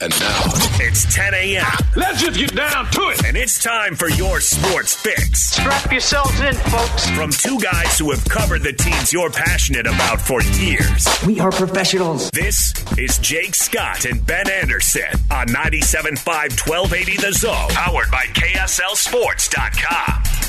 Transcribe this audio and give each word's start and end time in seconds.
And 0.00 0.12
now 0.20 0.42
it's 0.78 1.12
10 1.12 1.34
a.m. 1.34 1.64
Let's 1.96 2.22
just 2.22 2.38
get 2.38 2.54
down 2.54 2.88
to 2.92 3.00
it. 3.08 3.24
And 3.24 3.36
it's 3.36 3.60
time 3.60 3.96
for 3.96 4.08
your 4.08 4.38
sports 4.40 4.94
fix. 4.94 5.40
Strap 5.40 5.90
yourselves 5.90 6.38
in, 6.38 6.54
folks. 6.54 7.10
From 7.10 7.30
two 7.30 7.58
guys 7.58 7.98
who 7.98 8.12
have 8.12 8.24
covered 8.26 8.62
the 8.62 8.72
teams 8.72 9.12
you're 9.12 9.28
passionate 9.30 9.88
about 9.88 10.20
for 10.20 10.40
years. 10.42 11.04
We 11.26 11.40
are 11.40 11.50
professionals. 11.50 12.30
This 12.30 12.72
is 12.96 13.18
Jake 13.18 13.56
Scott 13.56 14.04
and 14.04 14.24
Ben 14.24 14.48
Anderson 14.48 15.02
on 15.32 15.48
97.5 15.48 16.24
1280 16.24 17.16
The 17.16 17.32
Zone, 17.32 17.68
powered 17.70 18.10
by 18.12 18.22
KSLSports.com. 18.34 20.47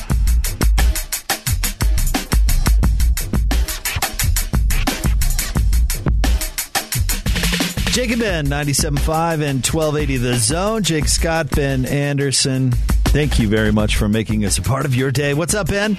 Jake 8.00 8.12
and 8.12 8.22
Ben, 8.22 8.46
97.5 8.46 9.34
and 9.44 9.60
1280 9.60 10.18
The 10.20 10.36
Zone. 10.36 10.84
Jake 10.84 11.10
Scott, 11.10 11.52
Ben 11.52 11.86
Anderson. 11.86 12.72
Thank 12.72 13.40
you 13.40 13.50
very 13.50 13.74
much 13.74 13.98
for 13.98 14.08
making 14.08 14.46
us 14.46 14.58
a 14.58 14.62
part 14.62 14.86
of 14.86 14.96
your 14.96 15.12
day. 15.12 15.34
What's 15.34 15.54
up, 15.54 15.68
Ben? 15.68 15.98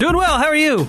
Doing 0.00 0.16
well. 0.16 0.36
How 0.36 0.46
are 0.46 0.56
you? 0.56 0.84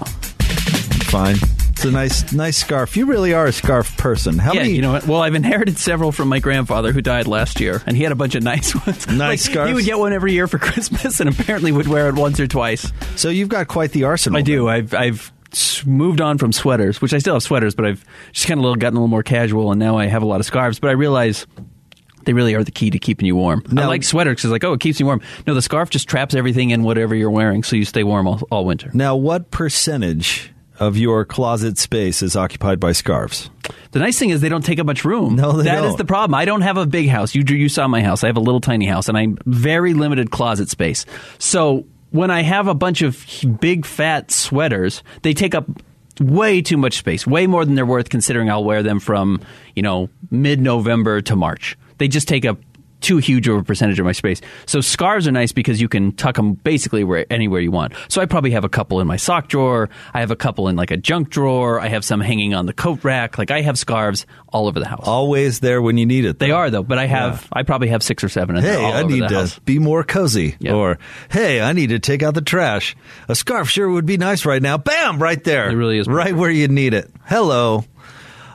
Fine. 1.05 1.35
It's 1.69 1.85
a 1.85 1.91
nice, 1.91 2.33
nice 2.33 2.57
scarf. 2.57 2.97
You 2.97 3.05
really 3.05 3.35
are 3.35 3.45
a 3.45 3.51
scarf 3.51 3.95
person. 3.97 4.39
How 4.39 4.53
yeah, 4.53 4.61
many? 4.61 4.73
you 4.73 4.81
know 4.81 4.93
what? 4.93 5.05
Well, 5.05 5.21
I've 5.21 5.35
inherited 5.35 5.77
several 5.77 6.11
from 6.11 6.29
my 6.29 6.39
grandfather 6.39 6.91
who 6.91 7.03
died 7.03 7.27
last 7.27 7.59
year, 7.59 7.83
and 7.85 7.95
he 7.95 8.01
had 8.01 8.11
a 8.11 8.15
bunch 8.15 8.33
of 8.33 8.41
nice 8.41 8.73
ones. 8.87 9.05
Nice 9.05 9.19
like, 9.19 9.39
scarves? 9.39 9.67
He 9.69 9.75
would 9.75 9.85
get 9.85 9.99
one 9.99 10.13
every 10.13 10.33
year 10.33 10.47
for 10.47 10.57
Christmas, 10.57 11.19
and 11.19 11.29
apparently 11.29 11.71
would 11.71 11.87
wear 11.87 12.09
it 12.09 12.15
once 12.15 12.39
or 12.39 12.47
twice. 12.47 12.91
So 13.17 13.29
you've 13.29 13.49
got 13.49 13.67
quite 13.67 13.91
the 13.91 14.05
arsenal. 14.05 14.39
I 14.39 14.41
do. 14.41 14.65
then. 14.65 14.73
I've 14.73 14.93
I've 14.95 15.31
moved 15.85 16.21
on 16.21 16.37
from 16.37 16.51
sweaters, 16.51 17.01
which 17.01 17.13
I 17.13 17.17
still 17.19 17.35
have 17.35 17.43
sweaters, 17.43 17.75
but 17.75 17.85
I've 17.85 18.03
just 18.31 18.47
kind 18.47 18.59
of 18.59 18.63
little 18.63 18.75
gotten 18.75 18.97
a 18.97 18.99
little 18.99 19.07
more 19.07 19.23
casual, 19.23 19.71
and 19.71 19.79
now 19.79 19.97
I 19.97 20.05
have 20.07 20.21
a 20.23 20.25
lot 20.25 20.39
of 20.39 20.45
scarves. 20.45 20.79
But 20.79 20.89
I 20.89 20.93
realize. 20.93 21.45
They 22.25 22.33
really 22.33 22.55
are 22.55 22.63
the 22.65 22.71
key 22.71 22.89
to 22.89 22.99
keeping 22.99 23.25
you 23.25 23.37
warm. 23.37 23.63
I 23.77 23.85
like 23.85 24.03
sweaters 24.03 24.35
because, 24.35 24.51
like, 24.51 24.65
oh, 24.65 24.73
it 24.73 24.81
keeps 24.81 24.99
you 24.99 25.05
warm. 25.05 25.21
No, 25.45 25.53
the 25.53 25.61
scarf 25.61 25.89
just 25.89 26.09
traps 26.09 26.35
everything 26.35 26.71
in 26.71 26.83
whatever 26.83 27.15
you're 27.15 27.31
wearing, 27.31 27.63
so 27.63 27.77
you 27.77 27.85
stay 27.85 28.03
warm 28.03 28.27
all, 28.27 28.41
all 28.51 28.65
winter. 28.65 28.91
Now, 28.93 29.15
what 29.15 29.49
percentage 29.49 30.51
of 30.77 30.97
your 30.97 31.23
closet 31.23 31.77
space 31.77 32.21
is 32.21 32.35
occupied 32.35 32.81
by 32.81 32.91
scarves? 32.91 33.49
The 33.93 33.99
nice 33.99 34.19
thing 34.19 34.31
is 34.31 34.41
they 34.41 34.49
don't 34.49 34.65
take 34.65 34.77
up 34.77 34.85
much 34.85 35.05
room. 35.05 35.37
No, 35.37 35.53
they 35.53 35.63
That 35.63 35.85
is 35.85 35.91
don't. 35.91 35.97
the 35.99 36.03
problem. 36.03 36.35
I 36.35 36.43
don't 36.43 36.63
have 36.63 36.75
a 36.75 36.85
big 36.85 37.07
house. 37.07 37.33
You 37.33 37.43
you 37.47 37.69
saw 37.69 37.87
my 37.87 38.01
house. 38.03 38.25
I 38.25 38.27
have 38.27 38.35
a 38.35 38.41
little 38.41 38.59
tiny 38.59 38.87
house, 38.87 39.07
and 39.07 39.17
I'm 39.17 39.37
very 39.45 39.93
limited 39.93 40.29
closet 40.29 40.67
space. 40.69 41.05
So 41.39 41.85
when 42.11 42.31
I 42.31 42.41
have 42.41 42.67
a 42.67 42.73
bunch 42.73 43.01
of 43.01 43.25
big 43.59 43.85
fat 43.85 44.31
sweaters, 44.31 45.03
they 45.21 45.33
take 45.33 45.55
up 45.55 45.65
way 46.19 46.61
too 46.61 46.77
much 46.77 46.97
space, 46.97 47.27
way 47.27 47.47
more 47.47 47.65
than 47.65 47.75
they're 47.75 47.85
worth. 47.85 48.09
Considering 48.09 48.49
I'll 48.49 48.63
wear 48.63 48.83
them 48.83 48.99
from 48.99 49.41
you 49.75 49.83
know 49.83 50.09
mid 50.31 50.59
November 50.61 51.21
to 51.21 51.35
March. 51.35 51.77
They 51.97 52.07
just 52.07 52.27
take 52.27 52.45
up 52.45 52.59
too 53.07 53.17
huge 53.17 53.47
of 53.47 53.55
a 53.57 53.63
percentage 53.63 53.99
of 53.99 54.05
my 54.05 54.11
space. 54.11 54.41
So 54.65 54.81
scarves 54.81 55.29
are 55.29 55.31
nice 55.31 55.53
because 55.53 55.79
you 55.79 55.87
can 55.87 56.11
tuck 56.11 56.35
them 56.35 56.55
basically 56.55 57.05
where 57.05 57.25
anywhere 57.31 57.61
you 57.61 57.71
want. 57.71 57.93
So 58.09 58.21
I 58.21 58.25
probably 58.25 58.51
have 58.51 58.65
a 58.65 58.69
couple 58.69 58.99
in 58.99 59.07
my 59.07 59.15
sock 59.15 59.47
drawer. 59.47 59.89
I 60.13 60.19
have 60.19 60.29
a 60.29 60.35
couple 60.35 60.67
in 60.67 60.75
like 60.75 60.91
a 60.91 60.97
junk 60.97 61.29
drawer. 61.29 61.79
I 61.79 61.87
have 61.87 62.03
some 62.03 62.19
hanging 62.19 62.53
on 62.53 62.65
the 62.65 62.73
coat 62.73 63.05
rack. 63.05 63.37
Like 63.37 63.49
I 63.49 63.61
have 63.61 63.79
scarves 63.79 64.25
all 64.49 64.67
over 64.67 64.81
the 64.81 64.87
house. 64.87 65.07
Always 65.07 65.61
there 65.61 65.81
when 65.81 65.97
you 65.97 66.05
need 66.05 66.25
it. 66.25 66.37
they 66.37 66.51
are 66.51 66.69
though, 66.69 66.83
but 66.83 66.97
I 66.97 67.05
have 67.05 67.47
I 67.53 67.63
probably 67.63 67.87
have 67.87 68.03
six 68.03 68.25
or 68.25 68.29
seven. 68.29 68.57
Hey, 68.57 68.83
I 68.83 69.03
need 69.03 69.21
to 69.21 69.29
house. 69.29 69.57
be 69.59 69.79
more 69.79 70.03
cozy. 70.03 70.57
Yeah. 70.59 70.73
Or, 70.73 70.99
hey, 71.31 71.61
I 71.61 71.71
need 71.71 71.89
to 71.91 71.99
take 71.99 72.23
out 72.23 72.33
the 72.33 72.41
trash. 72.41 72.97
A 73.29 73.35
scarf 73.35 73.69
sure 73.69 73.89
would 73.89 74.05
be 74.05 74.17
nice 74.17 74.45
right 74.45 74.61
now. 74.61 74.77
Bam, 74.77 75.21
right 75.23 75.41
there. 75.43 75.69
It 75.69 75.75
really 75.75 75.97
is 75.97 76.07
Right 76.07 76.35
where 76.35 76.51
you 76.51 76.67
need 76.67 76.93
it. 76.93 77.09
Hello. 77.25 77.85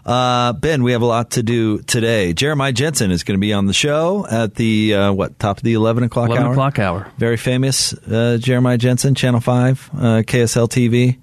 Uh, 0.04 0.52
ben, 0.54 0.82
we 0.82 0.92
have 0.92 1.02
a 1.02 1.06
lot 1.06 1.30
to 1.32 1.42
do 1.44 1.78
today. 1.82 2.32
Jeremiah 2.32 2.72
Jensen 2.72 3.10
is 3.12 3.22
going 3.22 3.38
to 3.38 3.40
be 3.40 3.52
on 3.52 3.66
the 3.66 3.72
show 3.72 4.26
at 4.28 4.56
the, 4.56 4.94
uh, 4.94 5.12
what, 5.12 5.38
top 5.38 5.58
of 5.58 5.62
the 5.62 5.74
11 5.74 6.02
o'clock 6.02 6.28
11 6.28 6.44
hour? 6.46 6.52
o'clock 6.52 6.78
hour. 6.80 7.06
Very 7.18 7.36
famous 7.36 7.92
uh, 7.92 8.36
Jeremiah 8.40 8.78
Jensen, 8.78 9.14
Channel 9.14 9.40
5, 9.40 9.90
uh, 9.94 9.98
KSL 10.26 10.68
TV. 10.68 11.14
Who's 11.14 11.20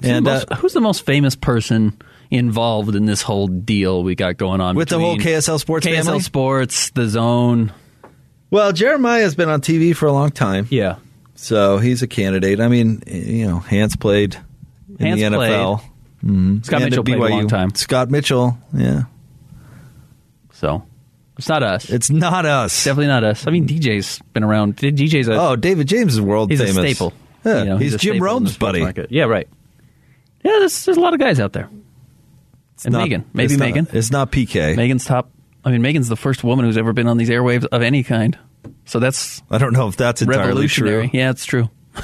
the 0.00 0.10
And 0.10 0.24
most- 0.24 0.50
uh, 0.50 0.56
who's 0.56 0.72
the 0.72 0.80
most 0.80 1.04
famous 1.04 1.36
person 1.36 1.98
involved 2.30 2.96
in 2.96 3.04
this 3.04 3.20
whole 3.20 3.46
deal 3.46 4.02
we 4.02 4.14
got 4.14 4.38
going 4.38 4.60
on 4.60 4.74
With 4.74 4.88
the 4.88 4.98
whole 4.98 5.18
KSL 5.18 5.60
Sports 5.60 5.86
KSL 5.86 6.04
family? 6.04 6.20
Sports, 6.20 6.90
the 6.90 7.06
Zone? 7.08 7.72
well, 8.50 8.72
Jeremiah 8.72 9.20
has 9.22 9.34
been 9.34 9.50
on 9.50 9.60
TV 9.60 9.94
for 9.94 10.06
a 10.06 10.12
long 10.12 10.30
time. 10.30 10.66
Yeah, 10.70 10.96
So 11.34 11.76
he's 11.78 12.02
a 12.02 12.06
candidate. 12.06 12.58
I 12.60 12.68
mean, 12.68 13.02
you 13.06 13.46
know, 13.46 13.58
Hans 13.58 13.96
played 13.96 14.36
in 14.98 15.06
Hans 15.06 15.20
the 15.20 15.26
NFL. 15.26 15.82
Mhm. 16.24 16.64
Scott 16.64 16.80
And 16.82 16.90
Mitchell 16.90 17.04
played 17.04 17.18
a 17.18 17.28
long 17.28 17.48
time. 17.48 17.74
Scott 17.74 18.10
Mitchell, 18.10 18.56
yeah. 18.72 19.02
so 20.52 20.82
it's 21.36 21.48
not 21.48 21.62
us. 21.62 21.90
It's 21.90 22.10
not 22.10 22.46
us. 22.46 22.84
Definitely 22.84 23.08
not 23.08 23.24
us. 23.24 23.46
I 23.46 23.50
mean, 23.50 23.66
DJ's 23.68 24.20
been 24.32 24.44
around. 24.44 24.76
DJ's 24.76 25.28
a 25.28 25.34
Oh, 25.34 25.56
David 25.56 25.86
James 25.88 26.14
is 26.14 26.20
world 26.20 26.50
he's 26.50 26.60
famous. 26.60 26.76
a 26.78 26.80
staple. 26.80 27.12
Yeah, 27.44 27.58
You 27.58 27.64
know, 27.70 27.76
he's, 27.76 27.94
a 27.94 27.98
Jim 27.98 28.14
staple 28.14 28.16
in 28.16 28.20
the 28.20 28.24
Rome's 28.24 28.56
buddy. 28.56 28.80
market. 28.80 29.10
Yeah, 29.12 29.24
right. 29.24 29.46
Yeah, 30.42 30.52
there's, 30.60 30.84
there's 30.86 30.96
a 30.96 31.00
lot 31.00 31.12
of 31.12 31.20
guys 31.20 31.40
out 31.40 31.52
there. 31.52 31.68
and 32.84 32.92
Not- 32.92 33.02
Megan, 33.02 33.24
maybe 33.34 33.52
it's 33.54 33.58
not- 33.58 33.66
Megan. 33.66 33.88
it's 33.92 34.10
not 34.10 34.32
PK. 34.32 34.76
Megan's 34.76 35.04
top. 35.04 35.30
I 35.64 35.70
mean, 35.70 35.82
Megan's 35.82 36.08
the 36.08 36.16
first 36.16 36.42
woman 36.44 36.64
who's 36.64 36.76
ever 36.78 36.92
been 36.92 37.06
on 37.08 37.16
these 37.18 37.30
airwaves 37.30 37.64
of 37.66 37.82
any 37.82 38.02
kind. 38.02 38.38
So 38.86 38.98
that's 38.98 39.42
I 39.50 39.58
don't 39.58 39.72
know 39.72 39.88
if 39.88 39.96
that's 39.96 40.22
entirely 40.22 40.46
revolutionary. 40.48 41.08
true. 41.08 41.18
Yeah, 41.18 41.30
it's 41.30 41.44
true. 41.44 41.68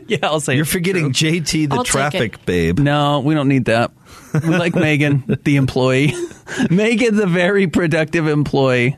yeah, 0.06 0.18
I'll 0.22 0.40
say 0.40 0.56
You're 0.56 0.64
forgetting 0.64 1.12
true. 1.12 1.30
JT 1.40 1.68
the 1.70 1.76
I'll 1.76 1.84
take 1.84 1.90
traffic 1.92 2.44
babe. 2.46 2.78
No, 2.78 3.20
we 3.20 3.34
don't 3.34 3.48
need 3.48 3.66
that. 3.66 3.92
We 4.32 4.56
like 4.56 4.74
Megan, 4.74 5.24
the 5.44 5.56
employee. 5.56 6.12
Megan, 6.70 7.16
the 7.16 7.26
very 7.26 7.66
productive 7.66 8.26
employee. 8.26 8.96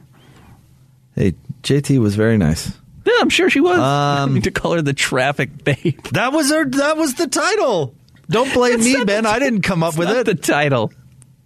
Hey, 1.15 1.35
JT 1.63 1.99
was 1.99 2.15
very 2.17 2.39
nice. 2.39 2.73
Yeah, 3.05 3.15
I'm 3.21 3.29
sure 3.31 3.49
she 3.51 3.61
was. 3.61 3.79
Um, 3.79 3.83
I 4.31 4.35
need 4.35 4.45
to 4.45 4.51
call 4.51 4.73
her 4.73 4.83
the 4.83 4.93
traffic 4.95 5.63
babe. 5.65 6.01
That 6.13 6.33
was 6.33 6.51
her. 6.51 6.65
That 6.65 6.97
was 6.97 7.15
the 7.15 7.27
title. 7.27 7.95
Don't 8.29 8.53
blame 8.53 8.81
me, 8.81 8.95
not 8.95 9.07
Ben. 9.07 9.23
the- 9.25 9.31
I 9.31 9.39
didn't 9.39 9.63
come 9.63 9.83
up 9.83 9.97
with 9.97 10.09
Not 10.09 10.17
it. 10.19 10.27
the 10.27 10.35
title. 10.35 10.93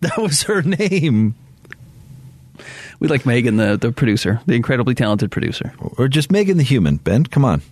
that 0.00 0.16
was 0.18 0.42
her 0.44 0.62
name. 0.62 1.34
We 3.00 3.08
like 3.08 3.24
Megan, 3.26 3.56
the, 3.56 3.76
the 3.78 3.92
producer, 3.92 4.40
the 4.46 4.54
incredibly 4.54 4.94
talented 4.94 5.30
producer. 5.30 5.72
Or 5.78 6.06
just 6.08 6.30
Megan 6.30 6.56
the 6.58 6.62
human. 6.62 6.96
Ben, 6.96 7.24
come 7.24 7.44
on. 7.44 7.62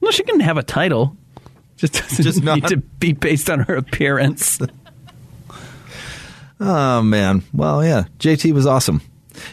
No, 0.00 0.10
she 0.10 0.22
can 0.22 0.40
have 0.40 0.56
a 0.58 0.62
title. 0.62 1.16
Just 1.78 1.94
doesn't 1.94 2.24
Just 2.24 2.42
need 2.44 2.62
not- 2.62 2.68
to 2.70 2.76
be 2.76 3.12
based 3.14 3.48
on 3.48 3.60
her 3.60 3.74
appearance. 3.76 4.58
Oh 6.60 7.02
man. 7.02 7.44
Well, 7.52 7.84
yeah. 7.84 8.04
JT 8.18 8.52
was 8.52 8.66
awesome. 8.66 9.00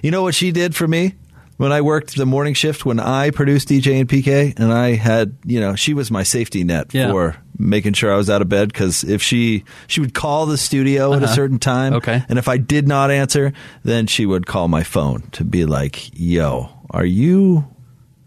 You 0.02 0.10
know 0.12 0.24
what 0.24 0.34
she 0.34 0.52
did 0.52 0.76
for 0.76 0.88
me 0.88 1.14
when 1.58 1.72
I 1.72 1.82
worked 1.82 2.16
the 2.16 2.26
morning 2.26 2.56
shift 2.56 2.84
when 2.86 3.00
I 3.00 3.30
produced 3.30 3.70
DJ 3.70 4.00
and 4.00 4.10
PK, 4.10 4.58
and 4.58 4.74
I 4.74 4.96
had 4.96 5.38
you 5.46 5.60
know 5.60 5.76
she 5.76 5.94
was 5.94 6.10
my 6.10 6.24
safety 6.24 6.64
net 6.64 6.94
Yeah. 6.96 7.12
for 7.12 7.36
making 7.60 7.94
sure 7.94 8.12
I 8.12 8.18
was 8.18 8.30
out 8.30 8.42
of 8.42 8.50
bed 8.50 8.70
because 8.70 9.04
if 9.04 9.22
she 9.22 9.64
she 9.86 10.02
would 10.02 10.16
call 10.16 10.48
the 10.48 10.58
studio 10.58 11.14
at 11.14 11.22
a 11.22 11.28
certain 11.28 11.60
time, 11.60 11.94
Uh-huh. 11.94 11.98
Okay. 11.98 12.24
and 12.28 12.40
if 12.40 12.48
I 12.48 12.58
did 12.58 12.88
not 12.88 13.12
answer, 13.12 13.54
then 13.84 14.08
she 14.08 14.26
would 14.26 14.48
call 14.48 14.68
my 14.68 14.82
phone 14.82 15.22
to 15.34 15.44
be 15.44 15.66
like, 15.66 16.10
"Yo, 16.20 16.70
are 16.90 17.06
you?" 17.06 17.68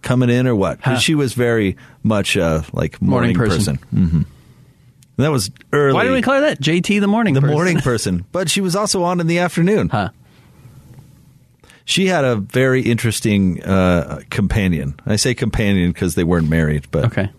Coming 0.03 0.31
in 0.31 0.47
or 0.47 0.55
what? 0.55 0.81
Huh. 0.81 0.99
she 0.99 1.15
was 1.15 1.35
very 1.35 1.77
much 2.03 2.37
uh, 2.37 2.63
like 2.73 3.03
morning, 3.03 3.37
Morning 3.37 3.57
person. 3.57 3.77
person. 3.79 4.07
hmm 4.09 4.23
That 5.23 5.31
was 5.33 5.51
early. 5.73 5.95
Why 5.95 6.05
do 6.05 6.13
we 6.13 6.23
call 6.23 6.35
her 6.35 6.41
that? 6.43 6.61
JT, 6.61 7.01
the 7.01 7.09
morning 7.09 7.35
the 7.35 7.41
person. 7.41 7.55
morning 7.55 7.79
person? 7.81 8.25
But 8.31 8.49
she 8.49 8.61
was 8.61 8.77
also 8.77 9.03
on 9.03 9.19
in 9.21 9.27
the 9.27 9.39
afternoon. 9.39 9.89
Huh. 9.89 10.11
She 11.85 12.07
had 12.07 12.25
a 12.25 12.37
very 12.37 12.83
interesting 12.83 13.63
uh, 13.65 14.21
companion. 14.31 14.95
I 15.07 15.17
say 15.17 15.35
companion 15.35 15.91
because 15.91 16.15
they 16.15 16.25
weren't 16.25 16.49
married, 16.49 16.87
but 16.91 17.07
Okay. 17.07 17.31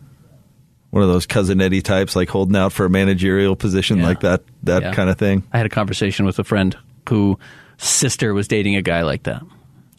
one 0.90 1.04
of 1.04 1.10
those 1.10 1.28
cousin 1.28 1.62
Eddie 1.62 1.84
types, 1.84 2.16
like 2.16 2.30
holding 2.30 2.56
out 2.56 2.74
for 2.74 2.86
a 2.86 2.90
managerial 2.90 3.56
position, 3.56 4.00
Yeah. 4.00 4.06
like 4.08 4.20
that, 4.22 4.42
that 4.64 4.82
Yeah. 4.82 4.94
kind 4.94 5.10
of 5.10 5.18
thing. 5.20 5.44
I 5.54 5.58
had 5.58 5.66
a 5.68 5.70
conversation 5.70 6.26
with 6.26 6.40
a 6.40 6.44
friend 6.44 6.76
who 7.08 7.38
sister 7.78 8.34
was 8.34 8.48
dating 8.48 8.76
a 8.76 8.82
guy 8.82 9.04
like 9.04 9.24
that. 9.24 9.44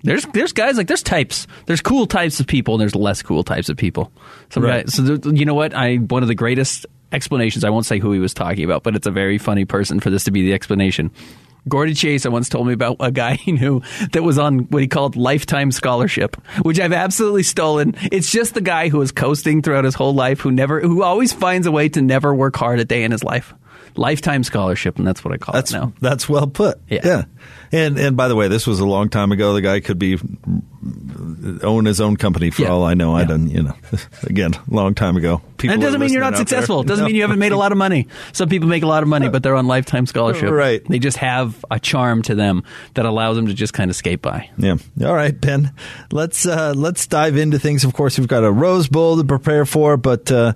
There's 0.03 0.25
there's 0.27 0.53
guys 0.53 0.77
like 0.77 0.87
there's 0.87 1.03
types. 1.03 1.47
There's 1.67 1.81
cool 1.83 2.07
types 2.07 2.41
of 2.41 2.47
people 2.47 2.75
and 2.75 2.81
there's 2.81 2.95
less 2.95 3.23
cool 3.23 3.43
types 3.45 3.69
of 3.69 3.77
people. 3.77 4.13
Some 4.51 4.65
Right. 4.65 4.85
guys. 4.87 4.95
So 4.95 5.19
you 5.31 5.45
know 5.45 5.55
what? 5.55 5.75
I 5.75 5.97
one 5.97 6.23
of 6.23 6.29
the 6.29 6.35
greatest 6.35 6.87
explanations. 7.13 7.65
I 7.65 7.71
won't 7.71 7.87
say 7.87 7.99
who 7.99 8.13
he 8.13 8.19
was 8.19 8.33
talking 8.35 8.65
about, 8.65 8.83
but 8.83 8.97
it's 8.97 9.07
a 9.07 9.11
very 9.11 9.37
funny 9.39 9.65
person 9.65 10.01
for 10.01 10.11
this 10.11 10.25
to 10.25 10.31
be 10.31 10.43
the 10.43 10.53
explanation. 10.55 11.11
Gordy 11.69 11.93
Chase 11.93 12.25
I 12.25 12.31
once 12.31 12.49
told 12.49 12.67
me 12.67 12.73
about 12.73 12.97
a 13.01 13.11
guy 13.13 13.35
he 13.35 13.53
knew 13.53 13.83
that 14.13 14.23
was 14.23 14.39
on 14.39 14.61
what 14.71 14.81
he 14.81 14.89
called 14.89 15.15
lifetime 15.17 15.71
scholarship, 15.73 16.37
which 16.63 16.81
I've 16.81 16.95
absolutely 16.95 17.43
stolen. 17.43 17.95
It's 18.11 18.33
just 18.33 18.55
the 18.55 18.63
guy 18.63 18.89
who 18.89 19.03
is 19.03 19.13
coasting 19.13 19.61
throughout 19.61 19.85
his 19.85 19.95
whole 19.95 20.15
life, 20.15 20.41
who 20.41 20.51
never, 20.51 20.81
who 20.81 21.03
always 21.03 21.35
finds 21.35 21.67
a 21.67 21.71
way 21.73 21.91
to 21.91 22.01
never 22.01 22.35
work 22.35 22.57
hard 22.57 22.81
a 22.81 22.87
day 22.87 23.03
in 23.03 23.11
his 23.13 23.23
life. 23.23 23.53
Lifetime 23.97 24.45
scholarship, 24.45 24.99
and 24.99 25.07
that's 25.07 25.25
what 25.25 25.35
I 25.35 25.37
call 25.39 25.53
That's 25.53 25.73
it 25.73 25.77
now. 25.77 25.93
that's 26.01 26.29
well 26.29 26.47
put. 26.47 26.79
Yeah. 26.89 27.25
And 27.73 27.99
and 27.99 28.17
by 28.17 28.29
the 28.29 28.35
way, 28.37 28.49
this 28.49 28.67
was 28.67 28.81
a 28.81 28.87
long 28.87 29.09
time 29.09 29.31
ago. 29.33 29.53
The 29.55 29.61
guy 29.61 29.81
could 29.81 29.99
be 29.99 30.19
own 31.63 31.85
his 31.85 32.01
own 32.01 32.17
company 32.17 32.51
for 32.51 32.63
Yeah. 32.63 32.69
all 32.71 32.85
I 32.85 32.95
know. 32.95 33.15
I 33.15 33.25
don't, 33.25 33.49
you 33.49 33.63
know, 33.63 33.75
again, 34.25 34.53
long 34.69 34.95
time 34.95 35.17
ago. 35.17 35.41
People 35.59 35.75
And 35.75 35.83
it 35.83 35.87
doesn't 35.87 36.01
mean 36.01 36.11
you're 36.13 36.21
not 36.23 36.37
successful. 36.37 36.81
It 36.81 36.87
doesn't 36.87 37.03
No. 37.05 37.07
mean 37.07 37.15
you 37.17 37.23
haven't 37.23 37.39
made 37.39 37.53
a 37.53 37.57
lot 37.57 37.71
of 37.73 37.79
money. 37.79 38.09
Some 38.33 38.49
people 38.49 38.69
make 38.69 38.83
a 38.83 38.87
lot 38.87 39.03
of 39.03 39.09
money, 39.09 39.29
but 39.29 39.43
they're 39.43 39.55
on 39.55 39.67
lifetime 39.67 40.07
scholarship. 40.07 40.51
Right. 40.51 40.83
They 40.89 40.99
just 40.99 41.19
have 41.19 41.65
a 41.71 41.79
charm 41.79 42.23
to 42.23 42.35
them 42.35 42.65
that 42.95 43.05
allows 43.07 43.37
them 43.37 43.47
to 43.47 43.55
just 43.55 43.73
kind 43.75 43.91
of 43.91 43.97
skate 43.97 44.23
by. 44.23 44.51
Yeah. 44.57 44.77
All 45.05 45.15
right, 45.15 45.39
Ben. 45.39 45.73
Let's 46.13 46.47
uh, 46.47 46.73
let's 46.77 47.07
dive 47.07 47.37
into 47.37 47.59
things. 47.59 47.85
Of 47.85 47.93
course, 47.93 48.19
we've 48.19 48.29
got 48.29 48.43
a 48.45 48.51
Rose 48.51 48.89
Bowl 48.89 49.17
to 49.19 49.25
prepare 49.25 49.65
for, 49.67 49.97
but 49.97 50.31
uh, 50.33 50.55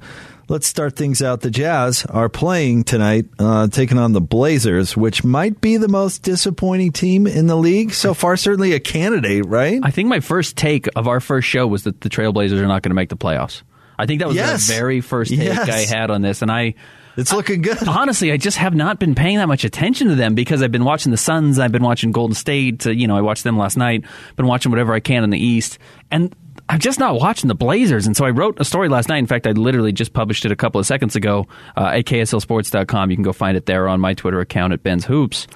let's 0.49 0.67
start 0.67 0.97
things 0.97 1.23
out. 1.23 1.41
The 1.41 1.51
Jazz 1.51 2.05
are 2.07 2.29
playing 2.29 2.85
tonight, 2.85 3.27
uh, 3.39 3.69
taking 3.69 3.99
on 3.99 4.13
the 4.13 4.21
Blazers, 4.21 4.97
which 4.97 5.25
might 5.25 5.61
be 5.61 5.77
the 5.77 5.89
most 5.89 6.23
disappointing 6.23 6.93
team 6.93 7.27
in 7.27 7.47
the 7.47 7.57
league 7.57 7.93
so 7.93 8.15
far. 8.15 8.37
Certainly 8.37 8.73
a 8.73 8.81
candidate, 8.81 9.47
right? 9.47 9.81
I 9.83 9.91
think 9.91 10.09
my 10.09 10.21
first 10.21 10.57
take 10.57 10.89
of 10.97 11.09
our 11.09 11.21
first 11.21 11.49
show 11.49 11.67
was 11.67 11.85
that 11.85 12.01
the 12.03 12.09
Trailblazers 12.09 12.59
are 12.61 12.67
not 12.67 12.83
going 12.83 12.91
to 12.91 12.95
make 12.95 13.09
the 13.09 13.17
playoffs. 13.17 13.63
I 13.99 14.07
think 14.07 14.19
that 14.21 14.29
was 14.29 14.37
Yes. 14.37 14.67
the 14.67 14.75
very 14.75 15.01
first 15.01 15.31
take 15.31 15.41
Yes. 15.41 15.69
I 15.69 15.97
had 15.97 16.11
on 16.11 16.21
this, 16.23 16.43
and 16.43 16.51
I 16.51 16.75
It's 17.17 17.33
looking 17.33 17.63
good. 17.63 17.87
honestly, 17.87 18.33
I 18.33 18.37
just 18.37 18.57
have 18.59 18.75
not 18.75 18.99
been 18.99 19.15
paying 19.15 19.37
that 19.39 19.47
much 19.47 19.63
attention 19.65 20.09
to 20.09 20.17
them 20.17 20.35
because 20.35 20.63
I've 20.63 20.73
been 20.73 20.83
watching 20.85 21.13
the 21.13 21.17
Suns, 21.17 21.61
I've 21.61 21.71
been 21.71 21.85
watching 21.85 22.11
Golden 22.11 22.35
State. 22.35 22.85
uh, 22.87 22.91
You 22.91 23.07
know, 23.07 23.17
I 23.17 23.21
watched 23.21 23.45
them 23.45 23.57
last 23.57 23.77
night. 23.77 24.03
Been 24.35 24.47
watching 24.49 24.73
whatever 24.73 24.93
I 24.93 24.99
can 25.01 25.23
in 25.23 25.31
the 25.31 25.39
East, 25.39 25.79
and 26.11 26.35
I'm 26.69 26.79
just 26.79 26.99
not 26.99 27.17
watching 27.17 27.49
the 27.49 27.55
Blazers. 27.55 28.07
And 28.07 28.17
so 28.17 28.25
I 28.25 28.31
wrote 28.31 28.59
a 28.59 28.65
story 28.65 28.89
last 28.89 29.09
night. 29.09 29.19
In 29.19 29.27
fact, 29.27 29.47
I 29.47 29.53
literally 29.53 29.93
just 29.93 30.13
published 30.13 30.45
it 30.45 30.53
a 30.53 30.57
couple 30.57 30.79
of 30.79 30.87
seconds 30.87 31.15
ago 31.15 31.47
uh, 31.77 31.93
at 31.95 32.07
KSLSports.com. 32.07 33.11
You 33.11 33.17
can 33.17 33.23
go 33.23 33.33
find 33.33 33.57
it 33.57 33.67
there 33.67 33.87
on 33.87 34.01
my 34.01 34.15
Twitter 34.15 34.41
account 34.41 34.73
at 34.73 34.83
Ben's 34.83 35.05
Hoops. 35.05 35.47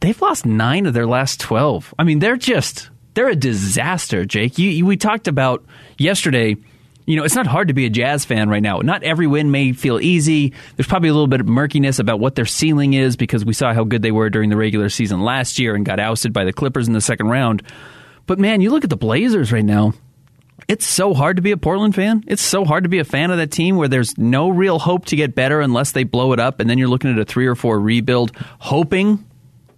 They've 0.00 0.20
lost 0.20 0.44
nine 0.44 0.86
of 0.86 0.94
their 0.94 1.06
last 1.06 1.40
twelve. 1.40 1.94
I 1.98 2.04
mean, 2.04 2.18
they're 2.18 2.36
just 2.36 2.90
they're 3.14 3.28
a 3.28 3.36
disaster, 3.36 4.24
Jake. 4.24 4.58
You, 4.58 4.68
you, 4.70 4.86
we 4.86 4.96
talked 4.96 5.28
about 5.28 5.64
yesterday 5.96 6.56
you 7.06 7.14
know, 7.16 7.22
it's 7.22 7.36
not 7.36 7.46
hard 7.46 7.68
to 7.68 7.74
be 7.74 7.86
a 7.86 7.90
Jazz 7.90 8.24
fan 8.24 8.48
right 8.48 8.62
now. 8.62 8.80
Not 8.80 9.04
every 9.04 9.28
win 9.28 9.52
may 9.52 9.72
feel 9.72 10.00
easy. 10.00 10.52
There's 10.74 10.88
probably 10.88 11.08
a 11.08 11.12
little 11.12 11.28
bit 11.28 11.40
of 11.40 11.46
murkiness 11.46 12.00
about 12.00 12.18
what 12.18 12.34
their 12.34 12.46
ceiling 12.46 12.94
is 12.94 13.16
because 13.16 13.44
we 13.44 13.52
saw 13.52 13.72
how 13.72 13.84
good 13.84 14.02
they 14.02 14.10
were 14.10 14.28
during 14.28 14.50
the 14.50 14.56
regular 14.56 14.88
season 14.88 15.20
last 15.20 15.60
year 15.60 15.76
and 15.76 15.86
got 15.86 16.00
ousted 16.00 16.32
by 16.32 16.44
the 16.44 16.52
Clippers 16.52 16.88
in 16.88 16.94
the 16.94 17.00
second 17.00 17.28
round. 17.28 17.62
But 18.26 18.40
man, 18.40 18.60
you 18.60 18.70
look 18.70 18.82
at 18.82 18.90
the 18.90 18.96
Blazers 18.96 19.52
right 19.52 19.64
now. 19.64 19.94
It's 20.68 20.86
so 20.86 21.14
hard 21.14 21.36
to 21.36 21.42
be 21.42 21.52
a 21.52 21.56
Portland 21.56 21.94
fan. 21.94 22.24
It's 22.26 22.42
so 22.42 22.64
hard 22.64 22.84
to 22.84 22.88
be 22.88 22.98
a 22.98 23.04
fan 23.04 23.30
of 23.30 23.38
that 23.38 23.50
team 23.52 23.76
where 23.76 23.88
there's 23.88 24.18
no 24.18 24.48
real 24.48 24.78
hope 24.78 25.04
to 25.06 25.16
get 25.16 25.34
better 25.34 25.60
unless 25.60 25.92
they 25.92 26.02
blow 26.04 26.32
it 26.32 26.40
up. 26.40 26.60
And 26.60 26.68
then 26.68 26.76
you're 26.78 26.88
looking 26.88 27.12
at 27.12 27.18
a 27.18 27.24
three 27.24 27.46
or 27.46 27.54
four 27.54 27.78
rebuild, 27.78 28.32
hoping 28.58 29.24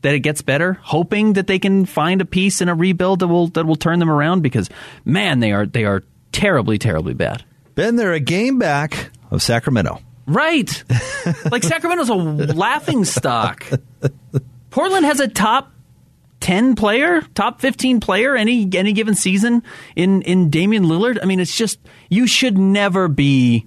that 0.03 0.15
it 0.15 0.21
gets 0.21 0.41
better, 0.41 0.75
hoping 0.75 1.35
that 1.35 1.47
they 1.47 1.59
can 1.59 1.85
find 1.85 2.21
a 2.21 2.25
piece 2.25 2.61
in 2.61 2.69
a 2.69 2.75
rebuild 2.75 3.21
that 3.21 3.29
will 3.29 3.49
that 3.49 3.67
will 3.67 3.77
turn 3.77 3.99
them 3.99 4.11
around 4.11 4.43
because 4.43 4.71
man, 5.05 5.41
they 5.41 5.53
are 5.53 5.67
they 5.67 5.85
are 5.85 6.05
terribly, 6.33 6.79
terribly 6.79 7.15
bad. 7.15 7.45
Ben, 7.75 7.97
they're 7.97 8.13
a 8.13 8.21
game 8.21 8.59
back 8.59 9.11
of 9.31 9.43
Sacramento. 9.43 10.01
Right. 10.27 10.85
like 11.51 11.63
Sacramento's 11.63 12.09
a 12.09 12.15
laughing 12.15 13.05
stock. 13.05 13.67
Portland 14.71 15.07
has 15.07 15.21
a 15.21 15.29
top 15.29 15.73
10 16.41 16.77
player, 16.77 17.23
top 17.35 17.61
15 17.61 18.01
player 18.01 18.37
any 18.37 18.69
any 18.75 18.93
given 18.93 19.15
season 19.15 19.63
in 19.97 20.23
in 20.23 20.51
Damian 20.51 20.85
Lillard. 20.85 21.19
I 21.23 21.27
mean, 21.27 21.41
it's 21.41 21.57
just 21.57 21.79
you 22.09 22.27
should 22.27 22.57
never 22.57 23.09
be 23.09 23.67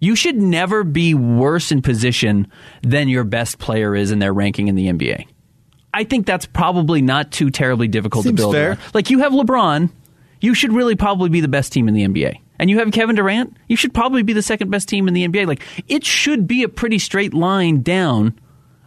you 0.00 0.16
should 0.16 0.36
never 0.36 0.82
be 0.82 1.14
worse 1.14 1.70
in 1.70 1.80
position 1.80 2.48
than 2.82 3.08
your 3.08 3.24
best 3.24 3.58
player 3.58 3.94
is 3.94 4.10
in 4.10 4.18
their 4.18 4.32
ranking 4.32 4.68
in 4.68 4.74
the 4.74 4.88
NBA. 4.88 5.26
I 5.94 6.04
think 6.04 6.26
that's 6.26 6.46
probably 6.46 7.02
not 7.02 7.30
too 7.30 7.50
terribly 7.50 7.86
difficult 7.86 8.24
Seems 8.24 8.36
to 8.36 8.42
build. 8.42 8.54
fair. 8.54 8.78
Like 8.94 9.10
you 9.10 9.20
have 9.20 9.32
LeBron, 9.32 9.90
you 10.40 10.54
should 10.54 10.72
really 10.72 10.96
probably 10.96 11.28
be 11.28 11.40
the 11.40 11.48
best 11.48 11.72
team 11.72 11.86
in 11.86 11.94
the 11.94 12.04
NBA. 12.04 12.36
And 12.58 12.70
you 12.70 12.78
have 12.78 12.90
Kevin 12.92 13.16
Durant, 13.16 13.56
you 13.68 13.76
should 13.76 13.92
probably 13.92 14.22
be 14.22 14.32
the 14.32 14.42
second 14.42 14.70
best 14.70 14.88
team 14.88 15.06
in 15.06 15.14
the 15.14 15.26
NBA. 15.26 15.46
Like 15.46 15.62
it 15.88 16.04
should 16.04 16.46
be 16.46 16.62
a 16.62 16.68
pretty 16.68 16.98
straight 16.98 17.34
line 17.34 17.82
down 17.82 18.38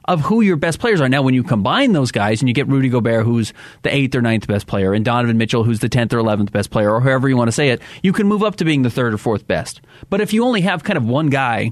of 0.07 0.21
who 0.21 0.41
your 0.41 0.55
best 0.55 0.79
players 0.79 1.01
are. 1.01 1.09
Now, 1.09 1.21
when 1.21 1.33
you 1.33 1.43
combine 1.43 1.93
those 1.93 2.11
guys 2.11 2.41
and 2.41 2.47
you 2.47 2.53
get 2.53 2.67
Rudy 2.67 2.89
Gobert, 2.89 3.25
who's 3.25 3.53
the 3.81 3.93
eighth 3.93 4.15
or 4.15 4.21
ninth 4.21 4.47
best 4.47 4.67
player, 4.67 4.93
and 4.93 5.03
Donovan 5.03 5.37
Mitchell, 5.37 5.63
who's 5.63 5.79
the 5.79 5.89
tenth 5.89 6.13
or 6.13 6.19
eleventh 6.19 6.51
best 6.51 6.71
player, 6.71 6.91
or 6.91 7.01
however 7.01 7.29
you 7.29 7.37
want 7.37 7.47
to 7.47 7.53
say 7.53 7.69
it, 7.69 7.81
you 8.03 8.13
can 8.13 8.27
move 8.27 8.43
up 8.43 8.55
to 8.57 8.65
being 8.65 8.83
the 8.83 8.89
third 8.89 9.13
or 9.13 9.17
fourth 9.17 9.47
best. 9.47 9.81
But 10.09 10.21
if 10.21 10.33
you 10.33 10.45
only 10.45 10.61
have 10.61 10.83
kind 10.83 10.97
of 10.97 11.05
one 11.05 11.29
guy, 11.29 11.71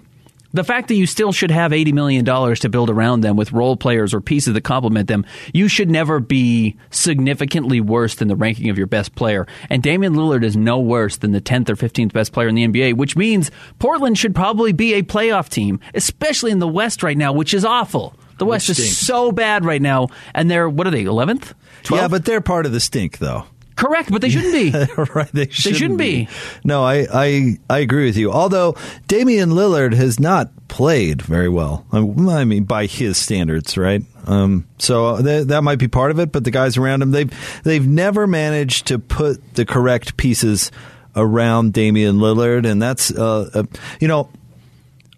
the 0.53 0.63
fact 0.63 0.87
that 0.89 0.95
you 0.95 1.07
still 1.07 1.31
should 1.31 1.49
have 1.49 1.71
$80 1.71 1.93
million 1.93 2.23
to 2.23 2.69
build 2.69 2.91
around 2.91 3.21
them 3.21 3.35
with 3.35 3.51
role 3.51 3.75
players 3.75 4.13
or 4.13 4.21
pieces 4.21 4.53
that 4.53 4.61
complement 4.61 5.07
them, 5.07 5.25
you 5.51 5.67
should 5.67 5.89
never 5.89 6.19
be 6.19 6.77
significantly 6.91 7.81
worse 7.81 8.15
than 8.15 8.27
the 8.27 8.35
ranking 8.35 8.69
of 8.69 8.77
your 8.77 8.85
best 8.85 9.15
player. 9.15 9.47
And 9.71 9.81
Damian 9.81 10.13
Lillard 10.13 10.43
is 10.43 10.55
no 10.55 10.79
worse 10.79 11.17
than 11.17 11.31
the 11.31 11.41
10th 11.41 11.69
or 11.69 11.75
15th 11.75 12.13
best 12.13 12.33
player 12.33 12.47
in 12.47 12.55
the 12.55 12.67
NBA, 12.67 12.93
which 12.95 13.15
means 13.15 13.49
Portland 13.79 14.17
should 14.17 14.35
probably 14.35 14.73
be 14.73 14.93
a 14.93 15.01
playoff 15.01 15.49
team, 15.49 15.79
especially 15.95 16.51
in 16.51 16.59
the 16.59 16.67
West 16.67 17.01
right 17.01 17.17
now, 17.17 17.33
which 17.33 17.55
is 17.55 17.65
awful. 17.65 18.15
The 18.37 18.45
West 18.45 18.69
is 18.69 18.97
so 18.97 19.31
bad 19.31 19.65
right 19.65 19.81
now, 19.81 20.09
and 20.33 20.49
they're, 20.49 20.69
what 20.69 20.87
are 20.87 20.91
they, 20.91 21.03
11th? 21.03 21.53
12th? 21.83 21.95
Yeah, 21.95 22.07
but 22.07 22.25
they're 22.25 22.41
part 22.41 22.65
of 22.65 22.71
the 22.71 22.79
stink, 22.79 23.19
though. 23.19 23.45
Correct, 23.75 24.11
but 24.11 24.21
they 24.21 24.29
shouldn't 24.29 24.53
be. 24.53 24.71
right, 25.15 25.31
they 25.33 25.49
shouldn't, 25.49 25.77
shouldn't 25.79 25.99
be. 25.99 26.27
No, 26.63 26.83
I, 26.83 27.07
I 27.11 27.57
I 27.69 27.79
agree 27.79 28.05
with 28.05 28.17
you. 28.17 28.31
Although 28.31 28.75
Damian 29.07 29.51
Lillard 29.51 29.93
has 29.93 30.19
not 30.19 30.51
played 30.67 31.21
very 31.21 31.49
well. 31.49 31.85
I 31.91 31.97
I 31.97 32.45
mean, 32.45 32.65
by 32.65 32.85
his 32.85 33.17
standards, 33.17 33.75
right? 33.77 34.03
Um, 34.25 34.67
so 34.77 35.21
th- 35.21 35.47
that 35.47 35.63
might 35.63 35.79
be 35.79 35.87
part 35.87 36.11
of 36.11 36.19
it. 36.19 36.31
But 36.31 36.43
the 36.43 36.51
guys 36.51 36.77
around 36.77 37.01
him, 37.01 37.11
they've 37.11 37.61
they've 37.63 37.85
never 37.85 38.27
managed 38.27 38.87
to 38.87 38.99
put 38.99 39.55
the 39.55 39.65
correct 39.65 40.17
pieces 40.17 40.71
around 41.15 41.73
Damian 41.73 42.17
Lillard, 42.17 42.65
and 42.65 42.81
that's 42.81 43.11
uh, 43.11 43.49
uh, 43.53 43.63
you 43.99 44.07
know 44.07 44.29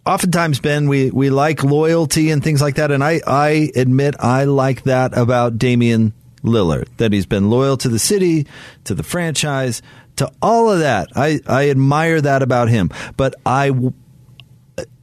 oftentimes 0.05 0.59
ben 0.59 0.87
we, 0.87 1.11
we 1.11 1.29
like 1.29 1.63
loyalty 1.63 2.31
and 2.31 2.43
things 2.43 2.61
like 2.61 2.75
that. 2.75 2.91
And 2.91 3.03
I, 3.03 3.21
I 3.25 3.71
admit 3.75 4.15
i 4.19 4.43
like 4.43 4.83
that 4.83 5.17
about 5.17 5.57
damian 5.57 6.13
lillard 6.43 6.87
that 6.97 7.11
he's 7.11 7.25
been 7.25 7.49
loyal 7.49 7.77
to 7.77 7.89
the 7.89 7.99
city 7.99 8.45
to 8.83 8.93
the 8.93 9.03
franchise 9.03 9.81
to 10.17 10.31
all 10.41 10.71
of 10.71 10.79
that. 10.79 11.09
I, 11.15 11.41
I 11.47 11.69
admire 11.69 12.21
that 12.21 12.41
about 12.41 12.69
him. 12.69 12.89
But 13.17 13.35
I, 13.45 13.71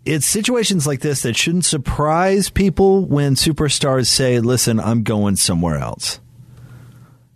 it's 0.05 0.27
situations 0.27 0.87
like 0.87 1.01
this 1.01 1.23
that 1.23 1.37
shouldn't 1.37 1.65
surprise 1.65 2.49
people 2.51 3.05
when 3.05 3.35
superstars 3.35 4.07
say 4.07 4.41
listen 4.41 4.81
i'm 4.81 5.03
going 5.03 5.37
somewhere 5.37 5.79
else. 5.79 6.19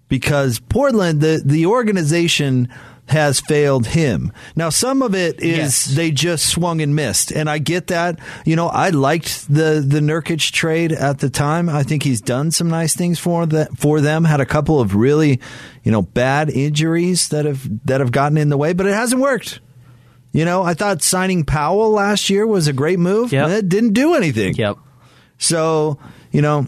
Because 0.08 0.60
Portland, 0.60 1.20
the 1.20 1.42
the 1.44 1.66
organization 1.66 2.68
has 3.06 3.41
failed 3.41 3.87
him. 3.87 4.32
Now, 4.56 4.69
some 4.69 5.00
of 5.00 5.14
it 5.14 5.41
is 5.41 5.58
Yes. 5.58 5.85
they 5.87 6.11
just 6.11 6.49
swung 6.49 6.81
and 6.81 6.94
missed, 6.97 7.31
and 7.31 7.49
I 7.49 7.58
get 7.58 7.87
that. 7.87 8.19
You 8.44 8.56
know, 8.56 8.67
I 8.69 8.91
liked 8.91 9.47
the 9.53 9.85
the 9.87 10.00
Nurkic 10.00 10.50
trade 10.50 10.91
at 10.93 11.19
the 11.20 11.31
time. 11.31 11.69
I 11.69 11.82
think 11.85 12.03
he's 12.03 12.20
done 12.20 12.50
some 12.50 12.69
nice 12.69 12.94
things 12.97 13.19
for 13.19 13.47
that 13.47 13.79
for 13.79 14.00
them. 14.00 14.25
Had 14.25 14.41
a 14.41 14.47
couple 14.47 14.81
of 14.81 14.94
really, 14.97 15.41
you 15.85 15.93
know, 15.93 16.03
bad 16.03 16.50
injuries 16.50 17.28
that 17.28 17.45
have 17.45 17.69
that 17.87 18.00
have 18.00 18.11
gotten 18.11 18.37
in 18.38 18.49
the 18.49 18.57
way, 18.59 18.73
but 18.73 18.87
it 18.87 18.95
hasn't 18.95 19.21
worked. 19.23 19.61
You 20.33 20.45
know, 20.45 20.62
I 20.64 20.75
thought 20.75 21.00
signing 21.02 21.45
Powell 21.45 21.92
last 21.92 22.28
year 22.28 22.47
was 22.47 22.66
a 22.66 22.73
great 22.73 22.99
move. 22.99 23.33
Yep. 23.33 23.49
It 23.50 23.69
didn't 23.69 23.92
do 23.95 24.14
anything. 24.14 24.54
Yep. 24.54 24.76
So, 25.38 25.99
you 26.33 26.42
know, 26.42 26.66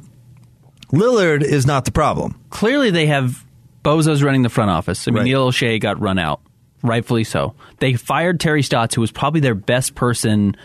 Lillard 0.93 1.43
is 1.43 1.67
not 1.67 1.85
the 1.85 1.91
problem. 1.93 2.41
clearly 2.51 2.91
they 2.91 3.07
have 3.07 3.45
bozos 3.85 4.23
running 4.23 4.43
the 4.43 4.49
front 4.49 4.71
office. 4.71 5.07
I 5.07 5.11
mean, 5.11 5.19
Right. 5.19 5.25
Neil 5.25 5.49
Olshey 5.51 5.81
got 5.81 6.01
run 6.01 6.19
out, 6.19 6.41
rightfully 6.83 7.25
so. 7.25 7.55
They 7.79 7.95
fired 7.95 8.41
Terry 8.41 8.63
Stotts, 8.63 8.95
who 8.95 9.01
was 9.01 9.11
probably 9.13 9.41
their 9.41 9.55
best 9.55 9.95
person 9.95 10.57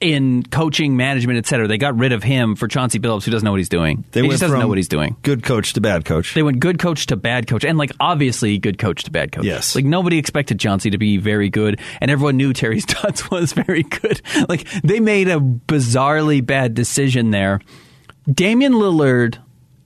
in 0.00 0.44
coaching, 0.44 0.96
management, 0.96 1.38
et 1.38 1.46
cetera. 1.46 1.66
They 1.66 1.76
got 1.76 1.96
rid 1.98 2.12
of 2.12 2.22
him 2.22 2.54
for 2.54 2.68
Chauncey 2.68 3.00
Billups, 3.00 3.24
who 3.24 3.32
doesn't 3.32 3.44
know 3.44 3.50
what 3.50 3.56
he's 3.58 3.68
doing. 3.68 4.04
They 4.12 4.20
he 4.20 4.28
went 4.28 4.34
just 4.34 4.42
doesn't 4.42 4.54
from 4.54 4.60
know 4.60 4.68
what 4.68 4.78
he's 4.78 4.86
doing. 4.86 5.16
Good 5.22 5.42
coach 5.42 5.72
to 5.72 5.80
bad 5.80 6.04
coach. 6.04 6.34
They 6.34 6.44
went 6.44 6.60
good 6.60 6.78
coach 6.78 7.06
to 7.06 7.16
bad 7.16 7.48
coach, 7.48 7.64
and 7.64 7.76
like 7.78 7.90
obviously 7.98 8.58
good 8.58 8.78
coach 8.78 9.02
to 9.04 9.10
bad 9.10 9.32
coach. 9.32 9.44
Yes. 9.44 9.74
like 9.74 9.84
nobody 9.84 10.16
expected 10.18 10.60
Chauncey 10.60 10.90
to 10.90 10.98
be 10.98 11.16
very 11.16 11.50
good, 11.50 11.80
and 12.00 12.12
everyone 12.12 12.36
knew 12.36 12.52
Terry 12.52 12.78
Stotts 12.88 13.28
was 13.28 13.52
very 13.52 13.82
good. 13.82 14.22
Like 14.48 14.68
they 14.82 15.00
made 15.00 15.26
a 15.26 15.40
bizarrely 15.40 16.46
bad 16.46 16.74
decision 16.74 17.32
there. 17.32 17.60
Damian 18.32 18.74
Lillard 18.74 19.38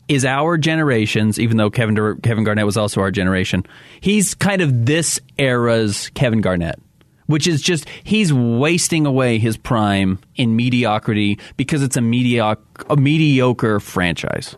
is 0.08 0.24
our 0.24 0.58
generation's, 0.58 1.38
even 1.38 1.56
though 1.56 1.70
Kevin 1.70 1.94
Dur- 1.94 2.16
Kevin 2.16 2.44
Garnett 2.44 2.66
was 2.66 2.76
also 2.76 3.00
our 3.00 3.10
generation. 3.10 3.64
He's 4.00 4.34
kind 4.34 4.62
of 4.62 4.86
this 4.86 5.20
era's 5.38 6.10
Kevin 6.14 6.40
Garnett. 6.40 6.78
Which 7.26 7.46
is 7.46 7.62
just 7.62 7.88
he's 8.02 8.32
wasting 8.32 9.06
away 9.06 9.38
his 9.38 9.56
prime 9.56 10.18
in 10.34 10.56
mediocrity 10.56 11.38
because 11.56 11.82
it's 11.82 11.96
a 11.96 12.02
mediocre 12.02 12.60
a 12.90 12.96
mediocre 12.96 13.80
franchise. 13.80 14.56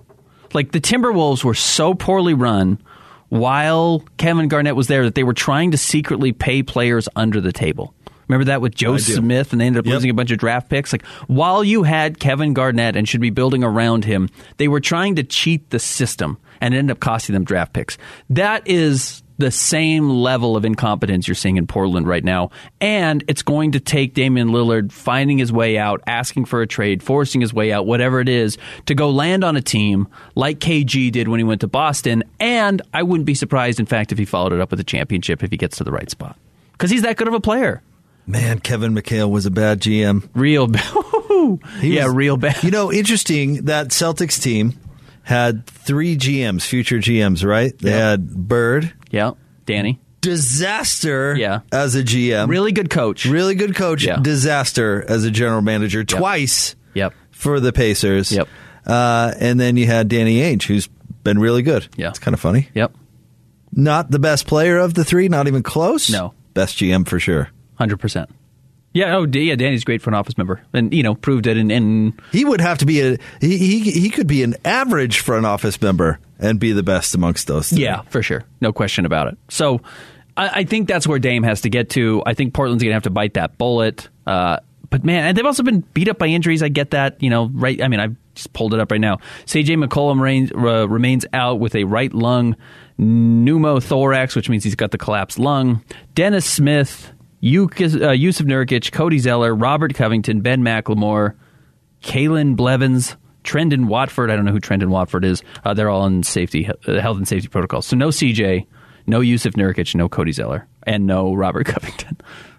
Like 0.55 0.73
the 0.73 0.81
Timberwolves 0.81 1.45
were 1.45 1.55
so 1.55 1.95
poorly 1.95 2.35
run 2.35 2.81
while 3.29 4.03
Kevin 4.17 4.49
Garnett 4.49 4.77
was 4.77 4.87
there 4.89 5.05
that 5.05 5.15
they 5.15 5.25
were 5.25 5.35
trying 5.35 5.73
to 5.73 5.79
secretly 5.79 6.33
pay 6.33 6.63
players 6.63 7.09
under 7.15 7.41
the 7.41 7.53
table. 7.53 7.95
Remember 8.29 8.45
that 8.47 8.61
with 8.61 8.75
Joe 8.75 8.97
Smith 8.97 9.53
and 9.53 9.61
they 9.61 9.67
ended 9.67 9.81
up 9.81 9.87
Yep. 9.87 9.95
losing 9.95 10.11
a 10.11 10.15
bunch 10.15 10.31
of 10.31 10.39
draft 10.39 10.69
picks? 10.69 10.93
Like 10.93 11.05
while 11.27 11.63
you 11.65 11.83
had 11.83 12.19
Kevin 12.19 12.55
Garnett 12.55 12.97
and 12.97 13.09
should 13.09 13.21
be 13.21 13.31
building 13.31 13.63
around 13.65 14.05
him, 14.05 14.29
they 14.57 14.69
were 14.69 14.81
trying 14.81 15.17
to 15.17 15.23
cheat 15.23 15.71
the 15.71 15.79
system 15.79 16.39
and 16.61 16.75
it 16.75 16.79
ended 16.79 16.93
up 16.97 17.01
costing 17.01 17.35
them 17.35 17.45
draft 17.45 17.73
picks. 17.73 17.99
That 18.31 18.67
is 18.67 19.23
the 19.37 19.51
same 19.51 20.09
level 20.09 20.57
of 20.57 20.65
incompetence 20.65 21.27
you're 21.27 21.35
seeing 21.35 21.57
in 21.57 21.67
Portland 21.67 22.07
right 22.07 22.23
now. 22.23 22.51
And 22.81 23.25
it's 23.27 23.43
going 23.43 23.73
to 23.73 23.81
take 23.81 24.15
Damian 24.15 24.51
Lillard 24.51 24.93
finding 24.93 25.39
his 25.39 25.53
way 25.53 25.77
out, 25.77 26.03
asking 26.07 26.45
for 26.45 26.63
a 26.63 26.69
trade, 26.69 27.03
forcing 27.03 27.41
his 27.41 27.53
way 27.53 27.73
out, 27.73 27.85
whatever 27.85 28.21
it 28.21 28.29
is, 28.29 28.57
to 28.87 28.95
go 28.95 29.11
land 29.11 29.43
on 29.43 29.57
a 29.57 29.61
team 29.61 30.07
like 30.37 30.61
KG 30.61 31.11
did 31.11 31.27
when 31.27 31.41
he 31.41 31.45
went 31.45 31.63
to 31.63 31.67
Boston. 31.67 32.23
And 32.39 32.81
I 32.95 33.03
wouldn't 33.03 33.27
be 33.27 33.35
surprised, 33.35 33.81
in 33.81 33.87
fact, 33.87 34.13
if 34.13 34.19
he 34.19 34.25
followed 34.25 34.53
it 34.53 34.61
up 34.61 34.71
with 34.71 34.79
a 34.79 34.85
championship 34.85 35.43
if 35.43 35.51
he 35.51 35.57
gets 35.57 35.79
to 35.79 35.85
the 35.85 35.91
right 35.93 36.09
spot. 36.09 36.39
Because 36.71 36.93
he's 36.93 37.03
that 37.03 37.17
good 37.17 37.27
of 37.27 37.35
a 37.35 37.41
player. 37.41 37.83
Man, 38.27 38.59
Kevin 38.59 38.95
McHale 38.95 39.31
was 39.31 39.45
a 39.47 39.51
bad 39.51 39.81
GM. 39.81 40.29
Real 40.35 40.67
bad. 40.67 40.85
Yeah, 41.83 42.07
was- 42.07 42.15
real 42.15 42.37
bad. 42.39 42.63
You 42.65 42.71
know, 42.71 42.91
interesting 42.91 43.65
that 43.67 43.89
Celtics 43.89 44.41
team 44.43 44.79
had 45.25 45.67
three 45.67 46.17
GMs, 46.17 46.63
future 46.63 46.97
GMs, 46.99 47.45
right? 47.45 47.77
They 47.79 47.91
Yep. 47.91 47.99
had 48.01 48.31
Bird, 48.49 48.93
yeah, 49.11 49.33
Danny. 49.67 50.01
disaster 50.23 51.35
Yeah. 51.37 51.61
as 51.71 51.95
a 51.97 52.03
GM. 52.03 52.49
Really 52.49 52.73
good 52.73 52.89
coach. 52.89 53.27
Really 53.27 53.55
good 53.55 53.75
coach, 53.75 54.05
Yeah. 54.05 54.21
disaster 54.21 55.05
as 55.07 55.25
a 55.25 55.31
general 55.31 55.61
manager 55.61 56.03
twice 56.03 56.77
Yep. 56.95 57.13
for 57.31 57.61
the 57.61 57.73
Pacers. 57.73 58.33
Yep. 58.33 58.49
Uh, 58.87 59.33
and 59.39 59.61
then 59.61 59.77
you 59.77 59.87
had 59.87 60.09
Danny 60.09 60.39
Ainge, 60.41 60.63
who's 60.65 60.89
been 61.25 61.39
really 61.39 61.63
good. 61.63 61.89
Yeah. 61.97 62.09
It's 62.09 62.19
kind 62.19 62.33
of 62.35 62.41
funny. 62.41 62.69
Yep. 62.75 62.95
Not 63.73 64.11
the 64.11 64.19
best 64.19 64.47
player 64.47 64.79
of 64.79 64.95
the 64.95 65.05
three, 65.05 65.29
not 65.29 65.47
even 65.47 65.63
close. 65.63 66.09
No. 66.11 66.33
Best 66.55 66.79
GM 66.79 67.07
for 67.07 67.19
sure. 67.21 67.49
Hundred 67.85 68.01
percent. 68.01 68.31
Yeah. 68.95 69.17
Oh, 69.17 69.27
yeah. 69.27 69.57
Danny's 69.57 69.85
great 69.85 70.01
front 70.01 70.17
office 70.17 70.39
member, 70.39 70.63
and 70.73 70.95
you 70.95 71.03
know 71.03 71.15
proved 71.15 71.47
it. 71.47 71.59
And, 71.59 71.71
and 71.71 72.19
He 72.33 72.47
would 72.47 72.63
have 72.63 72.79
to 72.79 72.87
be 72.87 73.01
a 73.03 73.19
he, 73.43 73.59
he 73.59 73.91
he 73.91 74.09
could 74.09 74.27
be 74.27 74.43
an 74.43 74.55
average 74.65 75.21
front 75.21 75.45
office 75.45 75.81
member 75.83 76.19
and 76.39 76.59
be 76.59 76.73
the 76.73 76.83
best 76.83 77.15
amongst 77.15 77.47
those. 77.47 77.69
three. 77.69 77.83
yeah, 77.83 78.01
for 78.03 78.23
sure, 78.23 78.45
no 78.63 78.73
question 78.73 79.05
about 79.05 79.29
it. 79.29 79.37
So, 79.51 79.83
I, 80.37 80.61
I 80.61 80.65
think 80.65 80.89
that's 80.89 81.07
where 81.07 81.19
Dame 81.19 81.43
has 81.43 81.61
to 81.63 81.69
get 81.69 81.91
to. 81.91 82.23
I 82.25 82.33
think 82.33 82.55
Portland's 82.55 82.83
going 82.83 82.93
to 82.93 82.95
have 82.95 83.03
to 83.03 83.11
bite 83.11 83.35
that 83.35 83.59
bullet. 83.59 84.09
Uh, 84.27 84.61
but 84.89 85.05
man, 85.05 85.27
and 85.27 85.37
they've 85.37 85.45
also 85.45 85.63
been 85.63 85.81
beat 85.93 86.09
up 86.09 86.19
by 86.19 86.27
injuries. 86.29 86.63
I 86.63 86.69
get 86.69 86.93
that. 86.93 87.23
You 87.23 87.29
know, 87.29 87.51
right? 87.53 87.83
I 87.83 87.89
mean, 87.89 88.01
I've 88.01 88.17
just 88.35 88.53
pulled 88.55 88.73
it 88.73 88.81
up 88.81 88.91
right 88.91 89.01
now. 89.01 89.19
CJ 89.45 89.85
McCollum 89.85 90.21
reigns, 90.21 90.53
uh, 90.53 90.89
remains 90.89 91.27
out 91.33 91.61
with 91.61 91.75
a 91.75 91.85
right 91.85 92.15
lung 92.15 92.57
pneumothorax, 92.99 94.37
which 94.37 94.49
means 94.49 94.65
he's 94.65 94.77
got 94.77 94.93
the 94.93 94.99
collapsed 94.99 95.39
lung. 95.39 95.83
Dennis 96.15 96.47
Smith, 96.47 97.13
Uh, 97.45 98.17
Jusuf 98.17 98.47
Nurkic, 98.47 98.91
Cody 98.93 99.19
Zeller, 99.19 99.55
Robert 99.55 99.95
Covington, 99.95 100.41
Ben 100.41 100.63
McLemore, 100.63 101.35
Keljin 102.03 102.57
Blevins, 102.57 103.17
Trendon 103.45 103.87
Watford. 103.87 104.31
I 104.31 104.37
don't 104.37 104.47
know 104.47 104.53
who 104.53 104.61
Trendon 104.61 104.89
Watford 104.89 105.25
is. 105.25 105.43
Uh, 105.65 105.75
they're 105.75 105.91
all 105.91 106.07
in 106.07 106.23
safety, 106.23 106.69
uh, 106.89 107.01
health 107.01 107.19
and 107.19 107.29
safety 107.29 107.49
protocols. 107.49 107.87
So 107.87 107.97
no 107.97 108.09
CJ, 108.09 108.67
no 109.07 109.21
Jusuf 109.21 109.53
Nurkic, 109.55 109.95
no 109.95 110.09
Cody 110.09 110.33
Zeller, 110.33 110.67
and 110.85 111.07
no 111.07 111.35
Robert 111.35 111.67
Covington. 111.67 112.17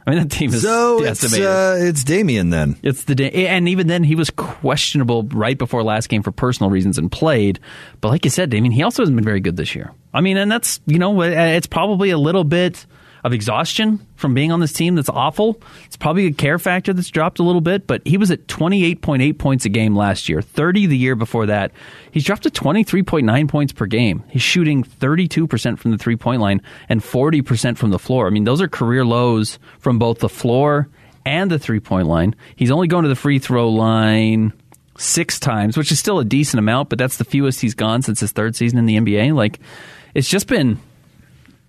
I 0.08 0.12
mean, 0.12 0.20
that 0.20 0.30
team 0.30 0.54
is 0.54 0.62
So 0.62 1.02
it's 1.04 1.22
decimated. 1.22 1.48
uh, 1.48 1.76
it's 1.80 2.04
Damian 2.04 2.52
then. 2.52 2.78
It's 2.84 3.06
the 3.06 3.16
day, 3.16 3.48
and 3.48 3.68
even 3.68 3.88
then, 3.88 4.04
he 4.04 4.14
was 4.14 4.30
questionable 4.30 5.24
right 5.24 5.58
before 5.58 5.82
last 5.82 6.10
game 6.10 6.22
for 6.22 6.32
personal 6.32 6.70
reasons 6.70 7.00
and 7.00 7.12
played. 7.12 7.60
But 8.02 8.10
like 8.10 8.24
you 8.24 8.30
said, 8.30 8.52
Damian, 8.52 8.72
he 8.72 8.84
also 8.84 9.02
hasn't 9.02 9.16
been 9.16 9.26
very 9.26 9.40
good 9.40 9.58
this 9.58 9.74
year. 9.74 9.92
I 10.14 10.22
mean, 10.22 10.38
and 10.38 10.52
that's 10.52 10.80
you 10.86 11.00
know, 11.00 11.20
uh, 11.20 11.26
it's 11.26 11.66
probably 11.66 12.12
a 12.12 12.20
little 12.20 12.44
bit 12.44 12.86
of 13.26 13.34
exhaustion 13.34 14.06
from 14.16 14.36
being 14.36 14.52
on 14.52 14.60
this 14.60 14.72
team 14.72 14.94
that's 14.94 15.10
awful. 15.10 15.60
It's 15.86 15.98
probably 15.98 16.28
a 16.28 16.32
care 16.32 16.60
factor 16.60 16.94
that's 16.94 17.10
dropped 17.10 17.40
a 17.40 17.44
little 17.44 17.60
bit. 17.60 17.88
But 17.88 18.06
he 18.06 18.18
was 18.18 18.30
at 18.30 18.48
twenty 18.48 18.86
eight 18.86 19.02
point 19.02 19.24
eight 19.24 19.40
points 19.40 19.66
a 19.66 19.70
game 19.70 19.96
last 19.96 20.30
year, 20.30 20.44
thirty 20.44 20.86
the 20.86 20.96
year 20.96 21.16
before 21.16 21.48
that. 21.48 21.72
He's 22.12 22.24
dropped 22.24 22.44
to 22.44 22.52
twenty 22.52 22.84
three 22.84 23.02
point 23.02 23.26
nine 23.26 23.48
points 23.48 23.74
per 23.74 23.88
game. 23.88 24.24
He's 24.30 24.44
shooting 24.44 24.84
thirty 24.84 25.28
two 25.28 25.48
percent 25.48 25.80
from 25.80 25.90
the 25.90 25.98
three 25.98 26.16
point 26.16 26.40
line 26.40 26.62
and 26.88 27.04
forty 27.04 27.42
percent 27.42 27.80
from 27.80 27.90
the 27.90 28.00
floor. 28.00 28.28
I 28.28 28.30
mean, 28.30 28.44
those 28.44 28.62
are 28.62 28.68
career 28.68 29.04
lows 29.04 29.58
from 29.80 29.98
both 29.98 30.20
the 30.20 30.30
floor 30.30 30.88
and 31.26 31.50
the 31.50 31.58
three 31.58 31.80
point 31.80 32.08
line. 32.08 32.36
He's 32.56 32.70
only 32.70 32.88
going 32.88 33.04
to 33.04 33.10
the 33.10 33.16
free 33.16 33.40
throw 33.40 33.70
line 33.70 34.54
six 35.00 35.40
times, 35.40 35.78
which 35.78 35.92
is 35.92 35.98
still 35.98 36.20
a 36.20 36.26
decent 36.26 36.60
amount, 36.60 36.90
but 36.90 37.00
that's 37.00 37.18
the 37.18 37.26
fewest 37.26 37.60
he's 37.60 37.74
gone 37.74 38.04
since 38.04 38.20
his 38.20 38.32
third 38.32 38.56
season 38.56 38.78
in 38.78 38.86
the 38.86 38.98
NBA. 38.98 39.34
Like, 39.34 39.60
it's 40.14 40.30
just 40.30 40.48
been, 40.48 40.80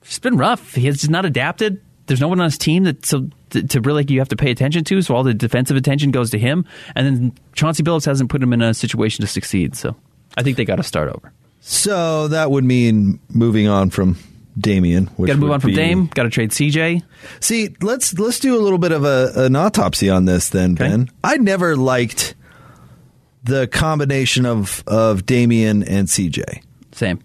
it's 0.06 0.18
been 0.18 0.36
rough. 0.36 0.74
He's 0.74 0.98
just 0.98 1.10
not 1.10 1.24
adapted. 1.24 1.80
There's 2.06 2.20
no 2.20 2.28
one 2.28 2.38
on 2.40 2.44
his 2.44 2.58
team 2.58 2.84
that 2.84 3.04
so 3.04 3.28
to, 3.50 3.62
to 3.66 3.80
really 3.80 4.04
you 4.08 4.20
have 4.20 4.28
to 4.28 4.36
pay 4.36 4.50
attention 4.50 4.84
to. 4.84 5.02
So 5.02 5.14
all 5.14 5.24
the 5.24 5.34
defensive 5.34 5.76
attention 5.76 6.10
goes 6.12 6.30
to 6.30 6.38
him, 6.38 6.64
and 6.94 7.06
then 7.06 7.32
Chauncey 7.54 7.82
Billups 7.82 8.06
hasn't 8.06 8.30
put 8.30 8.42
him 8.42 8.52
in 8.52 8.62
a 8.62 8.72
situation 8.74 9.22
to 9.22 9.26
succeed. 9.26 9.74
So 9.74 9.96
I 10.36 10.42
think 10.42 10.56
they 10.56 10.64
got 10.64 10.76
to 10.76 10.82
start 10.84 11.08
over. 11.08 11.32
So 11.60 12.28
that 12.28 12.50
would 12.52 12.62
mean 12.64 13.18
moving 13.28 13.66
on 13.66 13.90
from 13.90 14.16
Damian. 14.56 15.06
Which 15.16 15.26
Got 15.26 15.34
to 15.34 15.40
move 15.40 15.50
on 15.50 15.58
from 15.60 15.70
be- 15.70 15.76
Dame. 15.76 16.06
Got 16.14 16.22
to 16.24 16.30
trade 16.30 16.50
CJ. 16.50 17.02
See, 17.40 17.74
let's 17.82 18.16
let's 18.18 18.38
do 18.38 18.56
a 18.56 18.62
little 18.62 18.78
bit 18.78 18.92
of 18.92 19.04
a, 19.04 19.32
an 19.34 19.56
autopsy 19.56 20.08
on 20.08 20.26
this 20.26 20.50
then, 20.50 20.74
Okay. 20.74 20.88
Ben. 20.88 21.10
I 21.24 21.38
never 21.38 21.74
liked 21.76 22.36
the 23.42 23.66
combination 23.66 24.46
of 24.46 24.84
of 24.86 25.26
Damian 25.26 25.82
and 25.82 26.06
CJ. 26.06 26.62
Same. 26.92 27.20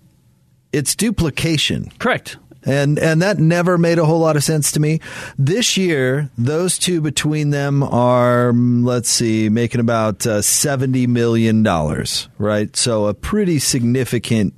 It's 0.73 0.95
duplication. 0.95 1.91
Correct. 1.99 2.37
And 2.63 2.99
and 2.99 3.21
that 3.23 3.39
never 3.39 3.77
made 3.77 3.97
a 3.97 4.05
whole 4.05 4.19
lot 4.19 4.35
of 4.35 4.43
sense 4.43 4.71
to 4.73 4.79
me. 4.79 4.99
This 5.37 5.77
year, 5.77 6.29
those 6.37 6.77
two 6.77 7.01
between 7.01 7.49
them 7.49 7.81
are 7.81 8.51
mm, 8.51 8.85
let's 8.85 9.09
see, 9.09 9.49
making 9.49 9.81
about 9.81 10.27
uh, 10.27 10.41
seventy 10.43 11.07
million 11.07 11.63
dollars, 11.63 12.29
right? 12.37 12.75
So 12.75 13.07
a 13.07 13.13
pretty 13.15 13.57
significant 13.57 14.53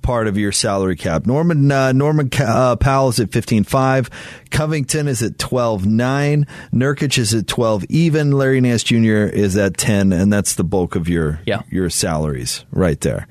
part 0.00 0.26
of 0.26 0.36
your 0.38 0.52
salary 0.52 0.96
cap. 0.96 1.26
Norman 1.26 1.70
uh, 1.70 1.92
Norman 1.92 2.30
uh, 2.38 2.76
Powell 2.76 3.08
is 3.10 3.20
at 3.20 3.30
fifteen 3.30 3.62
five. 3.64 4.08
Covington 4.50 5.06
is 5.06 5.22
at 5.22 5.38
twelve 5.38 5.84
nine. 5.84 6.46
Nurkic 6.72 7.18
is 7.18 7.34
at 7.34 7.46
twelve 7.46 7.84
even. 7.90 8.32
Larry 8.32 8.62
Nance 8.62 8.82
Jr. 8.84 9.24
is 9.26 9.54
at 9.58 9.76
ten, 9.76 10.14
and 10.14 10.32
that's 10.32 10.54
the 10.54 10.64
bulk 10.64 10.94
of 10.96 11.10
your 11.10 11.40
Yeah. 11.44 11.60
your 11.70 11.90
salaries 11.90 12.64
right 12.70 13.00
there. 13.02 13.26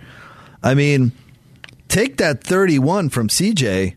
I 0.62 0.76
mean, 0.76 1.12
take 1.90 2.18
that 2.18 2.44
31 2.44 3.10
from 3.10 3.28
CJ, 3.28 3.96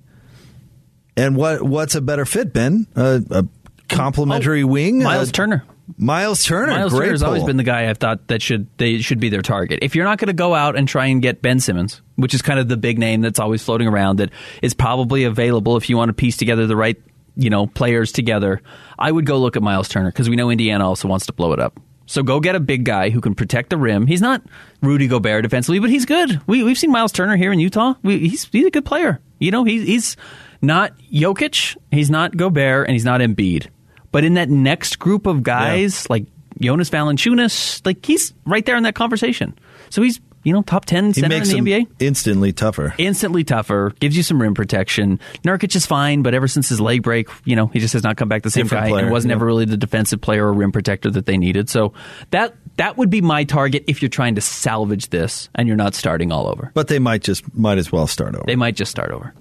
and 1.17 1.37
what 1.37 1.63
what's 1.63 1.95
a 1.95 2.01
better 2.01 2.25
fit, 2.25 2.53
Ben? 2.53 2.87
A, 2.97 3.23
a 3.31 3.45
complimentary 3.89 4.65
wing, 4.65 5.01
Oh, 5.03 5.05
Miles 5.05 5.29
Uh, 5.29 5.33
Turner. 5.33 5.65
Miles 5.99 6.43
Turner, 6.43 6.73
Miles 6.73 6.93
great 6.93 7.13
has 7.13 7.23
always 7.23 7.45
been 7.45 7.57
the 7.59 7.63
guy 7.63 7.89
I've 7.89 7.99
thought 7.99 8.27
that 8.27 8.43
should 8.43 8.67
they 8.77 8.99
should 8.99 9.21
be 9.21 9.29
their 9.29 9.41
target. 9.43 9.79
If 9.83 9.95
you're 9.95 10.05
not 10.05 10.19
going 10.19 10.27
to 10.27 10.33
go 10.33 10.53
out 10.53 10.77
and 10.77 10.89
try 10.89 11.07
and 11.07 11.23
get 11.23 11.43
Ben 11.43 11.61
Simmons, 11.61 12.03
which 12.17 12.35
is 12.35 12.43
kind 12.43 12.59
of 12.59 12.69
the 12.69 12.77
big 12.77 12.99
name 12.99 13.21
that's 13.21 13.39
always 13.39 13.63
floating 13.63 13.87
around, 13.87 14.17
that 14.17 14.31
is 14.63 14.75
probably 14.75 15.23
available 15.23 15.77
if 15.77 15.89
you 15.89 15.97
want 15.97 16.09
to 16.09 16.13
piece 16.13 16.37
together 16.37 16.67
the 16.67 16.75
right 16.77 17.01
you 17.37 17.51
know 17.51 17.69
players 17.69 18.11
together, 18.11 18.61
I 18.99 19.13
would 19.13 19.27
go 19.27 19.39
look 19.39 19.57
at 19.57 19.63
Miles 19.63 19.89
Turner 19.89 20.11
because 20.11 20.29
we 20.29 20.35
know 20.35 20.51
Indiana 20.51 20.89
also 20.89 21.07
wants 21.07 21.27
to 21.27 21.33
blow 21.33 21.53
it 21.53 21.61
up. 21.61 21.79
So 22.07 22.25
go 22.25 22.41
get 22.41 22.57
a 22.57 22.61
big 22.61 22.85
guy 22.85 23.11
who 23.11 23.21
can 23.21 23.37
protect 23.37 23.71
the 23.71 23.77
rim. 23.77 24.09
He's 24.09 24.21
not 24.21 24.43
Rudy 24.83 25.07
Gobert 25.07 25.43
defensively, 25.45 25.79
but 25.79 25.91
he's 25.91 26.05
good. 26.05 26.41
We 26.49 26.65
we've 26.65 26.79
seen 26.79 26.91
Miles 26.91 27.13
Turner 27.13 27.37
here 27.37 27.53
in 27.53 27.61
Utah. 27.61 27.95
We, 28.03 28.29
he's 28.29 28.45
he's 28.47 28.67
a 28.67 28.71
good 28.71 28.85
player. 28.85 29.21
You 29.39 29.53
know, 29.53 29.63
he's 29.63 29.87
he's 29.87 30.17
not 30.63 30.97
Jokic, 31.13 31.77
he's 31.91 32.11
not 32.11 32.37
Gobert, 32.37 32.87
and 32.87 32.93
he's 32.95 33.05
not 33.05 33.21
Embiid. 33.21 33.69
But 34.13 34.25
in 34.25 34.35
that 34.35 34.49
next 34.49 34.99
group 34.99 35.27
of 35.27 35.43
guys, 35.43 36.09
like 36.09 36.27
Jonas 36.61 36.89
Valanciunas, 36.91 37.85
like 37.85 38.05
he's 38.05 38.33
right 38.47 38.65
there 38.65 38.77
in 38.77 38.85
that 38.85 38.95
conversation. 38.95 39.59
So 39.91 40.03
he's 40.03 40.21
you 40.43 40.53
know 40.53 40.63
top 40.63 40.85
ten 40.85 41.07
He 41.09 41.21
center 41.21 41.37
in 41.37 41.43
the 41.43 41.55
NBA. 41.55 41.87
instantly 41.99 42.53
tougher. 42.53 42.95
Instantly 42.99 43.45
tougher, 43.45 43.93
gives 44.01 44.17
you 44.17 44.23
some 44.23 44.41
rim 44.41 44.55
protection. 44.55 45.19
Nurkic 45.45 45.75
is 45.75 45.85
fine, 45.87 46.23
but 46.23 46.35
ever 46.35 46.49
since 46.49 46.69
his 46.69 46.81
leg 46.81 47.03
break, 47.03 47.29
you 47.45 47.57
know 47.57 47.67
he 47.67 47.79
just 47.81 47.93
has 47.93 48.03
not 48.05 48.17
come 48.17 48.29
back 48.29 48.43
the 48.43 48.51
same 48.51 48.65
Different 48.65 48.85
guy. 48.85 48.91
player, 48.91 49.03
and 49.05 49.13
wasn't 49.13 49.31
yeah. 49.31 49.37
ever 49.37 49.45
really 49.47 49.65
the 49.65 49.77
defensive 49.77 50.21
player 50.21 50.47
or 50.47 50.53
rim 50.53 50.73
protector 50.73 51.11
that 51.11 51.27
they 51.27 51.37
needed. 51.37 51.69
So 51.69 51.93
that 52.31 52.55
that 52.77 52.97
would 52.97 53.11
be 53.11 53.21
my 53.21 53.45
target 53.45 53.85
if 53.87 54.01
you're 54.01 54.09
trying 54.09 54.37
to 54.37 54.41
salvage 54.41 55.09
this 55.11 55.49
and 55.55 55.67
you're 55.67 55.77
not 55.77 55.95
starting 55.95 56.31
all 56.33 56.47
over. 56.47 56.71
But 56.75 56.89
they 56.89 57.01
might 57.01 57.23
just 57.23 57.55
might 57.55 57.79
as 57.79 57.91
well 57.91 58.07
start 58.07 58.35
over 58.35 58.45
They 58.47 58.57
might 58.57 58.77
just 58.77 58.91
start 58.91 59.11
over. 59.11 59.35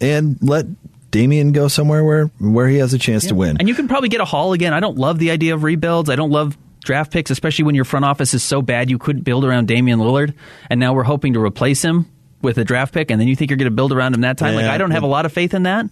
And 0.00 0.38
let 0.40 0.66
Damian 1.10 1.52
go 1.52 1.68
somewhere 1.68 2.04
where 2.04 2.26
where 2.38 2.68
he 2.68 2.76
has 2.78 2.94
a 2.94 2.98
chance 2.98 3.26
to 3.26 3.34
win. 3.34 3.56
And 3.58 3.68
you 3.68 3.74
can 3.74 3.88
probably 3.88 4.08
get 4.08 4.20
a 4.20 4.24
haul 4.24 4.52
again. 4.52 4.72
I 4.72 4.80
don't 4.80 4.96
love 4.98 5.18
the 5.18 5.30
idea 5.30 5.54
of 5.54 5.62
rebuilds. 5.64 6.10
I 6.10 6.16
don't 6.16 6.30
love 6.30 6.56
draft 6.84 7.12
picks, 7.12 7.30
especially 7.30 7.64
when 7.64 7.74
your 7.74 7.84
front 7.84 8.04
office 8.04 8.34
is 8.34 8.42
so 8.42 8.62
bad 8.62 8.90
you 8.90 8.98
couldn't 8.98 9.22
build 9.22 9.44
around 9.44 9.68
Damian 9.68 9.98
Lillard, 9.98 10.34
and 10.70 10.78
now 10.78 10.92
we're 10.94 11.02
hoping 11.02 11.32
to 11.34 11.40
replace 11.40 11.82
him 11.82 12.06
with 12.40 12.58
a 12.58 12.64
draft 12.64 12.94
pick, 12.94 13.10
and 13.10 13.20
then 13.20 13.26
you 13.28 13.34
think 13.34 13.50
you're 13.50 13.58
going 13.58 13.70
to 13.70 13.74
build 13.74 13.92
around 13.92 14.14
him 14.14 14.20
that 14.20 14.38
time. 14.38 14.54
like 14.54 14.66
I 14.66 14.78
don't 14.78 14.92
have 14.92 15.02
a 15.02 15.08
lot 15.08 15.26
of 15.26 15.32
faith 15.32 15.54
in 15.54 15.64
that, 15.64 15.86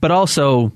but 0.00 0.10
also. 0.10 0.72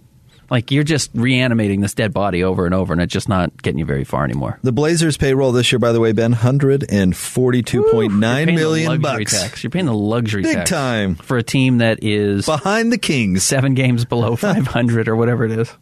Like 0.49 0.71
you're 0.71 0.85
just 0.85 1.11
reanimating 1.15 1.81
this 1.81 1.93
dead 1.95 2.12
body 2.12 2.45
over 2.45 2.67
and 2.67 2.75
over, 2.75 2.93
and 2.93 3.03
it's 3.03 3.12
just 3.12 3.29
not 3.29 3.61
getting 3.62 3.79
you 3.79 3.85
very 3.85 4.05
far 4.05 4.25
anymore. 4.25 4.59
the 4.62 4.71
Blazers 4.73 5.17
payroll 5.17 5.50
this 5.53 5.73
year, 5.73 5.79
by 5.81 5.91
the 5.93 5.99
way, 6.00 6.12
Ben, 6.12 6.33
hundred 6.33 6.85
and 6.88 7.17
forty-two 7.17 7.88
point 7.91 8.12
nine 8.15 8.55
million 8.55 9.00
point 9.00 9.03
You're 9.03 9.11
paying 9.11 9.17
the 9.17 9.17
luxury 9.17 9.25
bucks 9.25 9.43
Tax. 9.43 9.65
You're 9.65 9.71
paying 9.71 9.87
the 9.87 9.95
luxury 9.95 10.43
Big 10.43 10.55
tax 10.57 10.71
time. 10.71 11.15
for 11.17 11.37
a 11.37 11.43
team 11.43 11.79
that 11.79 11.99
is 12.03 12.47
behind 12.47 12.93
the 12.93 12.99
Kings. 12.99 13.43
seven 13.43 13.75
games 13.75 14.05
below 14.05 14.37
500 14.37 15.09
or 15.09 15.17
whatever 15.17 15.45
it 15.45 15.50
is. 15.53 15.73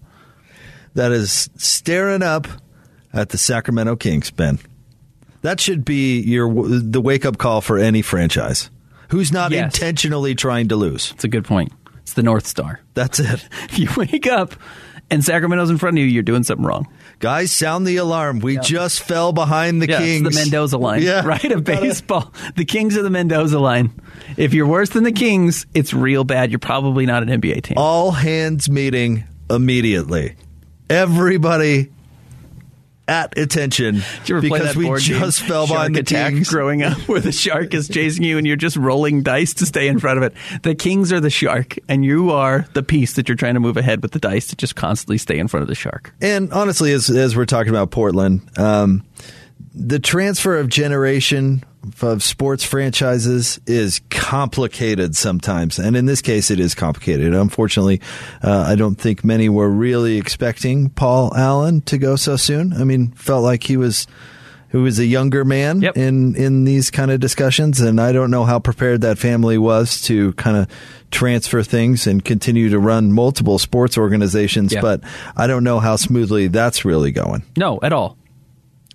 that 0.94 1.12
is 1.12 1.50
staring 1.56 2.23
up 2.23 2.49
at 3.12 3.28
the 3.28 3.38
Sacramento 3.38 3.97
Kings, 3.97 4.30
Ben. 4.30 4.59
That 5.42 5.61
should 5.61 5.85
be 5.85 6.21
your 6.23 6.50
the 6.80 7.02
wake 7.02 7.26
up 7.26 7.37
call 7.37 7.61
for 7.61 7.76
any 7.76 8.00
franchise 8.00 8.71
who's 9.11 9.30
not 9.30 9.52
Yes. 9.52 9.75
intentionally 9.75 10.35
trying 10.35 10.68
to 10.68 10.76
lose. 10.76 11.12
It's 11.12 11.25
a 11.25 11.28
good 11.28 11.44
point. 11.44 11.71
It's 12.04 12.12
the 12.14 12.23
North 12.23 12.46
Star. 12.46 12.80
That's 12.94 13.18
it. 13.18 13.49
If 13.64 13.78
you 13.78 13.88
wake 13.96 14.26
up 14.28 14.54
and 15.11 15.25
Sacramento's 15.25 15.68
in 15.70 15.78
front 15.78 15.99
of 15.99 16.04
you, 16.04 16.11
you're 16.11 16.23
doing 16.23 16.44
something 16.44 16.64
wrong. 16.64 16.87
Guys, 17.18 17.50
sound 17.52 17.87
the 17.87 17.96
alarm. 17.96 18.38
We 18.40 18.56
just 18.58 19.00
fell 19.02 19.32
behind 19.32 19.82
the 19.82 19.88
Yeah, 19.88 19.99
Kings. 19.99 20.23
the 20.23 20.40
Mendoza 20.40 20.78
line, 20.78 21.02
Yeah. 21.02 21.23
right? 21.26 21.50
Of 21.52 21.64
baseball. 21.64 22.32
The 22.56 22.64
Kings 22.64 22.96
are 22.96 23.02
the 23.02 23.11
Mendoza 23.11 23.58
line. 23.58 23.92
If 24.37 24.54
you're 24.54 24.66
worse 24.66 24.90
than 24.90 25.04
the 25.04 25.12
Kings, 25.12 25.66
it's 25.75 25.92
real 25.92 26.25
bad. 26.25 26.50
You're 26.50 26.58
probably 26.58 27.04
not 27.06 27.23
an 27.23 27.40
NBA 27.40 27.62
team. 27.64 27.78
All 27.78 28.11
hands 28.12 28.68
meeting 28.70 29.25
immediately. 29.50 30.37
Everybody 30.90 31.90
at 33.06 33.37
attention 33.37 33.96
Did 33.96 34.28
you 34.28 34.37
ever 34.38 34.49
play 34.49 34.58
because 34.58 34.75
that 34.75 34.78
we 34.78 34.87
board 34.87 35.02
game, 35.02 35.18
just 35.18 35.42
fell 35.42 35.66
behind 35.66 35.94
the 35.94 36.00
Attack 36.00 36.32
Kings. 36.32 36.50
growing 36.50 36.82
up, 36.82 36.96
where 37.08 37.20
the 37.20 37.32
shark 37.32 37.75
is 37.75 37.88
chasing 37.88 38.25
you 38.25 38.38
and 38.38 38.46
you're 38.46 38.56
just 38.56 38.76
rolling 38.76 39.23
dice 39.23 39.54
to 39.54 39.66
stay 39.66 39.88
in 39.88 39.99
front 39.99 40.18
of 40.18 40.25
it. 40.25 40.34
The 40.62 40.75
Kings 40.75 41.12
are 41.12 41.20
the 41.20 41.30
shark, 41.30 41.76
and 41.88 42.04
you 42.04 42.30
are 42.30 42.66
the 42.73 42.82
piece 42.82 43.14
that 43.14 43.28
you're 43.28 43.37
trying 43.37 43.54
to 43.54 43.61
move 43.61 43.76
ahead 43.76 44.02
with 44.02 44.12
the 44.12 44.18
dice 44.18 44.46
to 44.49 44.56
just 44.56 44.76
constantly 44.76 45.18
stay 45.18 45.38
in 45.38 45.49
front 45.49 45.62
of 45.62 45.68
the 45.68 45.75
shark. 45.75 46.14
And 46.20 46.52
honestly, 46.52 46.92
as 46.92 47.11
as 47.11 47.37
we're 47.37 47.46
talking 47.46 47.70
about 47.70 47.90
Portland, 47.90 48.49
um, 48.58 49.04
the 49.75 49.99
transfer 49.99 50.56
of 50.56 50.68
generation 50.68 51.64
of 52.02 52.22
sports 52.22 52.64
franchises 52.64 53.60
is 53.66 54.00
complicated 54.10 55.16
sometimes, 55.16 55.78
and 55.78 55.96
in 55.96 56.06
this 56.06 56.20
case, 56.22 56.50
it 56.50 56.60
is 56.60 56.74
complicated. 56.74 57.34
Unfortunately, 57.34 58.00
uh, 58.42 58.64
I 58.66 58.74
don't 58.74 58.96
think 58.96 59.24
many 59.24 59.48
were 59.48 59.70
really 59.70 60.16
expecting 60.18 60.90
Paul 60.90 61.32
Allen 61.36 61.80
to 61.82 61.98
go 61.98 62.16
so 62.16 62.36
soon. 62.36 62.72
I 62.72 62.84
mean, 62.84 63.12
felt 63.12 63.42
like 63.42 63.64
he 63.64 63.76
was. 63.76 64.06
Who 64.70 64.82
was 64.82 64.98
a 64.98 65.06
younger 65.06 65.44
man 65.44 65.82
Yep. 65.82 65.96
in 65.96 66.34
in 66.34 66.64
these 66.64 66.90
kind 66.90 67.12
of 67.12 67.20
discussions, 67.20 67.80
and 67.80 68.00
I 68.00 68.10
don't 68.10 68.32
know 68.32 68.42
how 68.42 68.58
prepared 68.58 69.02
that 69.02 69.18
family 69.18 69.56
was 69.56 70.02
to 70.06 70.32
kind 70.32 70.56
of 70.56 70.66
transfer 71.12 71.62
things 71.62 72.08
and 72.08 72.24
continue 72.24 72.68
to 72.70 72.80
run 72.80 73.12
multiple 73.12 73.60
sports 73.60 73.96
organizations. 73.96 74.74
But 74.80 75.02
I 75.36 75.46
don't 75.46 75.62
know 75.62 75.78
how 75.78 75.94
smoothly 75.94 76.48
that's 76.48 76.84
really 76.84 77.12
going. 77.12 77.44
No, 77.56 77.78
at 77.84 77.92
all. 77.92 78.16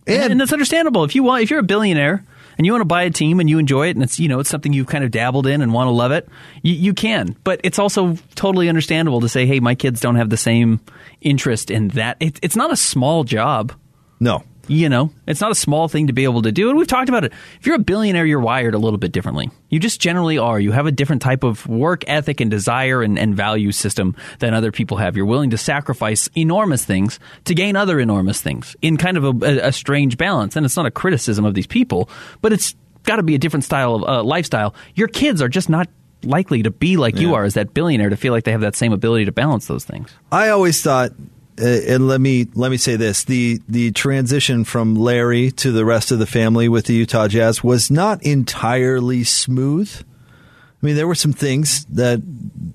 And, 0.05 0.21
And, 0.23 0.31
and 0.33 0.41
that's 0.41 0.51
understandable. 0.51 1.05
If 1.05 1.15
you 1.15 1.23
want, 1.23 1.43
if 1.43 1.49
you're 1.49 1.61
a 1.61 1.63
billionaire 1.63 2.25
and 2.59 2.65
you 2.65 2.73
want 2.73 2.81
to 2.81 2.85
buy 2.85 3.03
a 3.03 3.09
team 3.09 3.39
and 3.39 3.49
you 3.49 3.57
enjoy 3.57 3.87
it, 3.87 3.95
and 3.95 4.03
it's 4.03 4.19
you 4.19 4.27
know 4.27 4.39
it's 4.39 4.49
something 4.49 4.73
you've 4.73 4.87
kind 4.87 5.05
of 5.05 5.11
dabbled 5.11 5.47
in 5.47 5.61
and 5.61 5.73
want 5.73 5.87
to 5.87 5.91
love 5.91 6.11
it, 6.11 6.27
you, 6.61 6.73
you 6.73 6.93
can. 6.93 7.35
But 7.45 7.61
it's 7.63 7.79
also 7.79 8.17
totally 8.35 8.67
understandable 8.67 9.21
to 9.21 9.29
say, 9.29 9.45
hey, 9.45 9.61
my 9.61 9.75
kids 9.75 10.01
don't 10.01 10.17
have 10.17 10.29
the 10.29 10.37
same 10.37 10.81
interest 11.21 11.71
in 11.71 11.87
that. 11.89 12.17
It, 12.19 12.37
it's 12.43 12.57
not 12.57 12.71
a 12.71 12.75
small 12.75 13.23
job. 13.23 13.71
no, 14.19 14.43
You 14.69 14.87
know, 14.87 15.11
it's 15.25 15.41
not 15.41 15.51
a 15.51 15.55
small 15.55 15.87
thing 15.87 16.07
to 16.07 16.13
be 16.13 16.25
able 16.25 16.43
to 16.43 16.51
do. 16.51 16.69
And 16.69 16.77
we've 16.77 16.87
talked 16.87 17.09
about 17.09 17.23
it. 17.23 17.33
If 17.59 17.65
you're 17.65 17.75
a 17.75 17.79
billionaire, 17.79 18.25
you're 18.25 18.39
wired 18.39 18.75
a 18.75 18.77
little 18.77 18.99
bit 18.99 19.11
differently. 19.11 19.49
You 19.69 19.79
just 19.79 19.99
generally 19.99 20.37
are. 20.37 20.59
You 20.59 20.71
have 20.71 20.85
a 20.85 20.91
different 20.91 21.23
type 21.23 21.43
of 21.43 21.65
work 21.67 22.03
ethic 22.07 22.39
and 22.39 22.51
desire 22.51 23.01
and, 23.01 23.17
and 23.17 23.35
value 23.35 23.71
system 23.71 24.15
than 24.37 24.53
other 24.53 24.71
people 24.71 24.97
have. 24.97 25.17
You're 25.17 25.25
willing 25.25 25.49
to 25.49 25.57
sacrifice 25.57 26.29
enormous 26.37 26.85
things 26.85 27.19
to 27.45 27.55
gain 27.55 27.75
other 27.75 27.99
enormous 27.99 28.41
things 28.41 28.75
in 28.81 28.97
kind 28.97 29.17
of 29.17 29.23
a, 29.23 29.45
a, 29.45 29.67
a 29.69 29.71
strange 29.71 30.17
balance. 30.17 30.55
And 30.55 30.65
it's 30.65 30.77
not 30.77 30.85
a 30.85 30.91
criticism 30.91 31.45
of 31.45 31.55
these 31.55 31.67
people, 31.67 32.07
but 32.41 32.53
it's 32.53 32.75
got 33.03 33.15
to 33.15 33.23
be 33.23 33.33
a 33.33 33.39
different 33.39 33.63
style 33.63 33.95
of 33.95 34.03
uh, 34.03 34.23
lifestyle. 34.23 34.75
Your 34.93 35.07
kids 35.07 35.41
are 35.41 35.49
just 35.49 35.69
not 35.69 35.89
likely 36.23 36.63
to 36.63 36.69
be 36.69 36.97
like 36.97 37.15
you 37.15 37.33
are 37.33 37.43
as 37.43 37.53
that 37.53 37.73
billionaire 37.73 38.09
to 38.09 38.17
feel 38.17 38.33
like 38.33 38.43
they 38.43 38.51
have 38.51 38.61
that 38.61 38.75
same 38.75 38.93
ability 38.93 39.25
to 39.25 39.31
balance 39.31 39.67
those 39.67 39.85
things. 39.85 40.13
I 40.31 40.49
always 40.49 40.81
thought, 40.81 41.11
Uh, 41.61 41.65
and 41.93 42.07
let 42.07 42.21
me 42.21 42.47
let 42.53 42.71
me 42.71 42.77
say 42.77 42.95
this: 42.95 43.23
the 43.25 43.59
the 43.67 43.91
transition 43.91 44.63
from 44.63 44.95
Larry 44.95 45.51
to 45.51 45.71
the 45.71 45.83
rest 45.85 46.11
of 46.11 46.19
the 46.19 46.25
family 46.25 46.69
with 46.69 46.85
the 46.85 46.93
Utah 46.93 47.27
Jazz 47.27 47.63
was 47.63 47.91
not 47.91 48.23
entirely 48.23 49.23
smooth. 49.23 49.91
I 50.81 50.85
mean, 50.85 50.95
there 50.95 51.07
were 51.07 51.15
some 51.15 51.33
things 51.33 51.83
that 51.85 52.21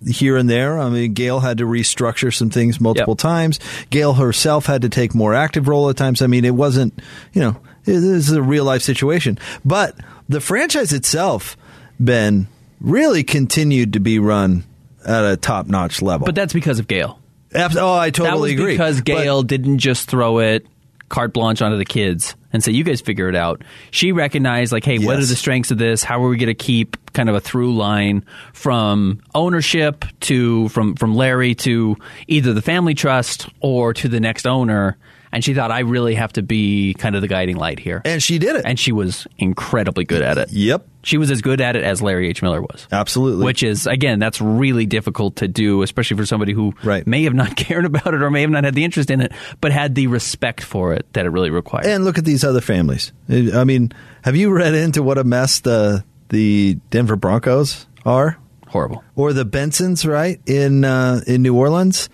here 0.07 0.37
and 0.37 0.51
there. 0.51 0.79
I 0.79 0.91
mean, 0.91 1.15
Gail 1.15 1.41
had 1.41 1.57
to 1.59 1.65
restructure 1.65 2.35
some 2.35 2.51
things 2.51 2.79
multiple 2.79 3.13
Yep. 3.13 3.19
times. 3.19 3.61
Gail 3.89 4.13
herself 4.13 4.67
had 4.67 4.83
to 4.83 4.91
take 4.91 5.15
more 5.15 5.33
active 5.33 5.69
role 5.69 5.89
at 5.89 5.97
times. 5.97 6.21
I 6.21 6.27
mean, 6.27 6.45
it 6.45 6.55
wasn't, 6.55 7.01
you 7.33 7.41
know, 7.41 7.57
this 7.85 7.97
is 8.05 8.33
a 8.33 8.43
real 8.43 8.65
life 8.65 8.83
situation. 8.83 9.39
But 9.65 9.97
the 10.29 10.43
franchise 10.43 10.93
itself, 10.93 11.57
Ben, 11.99 12.47
really 12.79 13.25
continued 13.25 13.95
to 13.95 14.01
be 14.01 14.19
run 14.19 14.65
at 15.07 15.25
a 15.25 15.39
top 15.39 15.67
notch 15.67 16.03
level. 16.03 16.27
But 16.27 16.35
that's 16.35 16.53
because 16.53 16.79
of 16.79 16.87
Gail. 16.87 17.19
Oh, 17.55 17.95
I 17.95 18.11
totally 18.11 18.31
that 18.31 18.41
was 18.41 18.53
agree. 18.53 18.73
because 18.73 18.97
But- 18.99 19.05
Gail 19.07 19.43
didn't 19.43 19.79
just 19.79 20.09
throw 20.09 20.39
it 20.41 20.67
carte 21.09 21.33
blanche 21.33 21.63
onto 21.63 21.77
the 21.77 21.85
kids 21.85 22.35
and 22.53 22.65
say, 22.65 22.73
"You 22.73 22.83
guys 22.83 23.01
figure 23.01 23.29
it 23.29 23.37
out." 23.37 23.63
She 23.91 24.11
recognized, 24.11 24.73
like, 24.73 24.85
"Hey, 24.85 24.99
what 24.99 25.17
are 25.19 25.25
the 25.25 25.37
strengths 25.37 25.71
of 25.71 25.79
this? 25.79 26.03
How 26.03 26.25
are 26.25 26.29
we 26.29 26.37
going 26.37 26.49
to 26.49 26.55
keep 26.55 26.97
kind 27.13 27.29
of 27.29 27.35
a 27.35 27.41
through 27.41 27.77
line 27.77 28.25
from 28.53 29.21
ownership 29.35 30.05
to 30.23 30.69
from 30.71 30.95
from 30.97 31.15
Larry 31.15 31.55
to 31.57 31.97
either 32.27 32.53
the 32.53 32.63
family 32.63 32.95
trust 32.95 33.49
or 33.61 33.93
to 33.95 34.09
the 34.09 34.19
next 34.21 34.47
owner?" 34.47 34.97
And 35.35 35.45
she 35.45 35.53
thought, 35.53 35.71
"I 35.71 35.81
really 35.81 36.15
have 36.15 36.33
to 36.35 36.43
be 36.43 36.95
kind 36.95 37.15
of 37.17 37.21
the 37.23 37.29
guiding 37.29 37.57
light 37.57 37.79
here." 37.81 38.01
and 38.05 38.23
she 38.23 38.39
did 38.39 38.57
it. 38.57 38.63
and 38.65 38.79
she 38.79 38.93
was 38.93 39.27
incredibly 39.37 40.05
good 40.05 40.23
at 40.23 40.39
it. 40.39 40.51
yep, 40.53 40.87
She 41.03 41.19
was 41.19 41.31
as 41.31 41.43
good 41.43 41.61
at 41.61 41.77
it 41.77 41.83
as 41.85 42.01
Larry 42.01 42.29
H. 42.29 42.41
Miller 42.41 42.63
was. 42.63 42.87
absolutely. 42.93 43.45
Which 43.45 43.63
is 43.63 43.87
again, 43.87 44.19
that's 44.21 44.41
really 44.41 44.87
difficult 44.87 45.37
to 45.37 45.49
do, 45.49 45.83
especially 45.83 46.17
for 46.17 46.25
somebody 46.25 46.53
who 46.53 46.73
Right. 46.85 47.07
may 47.07 47.25
have 47.25 47.35
not 47.35 47.57
cared 47.65 47.85
about 47.85 48.15
it 48.15 48.23
or 48.23 48.31
may 48.31 48.41
have 48.43 48.51
not 48.51 48.65
had 48.65 48.75
the 48.75 48.85
interest 48.85 49.11
in 49.11 49.21
it, 49.21 49.33
but 49.61 49.73
had 49.73 49.95
the 49.95 50.07
respect 50.07 50.63
for 50.63 50.95
it 50.95 51.05
that 51.13 51.27
it 51.27 51.31
really 51.31 51.51
required. 51.51 51.87
and 51.87 52.05
look 52.05 52.17
at 52.17 52.25
these 52.25 52.45
other 52.45 52.61
families. 52.61 53.13
I 53.29 53.65
mean, 53.65 53.93
have 54.23 54.37
you 54.37 54.51
read 54.53 54.75
into 54.75 55.03
what 55.03 55.19
a 55.19 55.25
mess 55.25 55.61
the 55.61 56.05
the 56.31 56.79
Denver 56.91 57.17
Broncos 57.17 57.87
are, 58.07 58.39
Horrible. 58.69 59.05
or 59.17 59.33
the 59.33 59.45
Bensons, 59.45 60.09
right 60.09 60.41
in 60.47 60.85
uh, 60.85 61.21
in 61.27 61.43
New 61.43 61.55
Orleans, 61.55 62.09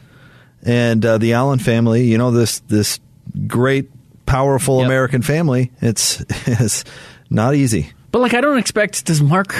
and 0.63 1.05
uh, 1.07 1.19
the 1.19 1.33
Allen 1.35 1.59
family? 1.59 2.05
You 2.05 2.19
know 2.19 2.31
this 2.33 2.61
this 2.61 2.99
great, 3.47 3.91
powerful 4.27 4.79
Yep. 4.79 4.87
American 4.87 5.23
family. 5.23 5.71
It's 5.81 6.21
it's 6.47 6.85
not 7.31 7.55
easy. 7.55 7.93
But 8.13 8.21
like, 8.21 8.35
I 8.35 8.41
don't 8.41 8.59
expect. 8.59 9.05
Does 9.07 9.23
Mark, 9.23 9.53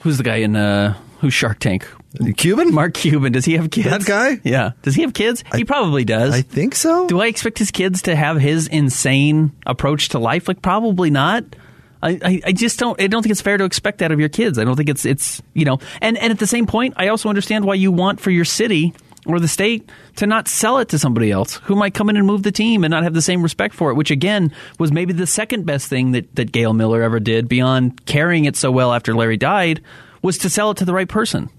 who's 0.00 0.16
the 0.18 0.22
guy 0.24 0.36
in 0.36 0.54
uh, 0.56 0.94
who's 1.20 1.34
Shark 1.34 1.58
Tank? 1.58 1.88
Cuban, 2.36 2.74
Mark 2.74 2.94
Cuban. 2.94 3.32
Does 3.32 3.44
he 3.44 3.52
have 3.56 3.70
kids? 3.70 3.88
That 3.88 4.04
guy? 4.04 4.40
Yeah. 4.42 4.72
Does 4.82 4.96
he 4.96 5.02
have 5.02 5.14
kids? 5.14 5.44
he 5.54 5.64
probably 5.64 6.04
does. 6.04 6.34
I 6.34 6.42
think 6.42 6.74
so. 6.74 7.06
Do 7.06 7.20
I 7.20 7.26
expect 7.26 7.56
his 7.58 7.70
kids 7.70 8.02
to 8.02 8.16
have 8.16 8.36
his 8.38 8.66
insane 8.66 9.52
approach 9.64 10.08
to 10.10 10.18
life? 10.18 10.48
Like, 10.48 10.60
probably 10.60 11.10
not. 11.10 11.44
I, 12.02 12.18
I, 12.24 12.40
I 12.46 12.52
just 12.52 12.78
don't. 12.80 13.00
I 13.00 13.06
don't 13.06 13.22
think 13.22 13.30
it's 13.30 13.42
fair 13.42 13.58
to 13.58 13.64
expect 13.64 13.98
that 13.98 14.10
of 14.10 14.18
your 14.18 14.28
kids. 14.28 14.58
I 14.58 14.64
don't 14.64 14.74
think 14.74 14.88
it's 14.88 15.04
it's 15.04 15.40
you 15.54 15.64
know. 15.64 15.78
And 16.00 16.16
and 16.18 16.32
at 16.32 16.38
the 16.40 16.46
same 16.48 16.66
point, 16.66 16.94
I 16.96 17.08
also 17.08 17.28
understand 17.28 17.64
why 17.64 17.74
you 17.74 17.92
want 17.92 18.20
for 18.20 18.30
your 18.30 18.44
city 18.46 18.92
or 19.26 19.40
the 19.40 19.48
state 19.48 19.90
to 20.16 20.26
not 20.26 20.48
sell 20.48 20.78
it 20.78 20.88
to 20.90 20.98
somebody 20.98 21.30
else 21.30 21.56
who 21.64 21.76
might 21.76 21.94
come 21.94 22.08
in 22.10 22.16
and 22.16 22.26
move 22.26 22.42
the 22.42 22.52
team 22.52 22.84
and 22.84 22.90
not 22.90 23.02
have 23.02 23.14
the 23.14 23.22
same 23.22 23.42
respect 23.42 23.74
for 23.74 23.90
it. 23.90 23.94
Which 23.94 24.10
again 24.10 24.52
was 24.78 24.92
maybe 24.92 25.12
the 25.12 25.26
second 25.26 25.66
best 25.66 25.88
thing 25.88 26.12
that 26.12 26.34
that 26.36 26.52
Gail 26.52 26.72
Miller 26.72 27.02
ever 27.02 27.20
did 27.20 27.48
beyond 27.48 28.04
carrying 28.06 28.44
it 28.44 28.56
so 28.56 28.70
well 28.70 28.92
after 28.92 29.14
Larry 29.14 29.36
died 29.36 29.82
was 30.22 30.38
to 30.38 30.50
sell 30.50 30.70
it 30.70 30.78
to 30.78 30.84
the 30.84 30.94
right 30.94 31.08
person. 31.08 31.50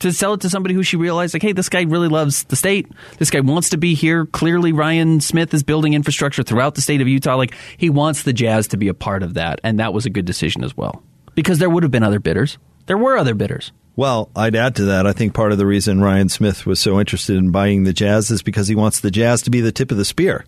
To 0.00 0.12
sell 0.12 0.34
it 0.34 0.40
to 0.40 0.50
somebody 0.50 0.74
who 0.74 0.82
she 0.82 0.96
realized 0.96 1.34
like 1.34 1.42
hey 1.42 1.52
this 1.52 1.68
guy 1.68 1.82
really 1.82 2.08
loves 2.08 2.44
the 2.44 2.56
state. 2.56 2.90
This 3.18 3.30
guy 3.30 3.40
wants 3.40 3.70
to 3.70 3.76
be 3.76 3.94
here. 3.94 4.26
Clearly 4.26 4.72
ryan 4.72 5.20
smith 5.20 5.54
is 5.54 5.62
building 5.62 5.94
infrastructure 5.94 6.42
throughout 6.42 6.74
the 6.74 6.80
state 6.80 7.00
of 7.00 7.08
utah. 7.08 7.36
Like 7.36 7.54
he 7.76 7.90
wants 7.90 8.22
the 8.22 8.32
jazz 8.32 8.68
to 8.68 8.76
be 8.76 8.88
a 8.88 8.94
part 8.94 9.22
of 9.22 9.34
that 9.34 9.60
and 9.62 9.78
that 9.78 9.92
was 9.92 10.06
a 10.06 10.10
good 10.10 10.24
decision 10.24 10.64
as 10.64 10.76
well. 10.76 11.02
Because 11.34 11.58
there 11.58 11.70
would 11.70 11.82
have 11.82 11.92
been 11.92 12.02
other 12.02 12.20
bidders. 12.20 12.58
There 12.86 12.98
were 12.98 13.16
other 13.16 13.34
bidders 13.34 13.70
Well, 13.94 14.30
I'd 14.34 14.56
add 14.56 14.76
to 14.76 14.84
that. 14.86 15.06
I 15.06 15.12
think 15.12 15.34
part 15.34 15.52
of 15.52 15.58
the 15.58 15.66
reason 15.66 16.00
Ryan 16.00 16.28
Smith 16.28 16.64
was 16.64 16.80
so 16.80 16.98
interested 16.98 17.36
in 17.36 17.50
buying 17.50 17.84
the 17.84 17.92
Jazz 17.92 18.30
is 18.30 18.42
because 18.42 18.68
he 18.68 18.74
wants 18.74 19.00
the 19.00 19.10
Jazz 19.10 19.42
to 19.42 19.50
be 19.50 19.60
the 19.60 19.72
tip 19.72 19.90
of 19.90 19.98
the 19.98 20.04
spear, 20.04 20.46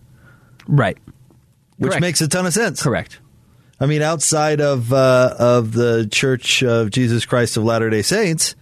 right 0.67 0.97
which 1.77 1.91
Correct. 1.91 2.01
makes 2.01 2.21
a 2.21 2.27
ton 2.27 2.45
of 2.45 2.53
sense. 2.53 2.81
correct 2.81 3.19
I 3.79 3.87
mean, 3.87 4.01
outside 4.01 4.61
of 4.61 4.93
uh, 4.93 5.35
of 5.37 5.73
the 5.73 6.07
Church 6.09 6.63
of 6.63 6.91
Jesus 6.91 7.25
Christ 7.25 7.57
of 7.57 7.63
Latter 7.65 7.89
Day 7.89 8.01
Saints, 8.01 8.55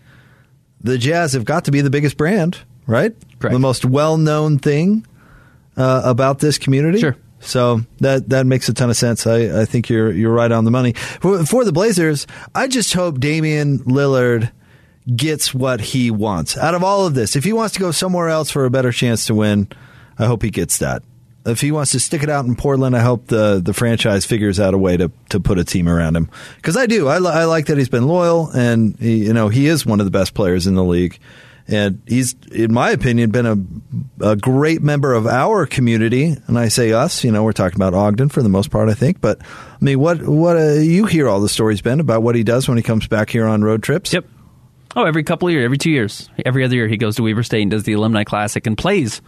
the 0.81 0.97
Jazz 0.97 1.33
have 1.33 1.45
got 1.45 1.65
to 1.65 1.71
be 1.71 1.81
the 1.81 1.91
biggest 1.91 2.17
brand, 2.17 2.57
right? 2.87 3.15
Correct. 3.39 3.53
The 3.53 3.59
most 3.59 3.85
well 3.85 4.17
known 4.17 4.57
thing 4.57 5.05
uh, 5.77 6.01
about 6.03 6.39
this 6.39 6.57
community. 6.57 6.99
Sure. 6.99 7.15
So 7.41 7.81
that 7.99 8.29
that 8.29 8.47
makes 8.47 8.69
a 8.69 8.73
ton 8.73 8.89
of 8.89 8.97
sense. 8.97 9.27
I, 9.27 9.61
I 9.61 9.65
think 9.65 9.87
you're 9.87 10.11
you're 10.11 10.33
right 10.33 10.51
on 10.51 10.65
the 10.65 10.71
money. 10.71 10.93
For, 10.93 11.45
for 11.45 11.63
the 11.63 11.71
Blazers, 11.71 12.25
I 12.55 12.67
just 12.67 12.93
hope 12.93 13.19
Damian 13.19 13.79
Lillard 13.79 14.51
gets 15.15 15.53
what 15.53 15.81
he 15.81 16.11
wants 16.11 16.57
out 16.57 16.75
of 16.75 16.83
all 16.83 17.05
of 17.05 17.13
this. 17.13 17.35
If 17.35 17.43
he 17.43 17.53
wants 17.53 17.73
to 17.73 17.79
go 17.79 17.91
somewhere 17.91 18.29
else 18.29 18.49
for 18.49 18.65
a 18.65 18.69
better 18.69 18.91
chance 18.91 19.25
to 19.27 19.35
win, 19.35 19.67
I 20.17 20.25
hope 20.25 20.43
he 20.43 20.49
gets 20.49 20.77
that. 20.79 21.03
If 21.45 21.59
he 21.59 21.73
wants 21.73 21.91
to 21.91 21.99
stick 21.99 22.23
it 22.23 22.29
out 22.29 22.45
in 22.45 22.55
Portland, 22.55 22.95
I 22.95 23.01
hope 23.01 23.27
the, 23.27 23.61
the 23.63 23.73
franchise 23.73 24.25
figures 24.25 24.61
out 24.61 24.73
a 24.73 24.77
way 24.77 24.95
to, 24.95 25.11
to 25.29 25.41
put 25.41 25.59
a 25.59 25.65
team 25.65 25.89
around 25.89 26.15
him. 26.15 26.29
Because 26.55 26.77
I 26.77 26.85
do, 26.85 27.09
I, 27.09 27.17
li- 27.17 27.31
I 27.31 27.43
like 27.45 27.65
that 27.65 27.77
he's 27.77 27.89
been 27.89 28.07
loyal, 28.07 28.49
and 28.51 28.97
he, 28.97 29.25
you 29.25 29.33
know 29.33 29.49
he 29.49 29.67
is 29.67 29.85
one 29.85 29.99
of 29.99 30.05
the 30.05 30.11
best 30.11 30.33
players 30.33 30.67
in 30.67 30.75
the 30.75 30.83
league, 30.85 31.19
and 31.67 32.01
he's, 32.07 32.35
in 32.51 32.73
my 32.73 32.91
opinion, 32.91 33.31
been 33.31 33.45
a 33.45 34.25
a 34.25 34.35
great 34.37 34.81
member 34.81 35.13
of 35.13 35.27
our 35.27 35.65
community. 35.65 36.35
And 36.47 36.57
I 36.57 36.69
say 36.69 36.93
us, 36.93 37.25
you 37.25 37.31
know, 37.31 37.43
we're 37.43 37.51
talking 37.51 37.77
about 37.77 37.93
Ogden 37.93 38.29
for 38.29 38.41
the 38.41 38.49
most 38.49 38.69
part, 38.69 38.87
I 38.87 38.93
think. 38.93 39.19
But 39.19 39.41
I 39.41 39.77
mean, 39.83 39.99
what 39.99 40.21
what 40.23 40.55
uh, 40.55 40.73
you 40.73 41.05
hear 41.05 41.27
all 41.27 41.41
the 41.41 41.49
stories, 41.49 41.81
Ben, 41.81 41.99
about 41.99 42.23
what 42.23 42.35
he 42.35 42.43
does 42.43 42.69
when 42.69 42.77
he 42.77 42.83
comes 42.83 43.07
back 43.07 43.29
here 43.29 43.45
on 43.45 43.63
road 43.63 43.83
trips? 43.83 44.13
Yep. 44.13 44.25
Oh, 44.95 45.05
every 45.05 45.23
couple 45.23 45.47
of 45.47 45.53
years, 45.53 45.65
every 45.65 45.77
two 45.77 45.91
years, 45.91 46.29
every 46.45 46.63
other 46.63 46.75
year, 46.75 46.87
he 46.87 46.97
goes 46.97 47.15
to 47.15 47.23
Weber 47.23 47.43
State 47.43 47.63
and 47.63 47.71
does 47.71 47.83
the 47.83 47.93
Alumni 47.93 48.23
Classic 48.23 48.65
and 48.67 48.77
plays. 48.77 49.21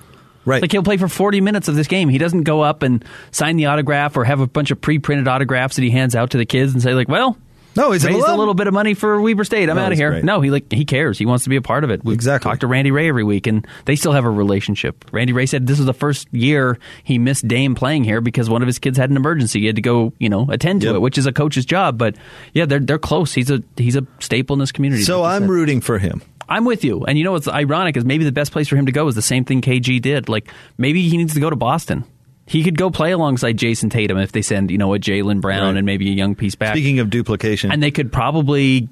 Right. 0.45 0.61
Like 0.61 0.71
he'll 0.71 0.83
play 0.83 0.97
for 0.97 1.07
40 1.07 1.41
minutes 1.41 1.67
of 1.67 1.75
this 1.75 1.87
game. 1.87 2.07
He 2.07 2.19
doesn't 2.19 2.43
go 2.43 2.61
up 2.61 2.83
and 2.83 3.03
sign 3.31 3.57
the 3.57 3.65
autograph 3.65 4.15
or 4.15 4.23
have 4.25 4.41
a 4.41 4.47
bunch 4.47 4.69
of 4.69 4.79
pre-printed 4.79 5.27
autographs 5.27 5.75
that 5.75 5.81
he 5.81 5.89
hands 5.89 6.15
out 6.15 6.31
to 6.31 6.37
the 6.37 6.45
kids 6.45 6.73
and 6.73 6.83
say 6.83 6.93
like, 6.93 7.09
"Well, 7.09 7.35
No, 7.75 7.91
he's 7.91 8.05
raised 8.05 8.25
a 8.27 8.35
little 8.35 8.53
bit 8.53 8.67
of 8.67 8.73
money 8.73 8.93
for 8.93 9.19
Weber 9.21 9.43
State. 9.43 9.69
I'm 9.69 9.75
No, 9.75 9.83
out 9.83 9.91
of 9.91 9.97
here." 9.97 10.11
great. 10.11 10.23
No, 10.23 10.41
he 10.41 10.49
like 10.49 10.71
he 10.71 10.85
cares. 10.85 11.17
He 11.17 11.25
wants 11.25 11.43
to 11.43 11.49
be 11.49 11.55
a 11.55 11.61
part 11.61 11.83
of 11.83 11.89
it. 11.91 12.03
We 12.03 12.13
Exactly. 12.13 12.49
talk 12.49 12.59
to 12.61 12.67
Randy 12.67 12.91
Ray 12.91 13.09
every 13.09 13.23
week, 13.23 13.47
and 13.47 13.67
they 13.85 13.95
still 13.95 14.11
have 14.13 14.25
a 14.25 14.29
relationship. 14.29 15.03
Randy 15.11 15.33
Ray 15.33 15.45
said 15.45 15.67
this 15.67 15.77
was 15.77 15.85
the 15.85 15.93
first 15.93 16.27
year 16.31 16.77
he 17.03 17.17
missed 17.17 17.47
Dame 17.47 17.75
playing 17.75 18.03
here 18.03 18.21
because 18.21 18.49
one 18.49 18.61
of 18.61 18.67
his 18.67 18.79
kids 18.79 18.97
had 18.97 19.09
an 19.09 19.17
emergency. 19.17 19.59
He 19.61 19.65
had 19.65 19.75
to 19.75 19.81
go, 19.81 20.13
you 20.19 20.29
know, 20.29 20.47
attend 20.49 20.81
to 20.81 20.87
Yep. 20.87 20.95
it, 20.95 20.99
which 20.99 21.17
is 21.17 21.25
a 21.25 21.31
coach's 21.33 21.65
job. 21.65 21.97
But 21.97 22.15
yeah, 22.53 22.65
they're 22.65 22.79
they're 22.79 22.97
close. 22.99 23.33
He's 23.33 23.49
a 23.51 23.61
he's 23.77 23.95
a 23.95 24.05
staple 24.19 24.53
in 24.53 24.59
this 24.59 24.71
community. 24.71 25.03
So 25.03 25.21
like 25.21 25.35
I'm 25.35 25.41
said. 25.43 25.49
rooting 25.49 25.81
for 25.81 25.97
him. 25.99 26.21
I'm 26.47 26.63
with 26.63 26.83
you. 26.83 27.03
And 27.05 27.17
you 27.17 27.23
know 27.23 27.31
what's 27.31 27.47
ironic 27.47 27.97
is 27.97 28.05
maybe 28.05 28.23
the 28.23 28.31
best 28.31 28.51
place 28.51 28.67
for 28.67 28.75
him 28.75 28.85
to 28.85 28.91
go 28.91 29.07
is 29.07 29.15
the 29.15 29.21
same 29.23 29.45
thing 29.45 29.61
KG 29.61 29.99
did. 29.99 30.29
Like 30.29 30.47
maybe 30.77 31.07
he 31.09 31.17
needs 31.17 31.33
to 31.33 31.39
go 31.39 31.49
to 31.49 31.55
Boston. 31.55 32.03
He 32.47 32.63
could 32.63 32.77
go 32.77 32.91
play 32.91 33.11
alongside 33.11 33.57
Jayson 33.57 33.89
Tatum 33.89 34.17
if 34.19 34.31
they 34.31 34.41
send, 34.43 34.69
you 34.69 34.77
know, 34.77 34.93
a 34.93 34.99
Jaylen 34.99 35.41
Brown 35.41 35.63
Right. 35.63 35.77
and 35.77 35.85
maybe 35.85 36.09
a 36.09 36.13
young 36.13 36.35
piece 36.35 36.53
back. 36.55 36.75
Speaking 36.75 36.99
of 36.99 37.09
duplication, 37.09 37.71
and 37.71 37.81
they 37.81 37.89
could 37.91 38.11
probably, 38.11 38.87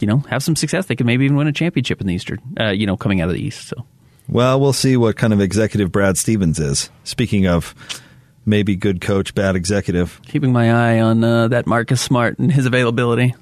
you 0.00 0.06
know, 0.06 0.18
have 0.28 0.42
some 0.42 0.54
success. 0.54 0.86
They 0.86 0.94
could 0.96 1.06
maybe 1.06 1.24
even 1.24 1.36
win 1.36 1.46
a 1.46 1.52
championship 1.52 2.00
in 2.00 2.06
the 2.06 2.14
Eastern, 2.14 2.40
uh, 2.60 2.68
you 2.70 2.86
know, 2.86 2.96
coming 2.96 3.20
out 3.22 3.28
of 3.28 3.34
the 3.34 3.42
East. 3.42 3.68
So 3.68 3.86
well, 4.28 4.60
we'll 4.60 4.74
see 4.74 4.96
what 4.98 5.16
kind 5.16 5.32
of 5.32 5.40
executive 5.40 5.90
Brad 5.90 6.18
Stevens 6.18 6.58
is. 6.58 6.90
Speaking 7.04 7.46
of 7.46 7.74
maybe 8.44 8.76
good 8.76 9.00
coach, 9.00 9.34
bad 9.34 9.56
executive. 9.56 10.20
keeping 10.26 10.52
my 10.52 10.70
eye 10.70 11.00
on 11.00 11.24
uh, 11.24 11.48
that 11.48 11.66
Marcus 11.66 12.00
Smart 12.02 12.38
and 12.38 12.52
his 12.52 12.66
availability. 12.66 13.34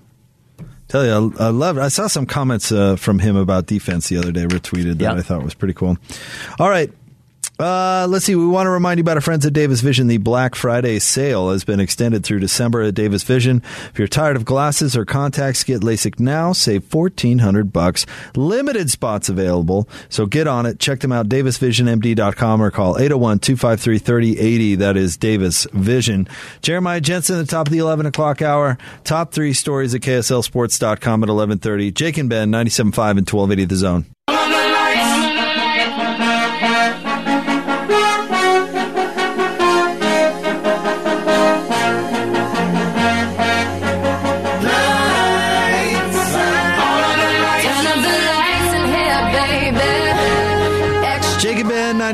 Tell 0.89 1.05
you, 1.05 1.35
I, 1.41 1.47
I 1.47 1.49
love. 1.49 1.79
I 1.79 1.89
saw 1.89 2.07
some 2.07 2.27
comments 2.27 2.71
uh, 2.71 2.95
from 2.95 3.19
him 3.19 3.35
about 3.35 3.67
defense 3.67 4.09
the 4.09 4.19
other 4.19 4.31
day, 4.31 4.45
retweeted 4.47 4.99
that 4.99 5.01
Yeah. 5.01 5.15
I 5.15 5.23
thought 5.23 5.43
was 5.43 5.55
pretty 5.55 5.75
cool. 5.75 5.97
All 6.61 6.71
right. 6.71 6.93
Uh, 7.59 8.07
let's 8.09 8.25
see. 8.27 8.35
We 8.35 8.47
want 8.47 8.67
to 8.67 8.71
remind 8.71 8.99
you 8.99 9.03
about 9.03 9.17
our 9.17 9.23
friends 9.23 9.47
at 9.47 9.53
Davis 9.53 9.81
Vision. 9.81 10.09
The 10.09 10.19
Black 10.19 10.55
Friday 10.55 10.99
sale 10.99 11.51
has 11.51 11.65
been 11.65 11.81
extended 11.81 12.23
through 12.25 12.41
December 12.41 12.83
at 12.83 12.95
Davis 12.95 13.23
Vision. 13.23 13.63
If 13.91 13.99
you're 13.99 14.09
tired 14.09 14.37
of 14.37 14.45
glasses 14.45 14.97
or 14.97 15.05
contacts, 15.05 15.65
get 15.65 15.81
LASIK 15.81 16.21
now. 16.21 16.53
Save 16.53 16.85
fourteen 16.85 17.39
hundred 17.39 17.73
bucks. 17.73 18.05
Limited 18.35 18.91
spots 18.91 19.29
available, 19.29 19.89
so 20.09 20.27
get 20.27 20.47
on 20.47 20.67
it. 20.67 20.79
Check 20.79 21.01
them 21.01 21.13
out. 21.13 21.29
DavisVisionMD.com 21.29 22.63
or 22.63 22.71
call 22.71 22.95
801-253-3080. 22.97 24.79
That 24.79 24.97
is 24.97 25.17
Davis 25.17 25.67
Vision. 25.73 26.29
Jeremiah 26.63 27.01
Jensen, 27.01 27.39
the 27.39 27.47
top 27.47 27.69
of 27.69 27.73
the 27.73 27.79
eleven 27.79 28.07
o'clock 28.07 28.43
hour. 28.43 28.77
Top 29.05 29.33
three 29.33 29.53
stories 29.53 29.95
at 29.95 30.03
KSLSports.com 30.03 31.23
at 31.23 31.29
eleven 31.29 31.59
thirty. 31.59 31.91
Jake 31.91 32.19
and 32.19 32.29
Ben, 32.29 32.51
97.5 32.51 33.19
and 33.19 33.27
twelve 33.27 33.51
eighty. 33.53 33.65
The 33.65 33.77
Zone. 33.77 34.16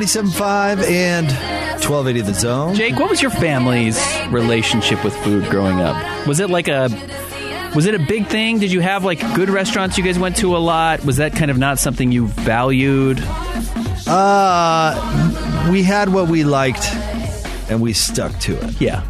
97.5 0.07 0.83
and 0.91 1.27
1280 1.29 2.21
The 2.23 2.35
Zone. 2.35 2.75
Jake, 2.75 2.97
what 2.97 3.09
was 3.09 3.23
your 3.23 3.31
family's 3.31 4.01
relationship 4.31 5.05
with 5.05 5.15
food 5.19 5.49
growing 5.49 5.81
up? 5.81 6.27
Was 6.27 6.41
it 6.41 6.51
like 6.51 6.67
a 6.67 6.89
was 7.77 7.87
it 7.87 7.95
a 7.95 8.01
big 8.01 8.27
thing? 8.27 8.59
Did 8.59 8.73
you 8.73 8.81
have 8.81 9.05
like 9.05 9.21
good 9.37 9.49
restaurants 9.49 9.97
you 9.97 10.03
guys 10.03 10.19
went 10.19 10.37
to 10.39 10.57
a 10.57 10.59
lot? 10.59 11.05
Was 11.05 11.19
that 11.19 11.35
kind 11.35 11.53
of 11.53 11.57
not 11.59 11.79
something 11.79 12.11
you 12.11 12.27
valued? 12.27 13.23
Uh, 14.09 15.71
we 15.71 15.85
had 15.85 16.09
what 16.09 16.27
we 16.27 16.43
liked 16.43 16.85
and 17.71 17.81
we 17.81 17.93
stuck 17.93 18.37
to 18.41 18.57
it. 18.57 18.81
Yeah. 18.81 19.05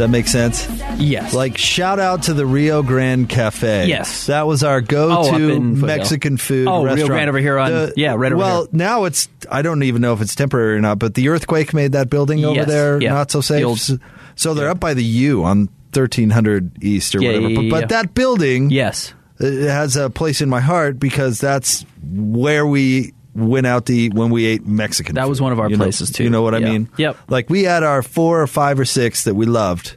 That 0.00 0.08
make 0.08 0.28
sense? 0.28 0.66
Yes. 0.96 1.34
Like, 1.34 1.58
shout 1.58 1.98
out 1.98 2.22
to 2.22 2.32
the 2.32 2.46
Rio 2.46 2.82
Grande 2.82 3.28
Cafe. 3.28 3.86
Yes. 3.86 4.26
That 4.28 4.46
was 4.46 4.64
our 4.64 4.80
go 4.80 5.10
Oh, 5.10 5.28
up 5.30 5.36
to 5.36 5.50
in 5.50 5.74
Foothill. 5.76 5.86
Mexican 5.86 6.36
food 6.38 6.66
Oh, 6.68 6.84
Rio. 6.84 7.06
Grande 7.06 7.28
over 7.28 7.38
here 7.38 7.58
on- 7.58 7.92
yeah, 7.98 8.14
right 8.14 8.32
over 8.32 8.36
Well, 8.38 8.60
here. 8.62 8.68
now 8.72 9.04
it's, 9.04 9.28
I 9.50 9.60
don't 9.60 9.82
even 9.82 10.00
know 10.00 10.14
if 10.14 10.22
it's 10.22 10.34
temporary 10.34 10.76
or 10.76 10.80
not, 10.80 10.98
but 10.98 11.12
the 11.14 11.28
earthquake 11.28 11.74
made 11.74 11.92
that 11.92 12.08
building 12.08 12.42
over 12.46 12.54
Yes, 12.56 12.66
there 12.68 12.98
yeah. 13.02 13.12
not 13.12 13.30
so 13.30 13.38
The 13.40 13.42
safe. 13.42 13.64
old- 13.66 14.00
so, 14.36 14.54
they're 14.54 14.70
up 14.70 14.80
by 14.80 14.94
the 14.94 15.04
U 15.04 15.44
on 15.44 15.68
1300 15.92 16.82
East 16.82 17.14
or 17.14 17.20
Yeah, 17.20 17.28
whatever. 17.32 17.48
yeah, 17.50 17.56
but, 17.60 17.68
but 17.70 17.80
yeah. 17.82 17.86
that 18.02 18.14
building. 18.14 18.70
yes. 18.70 19.12
it 19.38 19.68
has 19.68 19.96
a 19.96 20.08
place 20.08 20.40
in 20.40 20.48
my 20.48 20.60
heart 20.60 20.98
because 20.98 21.38
that's 21.40 21.84
where 22.10 22.66
we 22.66 23.12
went 23.34 23.66
out 23.66 23.86
to 23.86 23.92
eat 23.94 24.14
when 24.14 24.30
we 24.30 24.44
ate 24.46 24.66
Mexican. 24.66 25.14
That 25.14 25.28
was 25.28 25.40
one 25.40 25.52
of 25.52 25.60
our 25.60 25.70
You 25.70 25.76
know- 25.76 25.84
places, 25.84 26.10
too. 26.10 26.24
You 26.24 26.30
know 26.30 26.42
what 26.42 26.54
I 26.54 26.58
mean? 26.60 26.88
Yep. 26.96 27.16
Like 27.28 27.48
we 27.50 27.62
had 27.64 27.82
our 27.82 28.02
four 28.02 28.40
or 28.42 28.46
five 28.46 28.78
or 28.80 28.84
six 28.84 29.24
that 29.24 29.34
we 29.34 29.46
loved, 29.46 29.96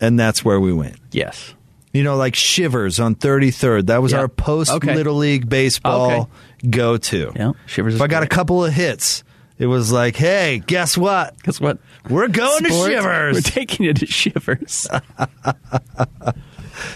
and 0.00 0.18
that's 0.18 0.44
where 0.44 0.58
we 0.60 0.72
went. 0.72 0.96
Yes. 1.12 1.54
You 1.92 2.02
know, 2.02 2.16
like 2.16 2.34
Shivers 2.34 3.00
on 3.00 3.14
33rd. 3.14 3.86
That 3.86 4.02
was 4.02 4.12
Yep. 4.12 4.20
our 4.20 4.28
post 4.28 4.70
Okay. 4.70 4.94
Little 4.94 5.14
League 5.14 5.48
baseball 5.48 6.28
go 6.68 6.96
to. 6.98 7.32
Yeah, 7.34 7.52
Shivers 7.66 7.94
is 7.94 8.00
If 8.00 8.04
I 8.04 8.06
got 8.08 8.22
a 8.22 8.26
couple 8.26 8.62
of 8.64 8.72
hits, 8.72 9.24
it 9.58 9.66
was 9.66 9.90
like, 9.92 10.14
hey, 10.16 10.60
guess 10.66 10.98
what? 10.98 11.42
Guess 11.42 11.58
what? 11.60 11.78
We're 12.10 12.28
going 12.28 12.64
to 12.64 12.68
Shivers. 12.70 13.36
We're 13.36 13.40
taking 13.40 13.86
you 13.86 13.94
to 13.94 14.04
Shivers. 14.04 14.86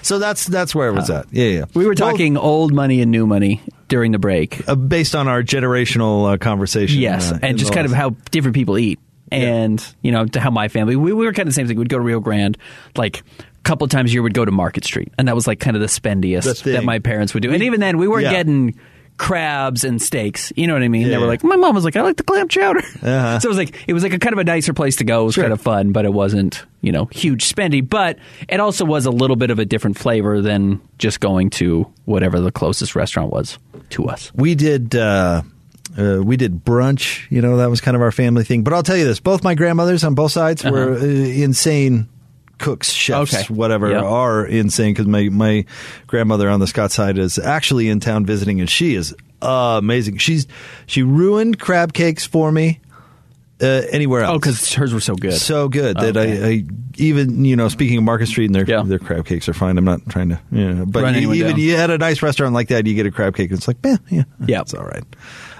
so 0.02 0.18
that's 0.18 0.46
that's 0.46 0.74
where 0.74 0.88
it 0.88 0.92
was 0.94 1.10
at. 1.10 1.26
Yeah, 1.32 1.44
yeah. 1.46 1.64
We 1.74 1.84
were 1.84 1.90
Well, 1.98 2.10
talking 2.10 2.36
old 2.36 2.72
money 2.72 3.00
and 3.00 3.10
new 3.10 3.26
money 3.26 3.60
during 3.88 4.12
the 4.12 4.18
break. 4.18 4.68
uh, 4.68 4.74
based 4.74 5.14
on 5.14 5.28
our 5.28 5.42
generational 5.42 6.32
uh, 6.34 6.38
conversation. 6.38 7.00
Yes, 7.00 7.32
uh, 7.32 7.38
and 7.42 7.58
just 7.58 7.72
kind 7.72 7.86
of 7.86 7.92
how 7.92 8.10
different 8.30 8.54
people 8.54 8.78
eat, 8.78 8.98
and 9.30 9.84
you 10.02 10.12
know, 10.12 10.26
to 10.26 10.40
how 10.40 10.50
my 10.50 10.68
family 10.68 10.96
we, 10.96 11.12
we 11.12 11.24
were 11.26 11.32
kind 11.32 11.48
of 11.48 11.54
the 11.54 11.56
same 11.56 11.66
thing. 11.66 11.78
We'd 11.78 11.88
go 11.88 11.98
to 11.98 12.04
Rio 12.04 12.20
Grande, 12.20 12.56
like 12.96 13.20
a 13.20 13.22
couple 13.62 13.86
times 13.88 14.10
a 14.10 14.12
year. 14.14 14.22
We'd 14.22 14.34
go 14.34 14.44
to 14.44 14.52
Market 14.52 14.84
Street, 14.84 15.12
and 15.18 15.28
that 15.28 15.34
was 15.34 15.46
like 15.46 15.60
kind 15.60 15.76
of 15.76 15.80
the 15.80 15.88
spendiest 15.88 16.62
that 16.64 16.84
my 16.84 16.98
parents 16.98 17.34
would 17.34 17.42
do. 17.42 17.52
And 17.52 17.62
even 17.62 17.80
then, 17.80 17.98
we 17.98 18.08
weren't 18.08 18.24
Yeah. 18.24 18.32
getting 18.32 18.78
crabs 19.20 19.84
and 19.84 20.00
steaks. 20.00 20.50
You 20.56 20.66
know 20.66 20.72
what 20.72 20.82
I 20.82 20.88
mean? 20.88 21.02
Yeah, 21.02 21.08
they 21.08 21.16
were 21.18 21.24
yeah. 21.24 21.28
like, 21.28 21.44
my 21.44 21.56
mom 21.56 21.74
was 21.74 21.84
like, 21.84 21.94
I 21.94 22.00
like 22.00 22.16
the 22.16 22.22
clam 22.22 22.48
chowder. 22.48 22.80
Uh-huh. 23.02 23.38
So 23.40 23.48
it 23.48 23.50
was 23.50 23.58
like 23.58 23.84
it 23.86 23.92
was 23.92 24.02
like 24.02 24.12
a 24.12 24.18
kind 24.18 24.32
of 24.32 24.38
a 24.38 24.44
nicer 24.44 24.72
place 24.72 24.96
to 24.96 25.04
go. 25.04 25.22
It 25.22 25.24
was 25.26 25.34
Sure. 25.34 25.44
kind 25.44 25.52
of 25.52 25.60
fun, 25.60 25.92
but 25.92 26.04
it 26.04 26.12
wasn't 26.12 26.64
you 26.80 26.92
know 26.92 27.06
huge 27.06 27.44
spendy. 27.44 27.86
But 27.86 28.18
it 28.48 28.60
also 28.60 28.84
was 28.84 29.06
a 29.06 29.10
little 29.10 29.36
bit 29.36 29.50
of 29.50 29.58
a 29.58 29.64
different 29.64 29.98
flavor 29.98 30.40
than 30.42 30.80
just 30.98 31.20
going 31.20 31.50
to 31.50 31.90
whatever 32.04 32.40
the 32.40 32.52
closest 32.52 32.94
restaurant 32.94 33.30
was 33.32 33.58
to 33.90 34.06
us. 34.06 34.32
we 34.34 34.54
did 34.54 34.94
uh, 34.94 35.42
uh, 35.98 36.20
we 36.22 36.36
did 36.36 36.64
brunch. 36.64 37.30
You 37.30 37.40
know, 37.42 37.56
that 37.58 37.70
was 37.70 37.80
kind 37.80 37.96
of 37.96 38.02
our 38.02 38.12
family 38.12 38.44
thing. 38.44 38.62
But 38.64 38.74
I'll 38.74 38.82
tell 38.82 38.96
you 38.96 39.04
this: 39.06 39.20
both 39.20 39.42
my 39.42 39.54
grandmothers 39.54 40.04
on 40.04 40.14
both 40.14 40.32
sides 40.32 40.62
were 40.64 40.94
uh, 40.94 41.02
insane 41.04 42.08
cooks, 42.60 42.92
chefs. 42.92 43.34
Okay. 43.34 43.52
whatever, 43.52 43.90
Yeah. 43.90 44.02
are 44.04 44.46
insane. 44.46 44.92
Because 44.92 45.06
my 45.08 45.28
my 45.30 45.64
grandmother 46.06 46.48
on 46.48 46.60
the 46.60 46.66
Scott 46.68 46.92
side 46.92 47.18
is 47.18 47.38
actually 47.38 47.88
in 47.88 47.98
town 47.98 48.24
visiting, 48.26 48.60
and 48.60 48.70
she 48.70 48.94
is 48.94 49.12
uh, 49.42 49.76
amazing. 49.78 50.18
She's 50.18 50.46
she 50.86 51.02
ruined 51.02 51.58
crab 51.58 51.92
cakes 51.92 52.24
for 52.26 52.52
me. 52.52 52.78
Uh, 53.62 53.82
anywhere 53.90 54.22
else? 54.22 54.36
Oh, 54.36 54.38
because 54.38 54.72
hers 54.72 54.94
were 54.94 55.00
so 55.00 55.14
good. 55.14 55.34
so 55.34 55.68
good 55.68 55.94
that 55.98 56.16
Okay. 56.16 56.42
I, 56.42 56.46
I 56.48 56.64
even 56.96 57.44
you 57.44 57.56
know 57.56 57.68
speaking 57.68 57.98
of 57.98 58.04
Market 58.04 58.26
Street 58.28 58.46
and 58.46 58.54
their 58.54 58.64
Yeah. 58.64 58.82
their 58.82 58.98
crab 58.98 59.26
cakes 59.26 59.50
are 59.50 59.52
fine. 59.52 59.76
I'm 59.76 59.84
not 59.84 60.00
trying 60.08 60.30
to 60.30 60.40
you 60.50 60.72
know, 60.72 60.86
but 60.86 61.14
you, 61.16 61.32
even 61.34 61.50
down. 61.52 61.60
you 61.60 61.76
had 61.76 61.90
a 61.90 61.98
nice 61.98 62.22
restaurant 62.22 62.54
like 62.54 62.68
that, 62.68 62.86
you 62.86 62.94
get 62.94 63.04
a 63.04 63.10
crab 63.10 63.36
cake, 63.36 63.50
and 63.50 63.58
it's 63.58 63.68
like, 63.68 63.76
eh, 63.84 63.98
yeah, 64.08 64.22
Yeah. 64.46 64.62
it's 64.62 64.72
all 64.72 64.84
right. 64.84 65.04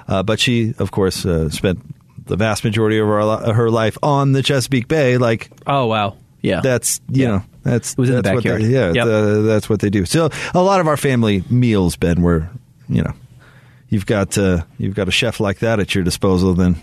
Uh, 0.09 0.23
but 0.23 0.41
she, 0.41 0.73
of 0.79 0.91
course, 0.93 1.27
uh, 1.27 1.51
spent 1.51 1.81
the 2.25 2.37
vast 2.37 2.65
majority 2.65 2.99
of 2.99 3.07
her, 3.07 3.53
her 3.53 3.71
life 3.71 3.99
on 4.03 4.33
the 4.33 4.43
Chesapeake 4.43 4.89
Bay. 4.89 5.19
Like 5.19 5.51
oh 5.67 5.85
wow, 5.85 6.17
yeah. 6.43 6.61
that's 6.61 7.01
you 7.11 7.23
Yeah. 7.25 7.29
know 7.29 7.43
that's 7.63 7.93
It 7.93 7.99
was 7.99 8.09
in 8.11 8.17
the 8.17 8.23
that's 8.23 8.35
what 8.35 8.45
backyard. 8.45 8.63
they- 8.63 8.69
yeah, 8.69 8.93
Yep. 8.93 9.07
the- 9.07 9.43
that's 9.47 9.69
what 9.69 9.81
they 9.81 9.91
do. 9.91 10.05
So 10.07 10.31
a 10.55 10.63
lot 10.63 10.81
of 10.81 10.87
our 10.89 10.97
family 10.97 11.45
meals, 11.51 11.97
Ben, 11.97 12.23
were 12.23 12.49
you 12.89 13.03
know, 13.03 13.13
you've 13.89 14.07
got 14.07 14.37
uh, 14.39 14.63
you've 14.79 14.95
got 14.95 15.09
a 15.09 15.13
chef 15.13 15.39
like 15.41 15.59
that 15.61 15.79
at 15.81 15.95
your 15.95 16.03
disposal, 16.05 16.55
then 16.55 16.77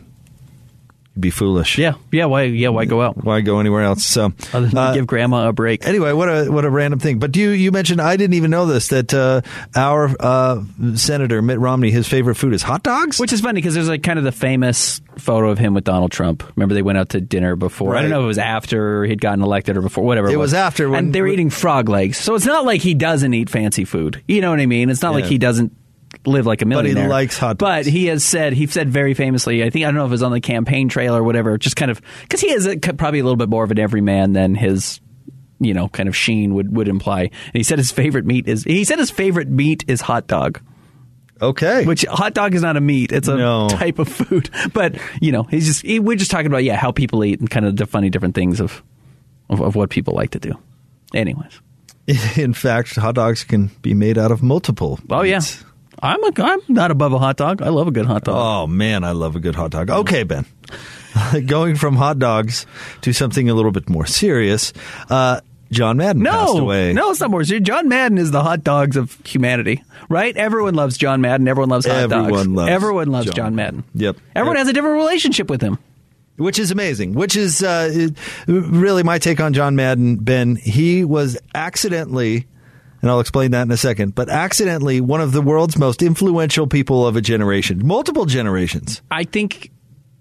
you'd 1.18 1.22
be 1.22 1.32
foolish. 1.32 1.78
Yeah, 1.80 1.96
yeah. 2.12 2.26
Why? 2.26 2.44
Yeah, 2.44 2.70
why 2.70 2.86
go 2.86 3.02
out? 3.02 3.18
Why 3.24 3.42
go 3.42 3.60
anywhere 3.60 3.82
else? 3.84 4.06
So 4.06 4.32
Other 4.54 4.68
than 4.68 4.78
uh, 4.78 4.94
give 4.94 5.08
grandma 5.08 5.48
a 5.50 5.54
break. 5.54 5.86
Anyway, 5.88 6.12
what 6.14 6.30
a 6.30 6.46
what 6.52 6.64
a 6.64 6.70
random 6.70 7.00
thing. 7.00 7.18
But 7.20 7.36
you 7.36 7.50
you 7.50 7.72
mentioned 7.72 8.00
I 8.02 8.16
didn't 8.18 8.36
even 8.36 8.52
know 8.52 8.68
this 8.68 8.90
that 8.90 9.14
uh, 9.14 9.42
our 9.76 10.16
uh, 10.20 10.64
senator 10.96 11.42
Mitt 11.42 11.60
Romney 11.60 11.90
his 11.92 12.08
favorite 12.08 12.36
food 12.36 12.54
is 12.54 12.62
hot 12.62 12.84
dogs. 12.84 13.20
Which 13.20 13.34
is 13.34 13.42
funny 13.42 13.60
because 13.60 13.74
there's 13.74 13.90
like 13.90 14.04
kind 14.04 14.20
of 14.20 14.26
the 14.26 14.32
famous 14.32 15.02
photo 15.18 15.50
of 15.50 15.58
him 15.58 15.74
with 15.74 15.84
Donald 15.84 16.12
Trump. 16.12 16.44
Remember 16.56 16.76
they 16.76 16.84
went 16.84 16.98
out 17.00 17.10
to 17.10 17.22
dinner 17.22 17.56
before. 17.56 17.96
I 17.96 18.02
don't 18.02 18.12
know 18.12 18.20
if 18.20 18.24
it 18.26 18.28
was 18.28 18.38
after 18.38 19.04
he'd 19.06 19.20
gotten 19.22 19.42
elected 19.42 19.76
or 19.76 19.82
before, 19.82 20.04
whatever. 20.04 20.30
It, 20.30 20.34
It 20.34 20.38
was 20.38 20.54
after 20.54 20.90
when- 20.90 21.06
and 21.06 21.14
they 21.14 21.22
were 21.22 21.28
eating 21.28 21.50
frog 21.50 21.90
legs. 21.90 22.18
So 22.18 22.36
it's 22.36 22.46
not 22.46 22.66
like 22.66 22.82
he 22.82 22.94
doesn't 22.94 23.34
eat 23.34 23.50
fancy 23.50 23.86
food. 23.86 24.22
You 24.28 24.42
know 24.42 24.52
what 24.52 24.60
I 24.60 24.66
mean? 24.68 24.90
It's 24.92 25.02
not 25.02 25.14
like 25.14 25.26
he 25.26 25.38
doesn't 25.40 25.74
live 26.28 26.46
like 26.46 26.62
a 26.62 26.66
millionaire. 26.66 26.96
But 26.96 27.02
he 27.04 27.08
likes 27.10 27.38
hot 27.38 27.58
dogs. 27.58 27.86
But 27.86 27.86
he 27.92 28.06
has 28.08 28.24
said 28.24 28.54
he 28.54 28.68
said 28.68 28.90
very 28.90 29.14
famously. 29.14 29.64
I 29.64 29.70
think 29.70 29.86
I 29.86 29.88
don't 29.88 29.96
know 29.96 30.06
if 30.06 30.10
it 30.10 30.12
was 30.12 30.24
on 30.24 30.32
the 30.32 30.42
campaign 30.42 30.90
trail 30.90 31.16
or 31.16 31.24
whatever. 31.24 31.58
Just 31.58 31.76
kind 31.76 31.90
of 31.92 32.02
because 32.22 32.42
he 32.42 32.52
is 32.52 32.66
a, 32.68 32.78
probably 32.78 33.20
a 33.20 33.24
little 33.24 33.38
bit 33.38 33.50
more 33.50 33.64
of 33.64 33.72
an 33.72 33.80
everyman 33.80 34.34
than 34.34 34.56
his 34.56 35.00
you 35.60 35.74
know 35.74 35.88
kind 35.90 36.08
of 36.08 36.16
sheen 36.16 36.54
would 36.54 36.76
would 36.76 36.88
imply. 36.88 37.22
And 37.22 37.54
he 37.54 37.64
said 37.64 37.78
his 37.80 37.92
favorite 37.92 38.26
meat 38.26 38.48
is 38.48 38.64
he 38.64 38.84
said 38.84 39.00
his 39.00 39.10
favorite 39.12 39.48
meat 39.50 39.86
is 39.88 40.02
hot 40.02 40.28
dog. 40.28 40.62
Okay. 41.40 41.86
Which 41.86 42.04
hot 42.06 42.34
dog 42.34 42.56
is 42.56 42.64
not 42.64 42.78
a 42.78 42.82
meat; 42.82 43.12
it's 43.12 43.28
a 43.28 43.36
No. 43.38 43.70
type 43.70 44.00
of 44.00 44.08
food. 44.08 44.50
But 44.74 44.98
you 45.22 45.32
know, 45.32 45.44
he's 45.44 45.68
just 45.68 45.82
he, 45.86 46.00
we're 46.00 46.18
just 46.18 46.32
talking 46.32 46.48
about 46.48 46.64
yeah 46.64 46.76
how 46.76 46.92
people 46.92 47.24
eat 47.24 47.40
and 47.40 47.50
kind 47.50 47.66
of 47.66 47.76
the 47.78 47.86
funny 47.86 48.10
different 48.10 48.34
things 48.36 48.60
of, 48.60 48.84
of 49.50 49.62
of 49.62 49.76
what 49.76 49.90
people 49.92 50.16
like 50.16 50.32
to 50.32 50.40
do. 50.40 50.54
Anyways, 51.14 51.62
in 52.38 52.54
fact, 52.54 52.96
hot 52.96 53.14
dogs 53.16 53.44
can 53.44 53.68
be 53.84 53.94
made 53.94 54.18
out 54.18 54.32
of 54.32 54.42
multiple. 54.42 55.00
oh 55.12 55.22
yeah, 55.22 55.36
meats. 55.36 55.64
I'm 56.02 56.24
a, 56.24 56.32
I'm 56.38 56.60
not 56.68 56.92
above 56.92 57.14
a 57.14 57.20
hot 57.20 57.38
dog. 57.38 57.62
I 57.62 57.70
love 57.70 57.88
a 57.88 57.92
good 57.92 58.06
hot 58.06 58.24
dog. 58.24 58.36
Oh 58.38 58.68
man, 58.68 59.04
I 59.04 59.12
love 59.12 59.36
a 59.36 59.40
good 59.40 59.56
hot 59.56 59.72
dog. 59.72 59.90
Okay, 59.90 60.24
Ben. 60.24 60.46
Going 61.46 61.76
from 61.76 61.96
hot 61.96 62.20
dogs 62.20 62.66
to 63.02 63.14
something 63.14 63.50
a 63.50 63.54
little 63.56 63.72
bit 63.72 63.90
more 63.90 64.06
serious. 64.06 64.74
Uh, 65.10 65.42
John 65.72 65.98
Madden 65.98 66.24
passed 66.24 66.54
No, 66.54 66.60
away. 66.62 66.94
no, 66.94 67.10
it's 67.12 67.20
not 67.20 67.32
more 67.32 67.44
serious. 67.44 67.66
John 67.68 67.88
Madden 67.90 68.18
is 68.20 68.32
the 68.32 68.44
hot 68.44 68.64
dogs 68.64 68.96
of 68.96 69.18
humanity, 69.26 69.84
right? 70.10 70.36
Everyone 70.38 70.76
loves 70.76 70.98
John 70.98 71.20
Madden. 71.22 71.48
Everyone 71.48 71.70
loves 71.70 71.86
hot 71.88 72.10
dogs. 72.10 72.14
Everyone 72.14 72.54
loves 72.54 72.70
Everyone 72.72 73.08
loves 73.12 73.26
John 73.28 73.36
John, 73.36 73.56
Madden. 73.56 73.84
Yep. 73.96 74.18
Everyone 74.36 74.56
Yep. 74.56 74.62
has 74.62 74.68
a 74.70 74.74
different 74.74 74.96
relationship 74.98 75.50
with 75.50 75.62
him. 75.62 75.78
which 76.38 76.60
is 76.60 76.70
amazing. 76.72 77.16
Which 77.16 77.36
is 77.36 77.64
uh, 77.64 78.10
really 78.48 79.02
my 79.04 79.18
take 79.18 79.40
on 79.42 79.54
John 79.54 79.76
Madden. 79.76 80.18
Ben, 80.18 80.56
he 80.56 81.04
was 81.04 81.38
accidentally, 81.56 82.46
and 83.02 83.12
I'll 83.12 83.20
explain 83.20 83.52
that 83.52 83.64
in 83.64 83.72
a 83.72 83.78
second, 83.78 84.16
but 84.16 84.30
accidentally 84.30 85.02
one 85.02 85.22
of 85.22 85.32
the 85.32 85.42
world's 85.42 85.78
most 85.78 86.02
influential 86.02 86.68
people 86.68 87.06
of 87.08 87.16
a 87.16 87.22
generation, 87.22 87.86
multiple 87.86 88.26
generations. 88.26 89.02
I 89.12 89.24
think 89.24 89.72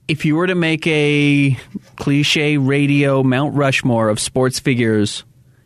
if 0.08 0.24
you 0.24 0.36
were 0.36 0.46
to 0.46 0.54
make 0.54 0.86
a 0.86 1.56
cliche 1.96 2.58
radio 2.58 3.22
Mount 3.22 3.54
Rushmore 3.54 4.08
of 4.08 4.20
sports 4.20 4.58
figures 4.60 5.24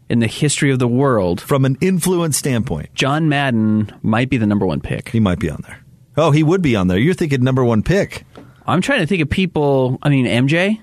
in 0.08 0.18
the 0.20 0.26
history 0.26 0.70
of 0.72 0.78
the 0.78 0.88
world, 0.88 1.40
From 1.40 1.64
an 1.64 1.76
influence 1.80 2.36
standpoint, 2.36 2.92
John 2.94 3.28
Madden 3.28 3.92
might 4.02 4.28
be 4.30 4.36
the 4.38 4.46
number 4.46 4.66
one 4.66 4.80
pick. 4.80 5.10
he 5.10 5.20
might 5.20 5.38
be 5.38 5.50
on 5.50 5.62
there. 5.66 5.78
Oh, 6.16 6.30
he 6.32 6.42
would 6.42 6.62
be 6.62 6.74
on 6.74 6.88
there. 6.88 6.98
You're 6.98 7.14
thinking 7.14 7.42
number 7.44 7.64
one 7.64 7.82
pick, 7.82 8.24
I'm 8.66 8.80
trying 8.80 9.00
to 9.00 9.06
think 9.06 9.22
of 9.22 9.30
people. 9.30 9.98
I 10.02 10.08
mean, 10.10 10.26
MJ, 10.26 10.80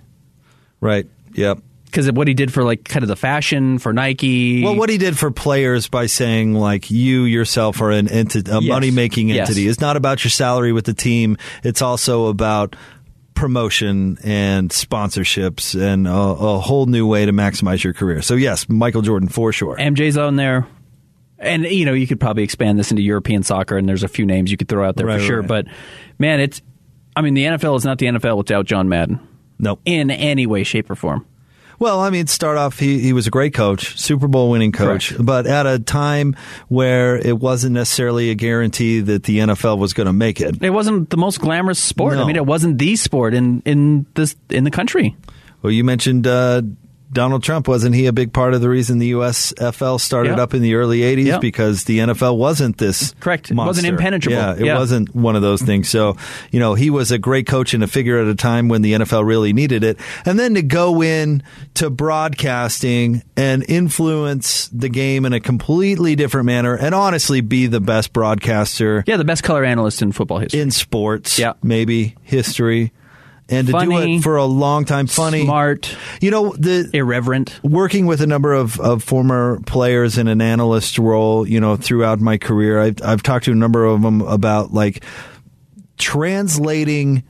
right? 0.82 1.08
Yep. 1.34 1.60
Because 1.88 2.08
of 2.08 2.16
what 2.16 2.28
he 2.28 2.34
did 2.34 2.54
for 2.54 2.64
like 2.64 2.84
kind 2.86 3.04
of 3.04 3.08
the 3.10 3.16
fashion 3.16 3.80
for 3.80 3.92
Nike. 3.94 4.64
Well, 4.64 4.76
what 4.76 4.90
he 4.90 4.98
did 4.98 5.18
for 5.18 5.32
players 5.32 5.88
by 5.88 6.06
saying 6.06 6.54
like 6.54 6.92
you 6.92 7.24
yourself 7.24 7.82
are 7.82 7.92
an 7.92 8.08
entity, 8.08 8.52
a 8.52 8.60
Yes. 8.62 8.70
money 8.70 8.92
making 8.92 9.30
Yes. 9.30 9.50
entity. 9.50 9.68
It's 9.68 9.82
not 9.82 9.98
about 9.98 10.24
your 10.24 10.30
salary 10.32 10.72
with 10.72 10.86
the 10.86 10.94
team. 10.94 11.38
It's 11.64 11.82
also 11.82 12.28
about 12.28 12.76
promotion 13.34 14.18
and 14.24 14.70
sponsorships 14.72 15.80
and 15.80 16.08
a, 16.08 16.12
a 16.12 16.60
whole 16.60 16.88
new 16.88 17.06
way 17.08 17.26
to 17.26 17.32
maximize 17.32 17.84
your 17.84 17.94
career. 17.94 18.22
So 18.22 18.34
yes, 18.36 18.68
Michael 18.68 19.02
Jordan 19.04 19.30
for 19.30 19.52
sure. 19.54 19.78
MJ's 19.78 20.18
on 20.18 20.36
there. 20.38 20.68
And 21.40 21.64
you 21.66 21.86
know, 21.86 21.94
you 21.94 22.08
could 22.08 22.20
probably 22.20 22.42
expand 22.44 22.80
this 22.80 22.90
into 22.90 23.04
European 23.04 23.44
soccer 23.44 23.78
and 23.78 23.88
there's 23.88 24.02
a 24.04 24.08
few 24.08 24.26
names 24.26 24.50
you 24.50 24.58
could 24.58 24.68
throw 24.68 24.88
out 24.88 24.96
there 24.96 25.06
Right, 25.06 25.20
for 25.20 25.26
sure, 25.26 25.40
right. 25.42 25.48
but 25.48 25.66
man, 26.18 26.40
it's 26.40 26.62
I 27.16 27.22
mean, 27.22 27.36
the 27.36 27.44
NFL 27.46 27.76
is 27.78 27.86
not 27.86 28.00
the 28.00 28.08
NFL 28.08 28.38
without 28.38 28.66
John 28.66 28.90
Madden 28.90 29.20
nope. 29.60 29.80
in 29.86 30.10
any 30.12 30.46
way 30.48 30.64
shape 30.64 30.90
or 30.90 30.96
form. 30.96 31.26
Well, 31.80 32.00
I 32.00 32.10
mean, 32.10 32.26
start 32.28 32.58
off, 32.58 32.80
he, 32.80 33.00
he 33.00 33.14
was 33.14 33.28
a 33.28 33.30
great 33.30 33.54
coach, 33.54 34.00
Super 34.00 34.28
Bowl 34.28 34.50
winning 34.50 34.72
coach, 34.72 35.10
Correct. 35.10 35.26
but 35.26 35.46
at 35.46 35.68
a 35.68 35.78
time 35.78 36.36
where 36.70 37.18
it 37.18 37.38
wasn't 37.40 37.74
necessarily 37.74 38.32
a 38.32 38.36
guarantee 38.36 39.00
that 39.02 39.24
the 39.24 39.40
NFL 39.40 39.78
was 39.78 39.94
going 39.94 40.08
to 40.08 40.14
make 40.14 40.42
it. 40.42 40.64
It 40.64 40.72
wasn't 40.72 41.12
the 41.12 41.18
most 41.18 41.40
glamorous 41.40 41.78
sport. 41.78 42.16
No. 42.16 42.24
I 42.24 42.26
mean, 42.26 42.36
it 42.36 42.46
wasn't 42.46 42.80
the 42.80 42.96
sport 42.96 43.36
in 43.36 43.62
in 43.66 44.08
this 44.16 44.36
in 44.50 44.64
the 44.64 44.72
country. 44.72 45.16
Well, 45.62 45.72
you 45.72 45.84
mentioned 45.84 46.26
uh, 46.26 46.64
Donald 47.12 47.42
Trump. 47.44 47.68
Wasn't 47.68 47.96
he 47.96 48.06
a 48.08 48.14
big 48.14 48.34
part 48.34 48.54
of 48.54 48.62
the 48.62 48.70
reason 48.70 49.00
the 49.00 49.12
USFL 49.14 50.00
started 50.00 50.40
up 50.40 50.54
in 50.54 50.62
the 50.62 50.76
early 50.76 51.00
80s? 51.00 51.26
Yeah. 51.26 51.38
Because 51.40 51.86
the 51.86 52.00
NFL 52.00 52.38
wasn't 52.38 52.78
this. 52.78 53.14
Correct. 53.20 53.50
It 53.50 53.56
wasn't 53.56 53.88
impenetrable. 53.88 54.36
Yeah, 54.38 54.54
it 54.54 54.66
Yeah. 54.66 54.78
wasn't 54.78 55.16
one 55.16 55.36
of 55.36 55.42
those 55.42 55.62
things. 55.62 55.88
So, 55.90 56.18
you 56.52 56.60
know, 56.60 56.74
he 56.74 56.90
was 56.90 57.12
a 57.12 57.18
great 57.18 57.48
coach 57.48 57.74
and 57.74 57.84
a 57.84 57.88
figure 57.88 58.20
at 58.20 58.28
a 58.28 58.36
time 58.36 58.68
when 58.68 58.82
the 58.82 58.94
NFL 58.94 59.24
really 59.26 59.54
needed 59.54 59.84
it. 59.84 59.98
And 60.26 60.38
then 60.38 60.54
to 60.56 60.62
go 60.62 61.02
in 61.02 61.44
to 61.76 61.90
broadcasting 61.90 63.24
and 63.36 63.64
influence 63.68 64.68
the 64.74 64.90
game 64.90 65.26
in 65.26 65.34
a 65.34 65.40
completely 65.40 66.16
different 66.16 66.46
manner 66.46 66.76
and 66.76 66.94
honestly 66.94 67.42
be 67.42 67.68
the 67.68 67.80
best 67.82 68.14
broadcaster 68.14 69.04
Yeah, 69.08 69.18
the 69.18 69.26
best 69.26 69.44
color 69.44 69.64
analyst 69.64 70.02
in 70.02 70.12
football 70.12 70.40
history. 70.40 70.60
in 70.60 70.72
sports, 70.72 71.40
Yeah. 71.40 71.54
maybe 71.64 72.16
history. 72.24 72.92
And 73.50 73.68
to 73.68 73.74
do 73.74 73.98
it 73.98 74.22
for 74.22 74.36
a 74.36 74.46
long 74.46 74.84
time, 74.84 75.08
funny, 75.08 75.46
smart, 75.46 75.96
You 76.20 76.32
know, 76.32 76.54
the 76.58 76.90
irreverent. 76.94 77.60
working 77.64 78.06
with 78.06 78.22
a 78.22 78.28
number 78.28 78.54
of, 78.54 78.80
of 78.80 79.04
former 79.04 79.62
players 79.66 80.18
in 80.18 80.28
an 80.28 80.42
analyst 80.42 80.98
role, 80.98 81.48
you 81.48 81.62
know, 81.62 81.78
throughout 81.78 82.20
my 82.20 82.38
career, 82.38 82.82
I've, 82.82 83.02
I've 83.02 83.24
talked 83.24 83.46
to 83.46 83.54
a 83.54 83.56
number 83.56 83.86
of 83.86 84.02
them 84.02 84.22
about 84.22 84.74
like 84.74 85.04
translating 85.98 87.24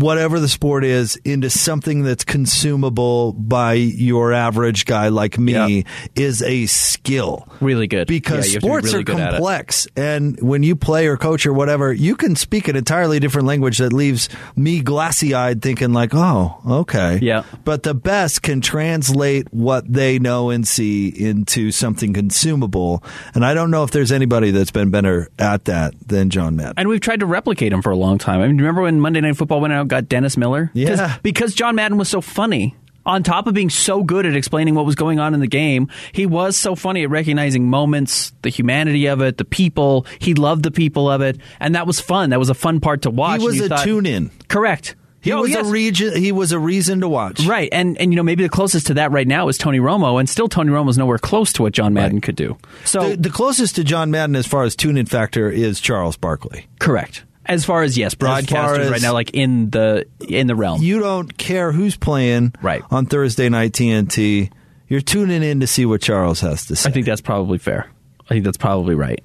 whatever 0.00 0.40
the 0.40 0.48
sport 0.48 0.84
is 0.84 1.16
into 1.24 1.50
something 1.50 2.02
that's 2.02 2.24
consumable 2.24 3.32
by 3.34 3.72
your 3.74 4.32
average 4.32 4.84
guy 4.86 5.08
like 5.08 5.38
me 5.38 5.52
Yeah. 5.52 5.82
is 6.16 6.42
a 6.42 6.66
skill 6.66 7.46
Really 7.60 7.86
good. 7.86 8.06
because 8.06 8.48
Yeah, 8.48 8.54
to 8.54 8.60
be 8.60 8.66
sports 8.66 8.86
really 8.92 9.00
are 9.00 9.04
complex 9.04 9.86
and 9.96 10.40
when 10.40 10.62
you 10.62 10.76
play 10.76 11.06
or 11.06 11.16
coach 11.16 11.44
or 11.46 11.52
whatever 11.52 11.92
you 11.92 12.16
can 12.16 12.36
speak 12.36 12.68
an 12.68 12.76
entirely 12.76 13.20
different 13.20 13.46
language 13.46 13.78
that 13.78 13.92
leaves 13.92 14.28
me 14.56 14.80
glassy-eyed 14.80 15.60
thinking 15.62 15.92
like 15.92 16.14
oh 16.14 16.60
okay 16.66 17.18
Yeah. 17.22 17.42
but 17.64 17.82
the 17.82 17.94
best 17.94 18.42
can 18.42 18.60
translate 18.60 19.52
what 19.52 19.90
they 19.92 20.18
know 20.18 20.50
and 20.50 20.66
see 20.66 21.08
into 21.08 21.70
something 21.72 22.12
consumable 22.12 23.02
and 23.34 23.44
i 23.44 23.54
don't 23.54 23.70
know 23.70 23.84
if 23.84 23.90
there's 23.90 24.12
anybody 24.12 24.50
that's 24.50 24.70
been 24.70 24.90
better 24.90 25.28
at 25.38 25.64
that 25.66 25.94
than 26.06 26.30
john 26.30 26.56
madden 26.56 26.74
And 26.76 26.88
we've 26.88 27.00
tried 27.00 27.20
to 27.20 27.26
replicate 27.26 27.72
him 27.72 27.82
for 27.82 27.90
a 27.90 27.96
long 27.96 28.18
time. 28.18 28.40
I 28.40 28.46
mean, 28.46 28.56
remember 28.58 28.82
when 28.82 29.00
Monday 29.00 29.20
Night 29.20 29.36
Football 29.36 29.60
went 29.60 29.72
out 29.72 29.88
got 29.90 30.08
Dennis 30.08 30.36
Miller? 30.36 30.70
Yeah. 30.72 31.18
Because 31.22 31.54
John 31.54 31.74
Madden 31.74 31.98
was 31.98 32.08
so 32.08 32.20
funny. 32.20 32.74
On 33.06 33.22
top 33.22 33.46
of 33.46 33.54
being 33.54 33.70
so 33.70 34.02
good 34.04 34.26
at 34.26 34.36
explaining 34.36 34.74
what 34.74 34.84
was 34.84 34.94
going 34.94 35.18
on 35.18 35.32
in 35.32 35.40
the 35.40 35.46
game, 35.46 35.88
he 36.12 36.26
was 36.26 36.54
so 36.56 36.74
funny 36.74 37.02
at 37.02 37.08
recognizing 37.10 37.68
moments, 37.68 38.32
the 38.42 38.50
humanity 38.50 39.06
of 39.06 39.22
it, 39.22 39.38
the 39.38 39.44
people. 39.44 40.06
He 40.18 40.34
loved 40.34 40.62
the 40.62 40.70
people 40.70 41.10
of 41.10 41.22
it, 41.22 41.38
and 41.60 41.74
that 41.74 41.86
was 41.86 41.98
fun. 41.98 42.30
That 42.30 42.38
was 42.38 42.50
a 42.50 42.54
fun 42.54 42.78
part 42.78 43.02
to 43.02 43.10
watch. 43.10 43.40
he 43.40 43.46
was 43.46 43.60
a 43.60 43.68
thought- 43.70 43.84
tune-in 43.84 44.30
Correct. 44.48 44.96
he 45.22 45.32
Oh, 45.32 45.40
was 45.40 45.50
yes. 45.50 45.66
a 45.66 45.70
region 45.70 46.14
he 46.16 46.30
was 46.30 46.52
a 46.52 46.58
reason 46.58 47.00
to 47.00 47.08
watch 47.08 47.40
Right, 47.46 47.70
and 47.72 47.96
and 47.98 48.12
you 48.12 48.16
know 48.16 48.22
maybe 48.22 48.42
the 48.42 48.48
closest 48.50 48.88
to 48.88 48.94
that 48.94 49.10
right 49.12 49.26
now 49.26 49.48
is 49.48 49.56
Tony 49.56 49.80
Romo, 49.80 50.20
and 50.20 50.28
still 50.28 50.48
Tony 50.48 50.70
Romo's 50.70 50.98
nowhere 50.98 51.18
close 51.18 51.54
to 51.54 51.62
what 51.62 51.72
John 51.72 51.94
Madden 51.94 52.20
could 52.20 52.36
do. 52.36 52.58
So 52.84 53.10
the, 53.10 53.16
the 53.16 53.30
closest 53.30 53.76
to 53.76 53.84
john 53.84 54.10
madden 54.10 54.36
as 54.36 54.46
far 54.46 54.62
as 54.64 54.76
tune-in 54.76 55.06
factor 55.06 55.48
is 55.50 55.80
charles 55.80 56.18
barkley 56.18 56.66
correct. 56.78 57.24
As 57.50 57.64
far 57.64 57.82
as 57.82 57.98
yes, 57.98 58.14
broadcasters 58.14 58.78
as- 58.78 58.90
right 58.90 59.02
now, 59.02 59.12
like 59.12 59.30
in 59.34 59.70
the 59.70 60.06
in 60.26 60.46
the 60.46 60.54
realm. 60.54 60.80
you 60.82 61.00
don't 61.00 61.36
care 61.36 61.72
who's 61.72 61.96
playing 61.96 62.54
Right. 62.62 62.82
on 62.90 63.06
Thursday 63.06 63.48
night 63.48 63.72
TNT. 63.72 64.50
You're 64.88 65.00
tuning 65.00 65.42
in 65.42 65.60
to 65.60 65.66
see 65.66 65.84
what 65.84 66.00
Charles 66.00 66.40
has 66.40 66.66
to 66.66 66.76
say. 66.76 66.88
I 66.88 66.92
think 66.92 67.06
that's 67.06 67.20
probably 67.20 67.58
fair. 67.58 67.86
I 68.26 68.28
think 68.34 68.44
that's 68.44 68.56
probably 68.56 68.94
right. 68.94 69.22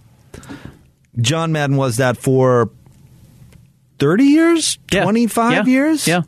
John 1.22 1.52
Madden 1.52 1.78
was 1.78 1.98
that 1.98 2.18
for 2.18 2.70
30 4.00 4.24
years, 4.26 4.78
Yeah. 4.92 5.04
25 5.04 5.52
Yeah. 5.68 5.72
years. 5.72 6.08
Yeah. 6.08 6.22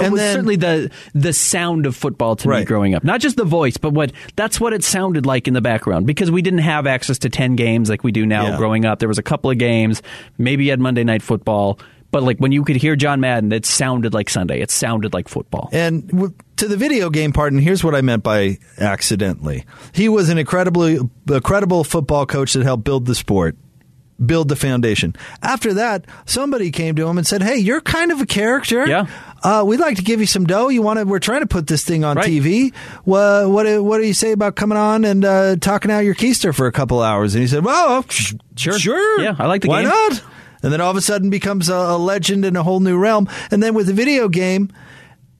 It 0.00 0.04
And 0.04 0.12
was 0.12 0.20
then- 0.20 0.34
certainly 0.34 0.56
the 0.56 0.90
the 1.14 1.32
sound 1.32 1.86
of 1.86 1.96
football 1.96 2.36
to 2.36 2.48
me 2.48 2.64
growing 2.64 2.94
up. 2.94 3.04
Not 3.04 3.20
just 3.20 3.36
the 3.36 3.44
voice, 3.44 3.76
but 3.76 3.92
what 3.92 4.12
that's 4.36 4.60
what 4.60 4.72
it 4.72 4.84
sounded 4.84 5.26
like 5.26 5.48
in 5.48 5.54
the 5.54 5.60
background 5.60 6.06
because 6.06 6.30
we 6.30 6.42
didn't 6.42 6.60
have 6.60 6.86
access 6.86 7.18
to 7.20 7.28
10 7.30 7.56
games 7.56 7.88
like 7.90 8.04
we 8.04 8.12
do 8.12 8.26
now 8.26 8.48
Yeah. 8.50 8.56
growing 8.56 8.84
up. 8.84 8.98
There 8.98 9.08
was 9.08 9.18
a 9.18 9.22
couple 9.22 9.50
of 9.50 9.58
games, 9.58 10.02
maybe 10.38 10.64
you 10.64 10.70
had 10.70 10.80
Monday 10.80 11.04
night 11.04 11.22
football, 11.22 11.78
but 12.10 12.22
like 12.22 12.38
when 12.38 12.52
you 12.52 12.62
could 12.64 12.76
hear 12.76 12.96
John 12.96 13.20
Madden, 13.20 13.52
it 13.52 13.66
sounded 13.66 14.14
like 14.14 14.30
Sunday. 14.30 14.60
It 14.60 14.70
sounded 14.70 15.12
like 15.12 15.28
football. 15.28 15.68
And 15.72 16.06
w- 16.08 16.32
to 16.56 16.68
the 16.68 16.76
video 16.76 17.10
game 17.10 17.32
part, 17.32 17.52
and 17.52 17.60
here's 17.62 17.84
what 17.84 17.94
I 17.94 18.00
meant 18.00 18.22
by 18.22 18.58
accidentally. 18.78 19.64
He 19.92 20.08
was 20.08 20.28
an 20.30 20.38
incredibly 20.38 20.98
a 21.30 21.40
credible 21.40 21.84
football 21.84 22.24
coach 22.26 22.52
that 22.54 22.62
helped 22.62 22.84
build 22.84 23.06
the 23.06 23.14
sport, 23.14 23.56
build 24.24 24.48
the 24.48 24.56
foundation. 24.56 25.14
After 25.42 25.74
that, 25.74 26.06
somebody 26.24 26.70
came 26.70 26.94
to 26.96 27.06
him 27.06 27.18
and 27.18 27.26
said, 27.26 27.42
"Hey, 27.42 27.56
you're 27.58 27.80
kind 27.80 28.10
of 28.12 28.20
a 28.20 28.26
character. 28.26 28.86
Yeah. 28.86 29.06
uh, 29.42 29.62
we'd 29.66 29.80
like 29.80 29.96
to 29.96 30.02
give 30.02 30.20
you 30.20 30.26
some 30.26 30.44
dough. 30.46 30.68
You 30.68 30.80
want 30.82 30.98
to? 30.98 31.04
We're 31.04 31.18
trying 31.18 31.40
to 31.42 31.46
put 31.46 31.66
this 31.66 31.84
thing 31.84 32.04
on 32.04 32.16
Right. 32.16 32.26
TV. 32.26 32.72
What, 33.04 33.50
what 33.50 33.64
do- 33.64 33.82
what 33.82 33.98
do 33.98 34.06
you 34.06 34.14
say 34.14 34.32
about 34.32 34.56
coming 34.56 34.78
on 34.78 35.04
and 35.04 35.24
uh, 35.24 35.56
talking 35.56 35.90
out 35.90 36.00
your 36.00 36.14
keister 36.14 36.54
for 36.54 36.66
a 36.66 36.72
couple 36.72 37.00
hours?" 37.02 37.34
And 37.34 37.42
he 37.42 37.48
said, 37.48 37.64
"Well, 37.64 38.04
Sure. 38.08 38.78
sure, 38.78 39.20
Yeah, 39.20 39.36
I 39.38 39.46
like 39.46 39.62
the 39.62 39.68
Why 39.68 39.82
game." 39.82 39.90
Why 39.90 40.08
not?" 40.10 40.22
And 40.62 40.72
then 40.72 40.80
all 40.80 40.90
of 40.90 40.96
a 40.96 41.02
sudden 41.02 41.28
becomes 41.30 41.68
a, 41.68 41.74
a 41.74 41.98
legend 41.98 42.44
in 42.44 42.56
a 42.56 42.62
whole 42.62 42.80
new 42.80 42.96
realm. 42.98 43.28
And 43.50 43.62
then 43.62 43.74
with 43.74 43.86
the 43.86 43.92
video 43.92 44.28
game, 44.28 44.70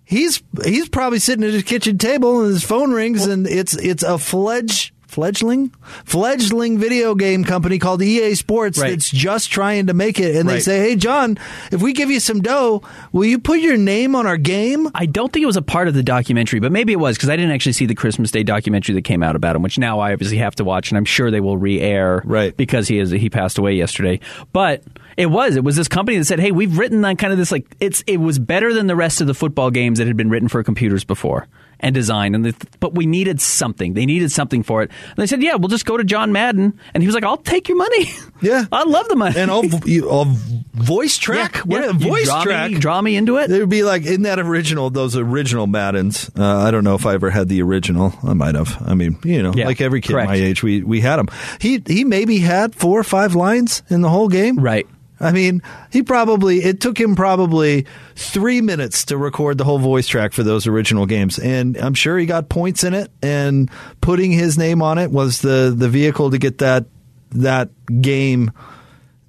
he's 0.04 0.42
he's 0.64 0.88
probably 0.88 1.18
sitting 1.18 1.42
at 1.44 1.52
his 1.52 1.62
kitchen 1.64 1.98
table 1.98 2.42
and 2.42 2.52
his 2.52 2.62
phone 2.62 2.92
rings 2.92 3.26
and 3.26 3.46
it's 3.46 3.74
it's 3.76 4.02
a 4.04 4.18
fledged 4.18 4.92
fledgling 5.16 5.72
fledgling 6.04 6.76
video 6.78 7.14
game 7.14 7.42
company 7.42 7.78
called 7.78 8.02
EA 8.02 8.34
Sports 8.34 8.78
Right. 8.78 8.90
that's 8.90 9.08
just 9.08 9.50
trying 9.50 9.86
to 9.86 9.94
make 9.94 10.20
it 10.20 10.36
and 10.36 10.46
they 10.46 10.60
say, 10.60 10.78
"Hey 10.78 10.94
John, 10.94 11.38
if 11.72 11.80
we 11.80 11.94
give 11.94 12.10
you 12.10 12.20
some 12.20 12.42
dough, 12.42 12.82
will 13.12 13.24
you 13.24 13.38
put 13.38 13.60
your 13.60 13.78
name 13.78 14.14
on 14.14 14.26
our 14.26 14.36
game?" 14.36 14.90
I 14.94 15.06
don't 15.06 15.32
think 15.32 15.42
it 15.42 15.46
was 15.46 15.56
a 15.56 15.62
part 15.62 15.88
of 15.88 15.94
the 15.94 16.02
documentary, 16.02 16.60
but 16.60 16.70
maybe 16.70 16.92
it 16.92 17.00
was 17.00 17.16
because 17.16 17.30
I 17.30 17.36
didn't 17.36 17.52
actually 17.52 17.72
see 17.72 17.86
the 17.86 17.94
Christmas 17.94 18.30
Day 18.30 18.42
documentary 18.42 18.94
that 18.94 19.04
came 19.04 19.22
out 19.22 19.36
about 19.36 19.56
him, 19.56 19.62
which 19.62 19.78
now 19.78 20.00
I 20.00 20.12
obviously 20.12 20.36
have 20.36 20.54
to 20.56 20.64
watch, 20.64 20.90
and 20.90 20.98
I'm 20.98 21.06
sure 21.06 21.30
they 21.30 21.40
will 21.40 21.56
re-air, 21.56 22.20
Right. 22.26 22.54
Because 22.54 22.86
he 22.88 22.98
is 22.98 23.10
he 23.10 23.30
passed 23.30 23.56
away 23.56 23.72
yesterday. 23.72 24.20
But 24.52 24.82
it 25.16 25.30
was 25.30 25.56
it 25.56 25.64
was 25.64 25.76
this 25.76 25.88
company 25.88 26.18
that 26.18 26.26
said, 26.26 26.40
"Hey, 26.40 26.52
we've 26.52 26.76
written 26.76 27.02
on 27.06 27.16
kind 27.16 27.32
of 27.32 27.38
this 27.38 27.50
like 27.50 27.74
it's 27.80 28.04
it 28.06 28.18
was 28.18 28.38
better 28.38 28.74
than 28.74 28.86
the 28.86 28.96
rest 28.96 29.22
of 29.22 29.26
the 29.26 29.34
football 29.34 29.70
games 29.70 29.96
that 29.96 30.06
had 30.06 30.18
been 30.18 30.28
written 30.28 30.48
for 30.48 30.62
computers 30.62 31.04
before." 31.04 31.48
And 31.78 31.94
design. 31.94 32.34
and 32.34 32.44
the, 32.46 32.54
but 32.80 32.94
we 32.94 33.04
needed 33.04 33.38
something. 33.40 33.92
They 33.92 34.06
needed 34.06 34.32
something 34.32 34.62
for 34.62 34.82
it. 34.82 34.90
And 35.08 35.16
they 35.16 35.26
said, 35.26 35.42
"Yeah, 35.42 35.56
we'll 35.56 35.68
just 35.68 35.84
go 35.84 35.98
to 35.98 36.04
John 36.04 36.32
Madden." 36.32 36.78
And 36.94 37.02
he 37.02 37.06
was 37.06 37.14
like, 37.14 37.22
"I'll 37.22 37.36
take 37.36 37.68
your 37.68 37.76
money. 37.76 38.10
Yeah. 38.40 38.64
I 38.72 38.84
love 38.84 39.08
the 39.08 39.16
money." 39.16 39.38
And 39.38 39.50
I'll, 39.50 39.64
you, 39.64 40.10
I'll 40.10 40.24
voice 40.72 41.18
track, 41.18 41.56
Yeah, 41.56 41.62
What 41.64 41.84
yeah. 41.84 41.92
voice 41.92 42.24
draw 42.24 42.42
track. 42.44 42.70
me, 42.70 42.78
draw 42.78 43.00
me 43.02 43.14
into 43.16 43.36
it. 43.36 43.50
It 43.50 43.60
would 43.60 43.68
be 43.68 43.82
like 43.82 44.06
in 44.06 44.22
that 44.22 44.38
original, 44.38 44.88
those 44.90 45.16
original 45.16 45.66
Maddens. 45.66 46.30
Uh, 46.36 46.44
I 46.44 46.70
don't 46.70 46.82
know 46.84 46.94
if 46.94 47.04
I 47.04 47.12
ever 47.14 47.28
had 47.30 47.48
the 47.50 47.60
original. 47.62 48.14
I 48.26 48.32
might 48.32 48.54
have. 48.54 48.82
I 48.86 48.94
mean, 48.94 49.18
you 49.22 49.42
know, 49.42 49.52
Yeah, 49.54 49.66
like 49.66 49.80
every 49.82 50.00
kid 50.00 50.12
correct. 50.12 50.28
my 50.30 50.36
age, 50.36 50.62
we 50.62 50.82
we 50.82 51.00
had 51.02 51.18
him. 51.18 51.28
He 51.60 51.82
he 51.86 52.04
maybe 52.04 52.38
had 52.38 52.74
four 52.74 52.98
or 52.98 53.04
five 53.04 53.34
lines 53.34 53.82
in 53.90 54.00
the 54.00 54.08
whole 54.08 54.28
game. 54.28 54.58
Right. 54.58 54.86
I 55.18 55.32
mean, 55.32 55.62
he 55.90 56.02
probably 56.02 56.58
it 56.62 56.80
took 56.80 56.98
him 56.98 57.16
probably 57.16 57.86
three 58.14 58.60
minutes 58.60 59.06
to 59.06 59.16
record 59.16 59.58
the 59.58 59.64
whole 59.64 59.78
voice 59.78 60.06
track 60.06 60.32
for 60.32 60.42
those 60.42 60.66
original 60.66 61.06
games, 61.06 61.38
and 61.38 61.76
I'm 61.78 61.94
sure 61.94 62.18
he 62.18 62.26
got 62.26 62.48
points 62.48 62.84
in 62.84 62.92
it. 62.94 63.10
And 63.22 63.70
putting 64.00 64.30
his 64.30 64.58
name 64.58 64.82
on 64.82 64.98
it 64.98 65.10
was 65.10 65.40
the 65.40 65.74
the 65.76 65.88
vehicle 65.88 66.30
to 66.30 66.38
get 66.38 66.58
that 66.58 66.86
that 67.30 67.70
game 68.00 68.52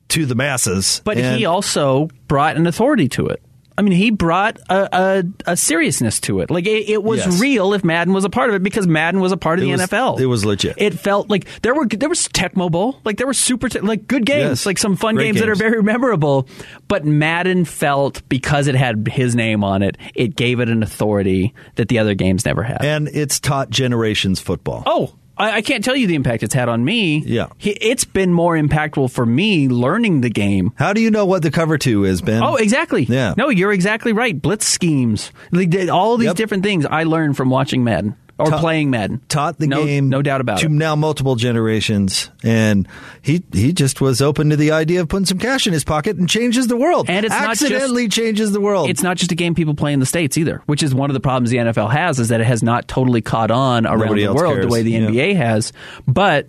to 0.10 0.26
the 0.26 0.36
masses. 0.36 1.02
But 1.04 1.18
And- 1.18 1.38
he 1.38 1.46
also 1.46 2.10
brought 2.28 2.58
an 2.58 2.68
authority 2.68 3.08
to 3.10 3.28
it. 3.28 3.42
I 3.78 3.84
mean, 3.84 3.94
he 3.94 4.10
brought 4.10 4.58
a, 4.70 4.90
a, 4.92 5.24
a 5.52 5.56
seriousness 5.58 6.20
to 6.22 6.40
it. 6.40 6.50
Like 6.50 6.66
it, 6.66 6.90
it 6.90 7.04
was 7.04 7.20
Yes. 7.20 7.40
real 7.40 7.74
if 7.74 7.84
Madden 7.84 8.12
was 8.14 8.26
a 8.26 8.30
part 8.30 8.50
of 8.50 8.56
it 8.56 8.64
because 8.64 8.88
Madden 8.88 9.20
was 9.22 9.32
a 9.32 9.38
part 9.38 9.60
of 9.60 9.64
It 9.64 9.68
the 9.68 9.72
was- 9.74 9.82
NFL. 9.82 10.20
it 10.20 10.26
was 10.26 10.46
legit. 10.46 10.76
It 10.78 10.96
felt 10.96 11.30
like 11.30 11.46
there 11.62 11.76
were 11.76 11.86
there 11.86 12.10
was 12.10 12.28
Tecmo 12.28 12.72
Bowl, 12.72 13.00
like 13.06 13.18
there 13.18 13.28
were 13.28 13.34
super 13.36 13.70
te- 13.70 13.82
like 13.82 14.08
good 14.08 14.26
games, 14.26 14.42
Yes. 14.62 14.66
like 14.66 14.78
some 14.80 14.96
fun 14.96 15.14
Great 15.16 15.26
games, 15.26 15.40
that 15.42 15.50
are 15.50 15.56
very 15.56 15.84
memorable. 15.84 16.48
But 16.88 17.06
Madden 17.06 17.66
felt 17.66 18.28
because 18.30 18.68
it 18.68 18.74
had 18.76 19.08
his 19.08 19.36
name 19.36 19.64
on 19.64 19.84
it, 19.84 19.98
it 20.16 20.36
gave 20.36 20.60
it 20.60 20.70
an 20.70 20.82
authority 20.82 21.54
that 21.76 21.88
the 21.88 22.00
other 22.00 22.16
games 22.16 22.46
never 22.46 22.64
had. 22.64 22.84
and 22.84 23.08
it's 23.10 23.40
taught 23.40 23.70
generations 23.70 24.40
football. 24.40 24.82
Oh, 24.88 25.14
I, 25.38 25.58
I 25.58 25.62
can't 25.62 25.84
tell 25.84 25.96
you 25.96 26.08
the 26.08 26.16
impact 26.16 26.44
it's 26.44 26.54
had 26.54 26.70
on 26.70 26.84
me. 26.84 27.20
Yeah. 27.20 27.48
He, 27.58 27.72
it's 27.72 28.06
been 28.06 28.34
more 28.34 28.56
impactful 28.56 29.12
for 29.12 29.26
me 29.26 29.68
learning 29.70 30.22
the 30.22 30.30
game 30.30 30.74
How 30.76 30.94
do 30.94 31.02
you 31.02 31.12
know 31.12 31.26
what 31.26 31.42
the 31.44 31.52
cover 31.52 31.78
two 31.78 32.04
is, 32.06 32.22
Ben? 32.22 32.42
Oh, 32.44 32.56
exactly. 32.56 33.04
Yeah. 33.04 33.34
No, 33.38 33.50
you're 33.50 33.72
exactly 33.72 34.14
right. 34.14 34.40
Blitz 34.40 34.66
schemes, 34.66 35.32
Like, 35.52 35.74
all 35.90 36.18
these 36.18 36.28
Yep. 36.28 36.36
different 36.36 36.64
things 36.64 36.86
I 36.86 37.04
learned 37.04 37.38
from 37.38 37.50
watching 37.50 37.84
Madden 37.84 38.16
or 38.40 38.52
playing 38.52 38.90
Madden. 38.92 39.22
taught 39.30 39.58
the 39.60 39.68
no, 39.68 39.86
game 39.86 40.10
no 40.10 40.22
doubt 40.22 40.42
about 40.42 40.60
to 40.60 40.68
it. 40.68 40.72
now 40.72 40.96
multiple 40.96 41.36
generations 41.36 42.30
and 42.44 42.88
he 43.22 43.44
he 43.52 43.74
just 43.74 44.00
was 44.00 44.22
open 44.22 44.50
to 44.52 44.56
the 44.56 44.72
idea 44.72 45.02
of 45.02 45.10
putting 45.10 45.26
some 45.26 45.40
cash 45.40 45.66
in 45.68 45.74
his 45.74 45.84
pocket 45.84 46.18
and 46.18 46.30
changes 46.30 46.68
the 46.68 46.78
world 46.78 47.10
And 47.10 47.26
it's 47.26 47.34
not 47.34 47.50
just- 47.50 47.64
accidentally 47.64 48.08
changes 48.10 48.52
the 48.52 48.62
world 48.62 48.90
It's 48.90 49.02
not 49.04 49.18
just 49.18 49.32
a 49.32 49.36
game 49.36 49.56
people 49.56 49.74
play 49.74 49.92
in 49.94 50.00
the 50.00 50.06
states 50.06 50.38
either, 50.38 50.62
which 50.68 50.84
is 50.84 50.94
one 50.94 51.10
of 51.10 51.14
the 51.16 51.20
problems 51.20 51.50
the 51.50 51.58
NFL 51.58 51.90
has 51.92 52.20
is 52.20 52.30
that 52.30 52.40
it 52.42 52.48
has 52.48 52.62
not 52.62 52.88
totally 52.88 53.22
caught 53.22 53.50
on 53.52 53.86
around 53.88 54.00
Nobody 54.00 54.26
the 54.26 54.34
world 54.34 54.54
cares. 54.56 54.66
the 54.66 54.72
way 54.72 54.82
the 54.84 54.92
Yeah. 54.92 55.08
NBA 55.10 55.36
has. 55.36 55.74
But 56.08 56.48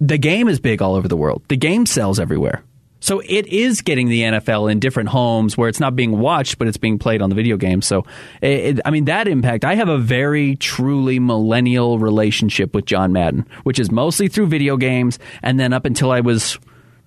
the 0.00 0.16
game 0.18 0.48
is 0.48 0.58
big 0.60 0.80
all 0.80 0.94
over 0.94 1.08
the 1.08 1.16
world. 1.16 1.42
The 1.48 1.56
game 1.56 1.84
sells 1.86 2.18
everywhere. 2.18 2.62
So 3.00 3.20
it 3.26 3.46
is 3.46 3.80
getting 3.80 4.08
the 4.08 4.22
NFL 4.22 4.70
in 4.70 4.78
different 4.78 5.08
homes 5.08 5.56
where 5.56 5.68
it's 5.68 5.80
not 5.80 5.96
being 5.96 6.18
watched, 6.18 6.58
but 6.58 6.68
it's 6.68 6.76
being 6.76 6.98
played 6.98 7.22
on 7.22 7.30
the 7.30 7.34
video 7.36 7.56
game. 7.56 7.80
So, 7.82 8.04
it, 8.42 8.76
it- 8.76 8.80
I 8.84 8.90
mean, 8.90 9.06
that 9.06 9.26
impact. 9.26 9.64
I 9.64 9.74
have 9.74 9.88
a 9.88 9.98
very 9.98 10.56
truly 10.56 11.18
millennial 11.18 11.98
relationship 11.98 12.74
with 12.74 12.84
John 12.84 13.12
Madden, 13.12 13.46
which 13.64 13.78
is 13.78 13.90
mostly 13.90 14.28
through 14.28 14.46
video 14.48 14.76
games, 14.76 15.18
and 15.42 15.58
then 15.58 15.72
up 15.72 15.84
until 15.84 16.10
I 16.12 16.20
was. 16.20 16.58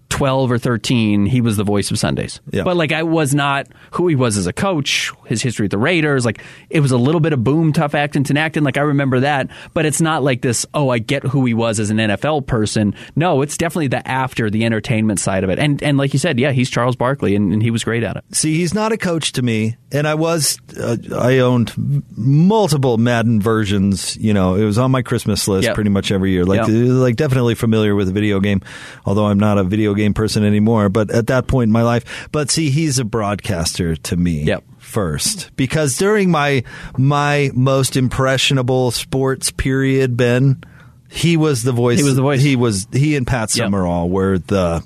12 0.09 0.51
or 0.51 0.59
13, 0.59 1.25
he 1.25 1.41
was 1.41 1.57
the 1.57 1.63
voice 1.63 1.89
of 1.89 1.97
Sundays. 1.97 2.39
Yeah. 2.51 2.61
But 2.63 2.77
like 2.77 2.91
I 2.91 3.01
was 3.01 3.33
not 3.33 3.65
who 3.93 4.07
he 4.07 4.13
was 4.13 4.37
as 4.37 4.45
a 4.45 4.53
coach, 4.53 5.11
his 5.33 5.41
history 5.41 5.65
with 5.65 5.71
the 5.71 5.77
Raiders, 5.77 6.25
like 6.25 6.41
it 6.69 6.79
was 6.79 6.91
a 6.91 6.97
little 6.97 7.21
bit 7.21 7.33
of 7.33 7.43
boom, 7.43 7.73
tough 7.73 7.95
acting, 7.95 8.25
acting. 8.37 8.63
Like 8.63 8.77
I 8.77 8.81
remember 8.81 9.19
that, 9.21 9.49
but 9.73 9.85
it's 9.85 10.01
not 10.01 10.23
like 10.23 10.41
this, 10.41 10.65
oh, 10.73 10.89
I 10.89 10.99
get 10.99 11.23
who 11.23 11.45
he 11.45 11.53
was 11.53 11.79
as 11.79 11.89
an 11.89 11.97
NFL 11.97 12.47
person. 12.47 12.95
No, 13.15 13.41
it's 13.41 13.57
definitely 13.57 13.87
the 13.87 14.07
after, 14.07 14.49
the 14.49 14.65
entertainment 14.65 15.19
side 15.19 15.43
of 15.43 15.49
it. 15.49 15.59
And 15.59 15.81
and 15.83 15.97
like 15.97 16.13
you 16.13 16.19
said, 16.19 16.39
yeah, 16.39 16.51
he's 16.51 16.69
Charles 16.69 16.95
Barkley 16.95 17.35
and, 17.35 17.51
and 17.53 17.61
he 17.61 17.71
was 17.71 17.83
great 17.83 18.03
at 18.03 18.15
it. 18.17 18.23
see 18.31 18.55
he's 18.55 18.73
not 18.73 18.91
a 18.91 18.97
coach 18.97 19.31
to 19.33 19.41
me 19.41 19.75
and 19.91 20.07
i 20.07 20.13
was 20.15 20.57
uh, 20.79 20.97
i 21.17 21.39
owned 21.39 21.71
multiple 22.17 22.97
madden 22.97 23.41
versions 23.41 24.15
you 24.17 24.33
know 24.33 24.55
it 24.55 24.63
was 24.65 24.77
on 24.77 24.91
my 24.91 25.01
christmas 25.01 25.47
list 25.47 25.65
Yep. 25.65 25.75
pretty 25.75 25.89
much 25.89 26.11
every 26.11 26.31
year 26.31 26.45
like 26.45 26.57
Yep. 26.61 26.67
uh, 26.69 26.71
like 26.71 27.15
definitely 27.15 27.55
familiar 27.55 27.95
with 27.95 28.07
the 28.07 28.13
video 28.13 28.39
game 28.39 28.61
although 29.05 29.25
i'm 29.25 29.39
not 29.39 29.57
a 29.57 29.63
video 29.63 29.93
game 29.93 30.13
person 30.13 30.43
anymore 30.43 30.89
but 30.89 31.11
at 31.11 31.27
that 31.27 31.47
point 31.47 31.69
in 31.69 31.71
my 31.71 31.83
life 31.83 32.27
but 32.31 32.49
see 32.49 32.69
he's 32.69 32.99
a 32.99 33.05
broadcaster 33.05 33.95
to 33.95 34.15
me 34.17 34.43
Yep. 34.43 34.63
First 34.93 35.49
because 35.55 35.97
during 35.97 36.29
my 36.31 36.63
my 36.97 37.49
most 37.53 37.97
impressionable 37.97 38.91
sports 38.91 39.51
period 39.51 40.15
ben 40.15 40.63
he 41.09 41.35
was 41.37 41.63
the 41.63 41.71
voice 41.71 41.97
He 41.99 42.03
was 42.05 42.15
the 42.15 42.21
voice. 42.21 42.41
he 42.41 42.55
was 42.55 42.87
he 42.93 43.15
and 43.15 43.25
pat 43.27 43.53
Yep. 43.55 43.65
summerall 43.65 44.09
were 44.09 44.37
the 44.37 44.83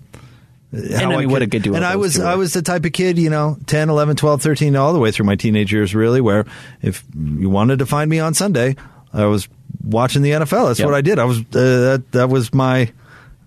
how 0.97 1.11
I 1.11 1.17
mean, 1.17 1.29
what 1.29 1.41
a 1.41 1.47
good 1.47 1.63
duo 1.63 1.75
And 1.75 1.85
I 1.85 1.93
those 1.93 2.01
was 2.01 2.13
two 2.15 2.21
were. 2.21 2.27
I 2.27 2.35
was 2.35 2.51
the 2.53 2.61
type 2.61 2.83
of 2.85 2.91
kid, 2.91 3.17
you 3.17 3.29
know, 3.29 3.57
10, 3.67 3.89
11, 3.89 4.17
12, 4.17 4.41
13, 4.41 4.75
all 4.75 4.91
the 4.91 4.99
way 4.99 5.11
through 5.11 5.25
my 5.25 5.35
teenage 5.35 5.71
years, 5.71 5.95
really, 5.95 6.19
where 6.19 6.45
if 6.81 7.05
you 7.15 7.49
wanted 7.49 7.79
to 7.79 7.85
find 7.85 8.09
me 8.09 8.19
on 8.19 8.33
Sunday, 8.33 8.75
I 9.13 9.25
was 9.25 9.47
watching 9.81 10.23
the 10.23 10.31
NFL. 10.31 10.67
That's 10.67 10.79
Yep. 10.79 10.85
what 10.87 10.93
I 10.95 11.01
did. 11.01 11.19
I 11.19 11.23
was 11.23 11.39
uh, 11.39 11.43
that 11.53 12.03
that 12.11 12.29
was 12.29 12.53
my 12.53 12.91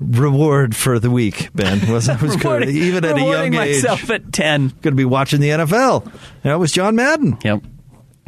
reward 0.00 0.74
for 0.74 0.98
the 0.98 1.10
week. 1.10 1.50
Ben 1.54 1.90
was 1.92 2.08
I 2.08 2.16
was 2.22 2.36
good, 2.36 2.68
even 2.68 3.04
at 3.04 3.16
a 3.16 3.20
young 3.20 3.54
age. 3.54 3.84
myself 3.84 4.10
at 4.10 4.32
10. 4.32 4.68
Going 4.68 4.80
to 4.82 4.92
be 4.92 5.04
watching 5.04 5.40
the 5.40 5.50
NFL. 5.50 6.10
That 6.42 6.58
was 6.58 6.72
John 6.72 6.96
Madden. 6.96 7.38
Yep. 7.44 7.62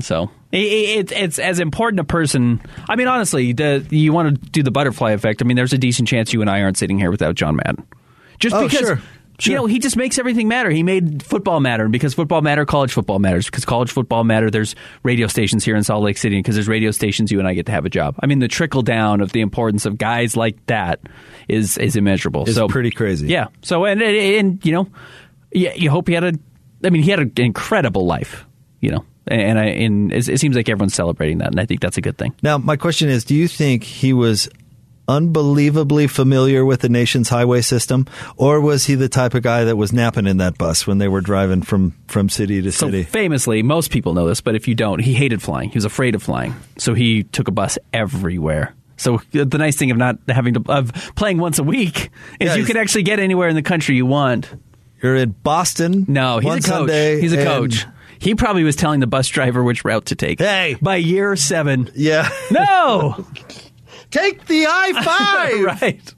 So 0.00 0.30
it, 0.50 0.58
it, 0.58 1.12
it's 1.12 1.38
as 1.38 1.60
important 1.60 2.00
a 2.00 2.04
person. 2.04 2.60
I 2.88 2.96
mean, 2.96 3.08
honestly, 3.08 3.52
the 3.52 3.86
you 3.90 4.12
want 4.12 4.42
to 4.42 4.50
do 4.50 4.62
the 4.62 4.70
butterfly 4.70 5.12
effect. 5.12 5.40
I 5.42 5.44
mean, 5.44 5.56
there's 5.56 5.72
a 5.72 5.78
decent 5.78 6.08
chance 6.08 6.32
you 6.32 6.40
and 6.40 6.50
I 6.50 6.60
aren't 6.62 6.76
sitting 6.76 6.98
here 6.98 7.10
without 7.10 7.34
John 7.36 7.56
Madden. 7.56 7.86
Just 8.38 8.54
Oh, 8.56 8.64
because. 8.68 8.80
sure. 8.80 9.02
Sure. 9.38 9.52
You 9.52 9.56
know, 9.58 9.66
he 9.66 9.78
just 9.78 9.96
makes 9.96 10.18
everything 10.18 10.46
matter. 10.46 10.70
He 10.70 10.82
made 10.82 11.22
football 11.22 11.58
matter, 11.58 11.84
and 11.84 11.92
because 11.92 12.14
football 12.14 12.42
matter, 12.42 12.64
college 12.64 12.92
football 12.92 13.18
matters. 13.18 13.46
Because 13.46 13.64
college 13.64 13.90
football 13.90 14.24
matter, 14.24 14.50
there's 14.50 14.74
radio 15.02 15.26
stations 15.26 15.64
here 15.64 15.74
in 15.74 15.82
Salt 15.82 16.04
Lake 16.04 16.18
City. 16.18 16.38
Because 16.38 16.54
there's 16.54 16.68
radio 16.68 16.90
stations, 16.90 17.32
you 17.32 17.38
and 17.38 17.48
I 17.48 17.54
get 17.54 17.66
to 17.66 17.72
have 17.72 17.84
a 17.84 17.90
job. 17.90 18.14
I 18.20 18.26
mean, 18.26 18.38
the 18.38 18.48
trickle 18.48 18.82
down 18.82 19.20
of 19.20 19.32
the 19.32 19.40
importance 19.40 19.86
of 19.86 19.98
guys 19.98 20.36
like 20.36 20.64
that 20.66 21.00
is 21.48 21.78
is 21.78 21.96
immeasurable. 21.96 22.48
Is 22.48 22.54
so 22.54 22.68
pretty 22.68 22.90
crazy. 22.90 23.28
Yeah. 23.28 23.48
So 23.62 23.84
and 23.84 24.02
and, 24.02 24.16
and 24.16 24.66
you 24.66 24.72
know, 24.72 24.88
you, 25.50 25.72
you 25.74 25.90
hope 25.90 26.08
he 26.08 26.14
had 26.14 26.24
a. 26.24 26.34
I 26.84 26.90
mean, 26.90 27.02
he 27.02 27.10
had 27.10 27.20
an 27.20 27.32
incredible 27.36 28.06
life. 28.06 28.44
You 28.80 28.90
know, 28.90 29.04
and 29.26 29.58
I 29.58 29.64
and 29.66 30.12
it, 30.12 30.28
it 30.28 30.40
seems 30.40 30.56
like 30.56 30.68
everyone's 30.68 30.94
celebrating 30.94 31.38
that, 31.38 31.48
and 31.48 31.60
I 31.60 31.66
think 31.66 31.80
that's 31.80 31.96
a 31.96 32.00
good 32.00 32.18
thing. 32.18 32.34
Now, 32.42 32.58
my 32.58 32.76
question 32.76 33.08
is: 33.08 33.24
Do 33.24 33.34
you 33.34 33.48
think 33.48 33.84
he 33.84 34.12
was 34.12 34.48
unbelievably 35.08 36.06
familiar 36.06 36.64
with 36.64 36.80
the 36.80 36.88
nation's 36.88 37.28
highway 37.28 37.60
system, 37.60 38.06
or 38.36 38.60
was 38.60 38.86
he 38.86 38.94
the 38.94 39.08
type 39.08 39.34
of 39.34 39.42
guy 39.42 39.64
that 39.64 39.76
was 39.76 39.92
napping 39.92 40.26
in 40.26 40.36
that 40.38 40.56
bus 40.58 40.86
when 40.86 40.98
they 40.98 41.08
were 41.08 41.20
driving 41.20 41.62
from 41.62 41.94
from 42.08 42.28
city 42.28 42.62
to 42.62 42.72
So 42.72 42.86
city? 42.86 43.02
famously, 43.04 43.62
most 43.62 43.90
people 43.90 44.14
know 44.14 44.26
this, 44.26 44.40
but 44.40 44.54
if 44.54 44.68
you 44.68 44.74
don't, 44.74 45.00
he 45.00 45.14
hated 45.14 45.42
flying. 45.42 45.70
He 45.70 45.76
was 45.76 45.84
afraid 45.84 46.14
of 46.14 46.22
flying, 46.22 46.54
so 46.78 46.94
he 46.94 47.24
took 47.24 47.48
a 47.48 47.52
bus 47.52 47.78
everywhere. 47.92 48.74
So 48.96 49.20
the 49.32 49.58
nice 49.58 49.76
thing 49.76 49.90
of 49.90 49.96
not 49.96 50.18
having 50.28 50.54
to 50.54 50.62
of 50.72 50.92
playing 51.16 51.38
once 51.38 51.58
a 51.58 51.64
week 51.64 52.10
is 52.38 52.48
Yeah, 52.48 52.54
you 52.56 52.64
can 52.64 52.76
actually 52.76 53.02
get 53.02 53.18
anywhere 53.18 53.48
in 53.48 53.56
the 53.56 53.62
country 53.62 53.96
you 53.96 54.06
want. 54.06 54.48
You're 55.02 55.16
in 55.16 55.30
Boston. 55.30 56.04
No, 56.06 56.38
he's 56.38 56.50
a 56.52 56.54
coach. 56.56 56.64
Sunday, 56.64 57.20
he's 57.20 57.32
a 57.32 57.42
coach. 57.44 57.86
He 58.20 58.36
probably 58.36 58.62
was 58.62 58.76
telling 58.76 59.00
the 59.00 59.08
bus 59.08 59.26
driver 59.26 59.64
which 59.64 59.84
route 59.84 60.06
to 60.06 60.14
take. 60.14 60.38
Hey. 60.38 60.76
by 60.80 60.94
year 60.96 61.34
seven. 61.34 61.90
Yeah. 61.96 62.28
No, 62.52 63.26
Take 64.12 64.46
the 64.46 64.66
I 64.68 64.92
five. 65.02 65.80
right? 65.82 66.14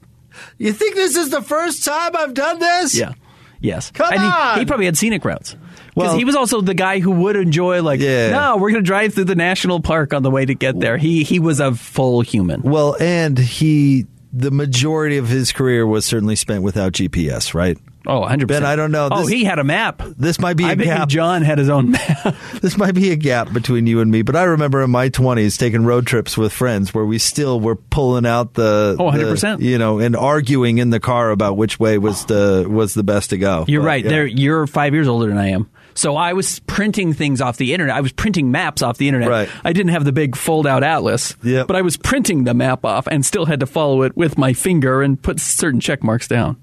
You 0.59 0.71
think 0.73 0.95
this 0.95 1.15
is 1.15 1.29
the 1.31 1.41
first 1.41 1.83
time 1.83 2.15
I've 2.15 2.33
done 2.35 2.59
this? 2.59 2.95
Yeah. 2.97 3.13
Yes. 3.59 3.89
Come 3.91 4.11
and 4.13 4.21
he, 4.21 4.27
on! 4.27 4.59
he 4.59 4.65
probably 4.65 4.85
had 4.85 4.95
scenic 4.97 5.25
routes. 5.25 5.53
Because 5.53 6.09
Well- 6.09 6.17
he 6.17 6.25
was 6.25 6.35
also 6.35 6.61
the 6.61 6.73
guy 6.73 6.99
who 6.99 7.11
would 7.11 7.35
enjoy 7.35 7.81
like, 7.81 7.99
Yeah. 8.01 8.29
no, 8.31 8.57
we're 8.57 8.71
going 8.71 8.83
to 8.83 8.87
drive 8.87 9.13
through 9.15 9.23
the 9.25 9.35
national 9.35 9.79
park 9.79 10.13
on 10.13 10.23
the 10.23 10.29
way 10.29 10.45
to 10.45 10.53
get 10.53 10.79
there. 10.79 10.97
He 10.97 11.23
he 11.23 11.39
was 11.39 11.59
a 11.59 11.73
full 11.73 12.21
human. 12.21 12.61
Well, 12.61 12.95
and 12.99 13.37
he 13.39 14.05
the 14.33 14.51
majority 14.51 15.17
of 15.17 15.29
his 15.29 15.53
career 15.53 15.87
was 15.87 16.05
certainly 16.05 16.35
spent 16.35 16.61
without 16.63 16.91
GPS, 16.91 17.53
right? 17.53 17.77
Oh, 18.07 18.21
100%. 18.21 18.47
Ben, 18.47 18.63
I 18.63 18.75
don't 18.75 18.91
know. 18.91 19.09
Oh, 19.11 19.25
he 19.25 19.43
had 19.43 19.59
a 19.59 19.63
map. 19.63 20.01
This 20.17 20.39
might 20.39 20.55
be 20.57 20.63
a 20.63 20.67
I 20.67 20.71
you 20.71 20.83
gap. 20.83 21.07
John 21.09 21.41
had 21.41 21.57
his 21.57 21.69
own 21.69 21.91
map. 21.91 22.35
This 22.61 22.77
might 22.77 22.95
be 22.95 23.11
a 23.11 23.15
gap 23.15 23.53
between 23.53 23.85
you 23.85 23.99
and 24.01 24.09
me, 24.11 24.21
but 24.23 24.35
I 24.35 24.43
remember 24.43 24.81
in 24.81 24.89
my 24.89 25.09
twenties 25.09 25.57
taking 25.57 25.85
road 25.85 26.07
trips 26.07 26.37
with 26.37 26.51
friends 26.51 26.93
where 26.93 27.05
we 27.05 27.17
still 27.19 27.59
were 27.59 27.75
pulling 27.75 28.25
out 28.25 28.53
the 28.55 28.95
Oh, 28.99 29.11
100%. 29.11 29.61
you 29.61 29.77
know, 29.77 29.99
and 29.99 30.15
arguing 30.15 30.77
in 30.79 30.89
the 30.89 30.99
car 30.99 31.29
about 31.31 31.57
which 31.57 31.79
way 31.79 31.97
was 31.97 32.25
the 32.25 32.65
was 32.69 32.93
the 32.93 33.03
best 33.03 33.29
to 33.31 33.37
go. 33.37 33.65
You're 33.67 33.81
But, 33.81 33.87
right. 33.87 34.03
yeah. 34.03 34.09
There, 34.09 34.25
you're 34.25 34.65
five 34.67 34.93
years 34.93 35.07
older 35.07 35.27
than 35.27 35.37
I 35.37 35.49
am. 35.49 35.69
So 35.93 36.17
I 36.17 36.33
was 36.33 36.59
printing 36.61 37.13
things 37.13 37.39
off 37.39 37.55
the 37.57 37.73
internet. 37.73 37.95
I 37.95 38.01
was 38.01 38.11
printing 38.11 38.51
maps 38.51 38.81
off 38.81 38.97
the 38.97 39.07
internet. 39.07 39.29
Right. 39.29 39.49
I 39.63 39.71
didn't 39.71 39.91
have 39.91 40.03
the 40.03 40.11
big 40.11 40.35
fold-out 40.35 40.83
atlas. 40.83 41.37
Yep. 41.43 41.67
But 41.67 41.75
I 41.77 41.81
was 41.83 41.95
printing 41.95 42.43
the 42.43 42.53
map 42.53 42.83
off 42.83 43.07
and 43.07 43.25
still 43.25 43.45
had 43.45 43.61
to 43.61 43.65
follow 43.65 44.01
it 44.01 44.15
with 44.17 44.37
my 44.37 44.51
finger 44.51 45.01
and 45.01 45.21
put 45.21 45.39
certain 45.39 45.79
check 45.79 46.03
marks 46.03 46.27
down. 46.27 46.57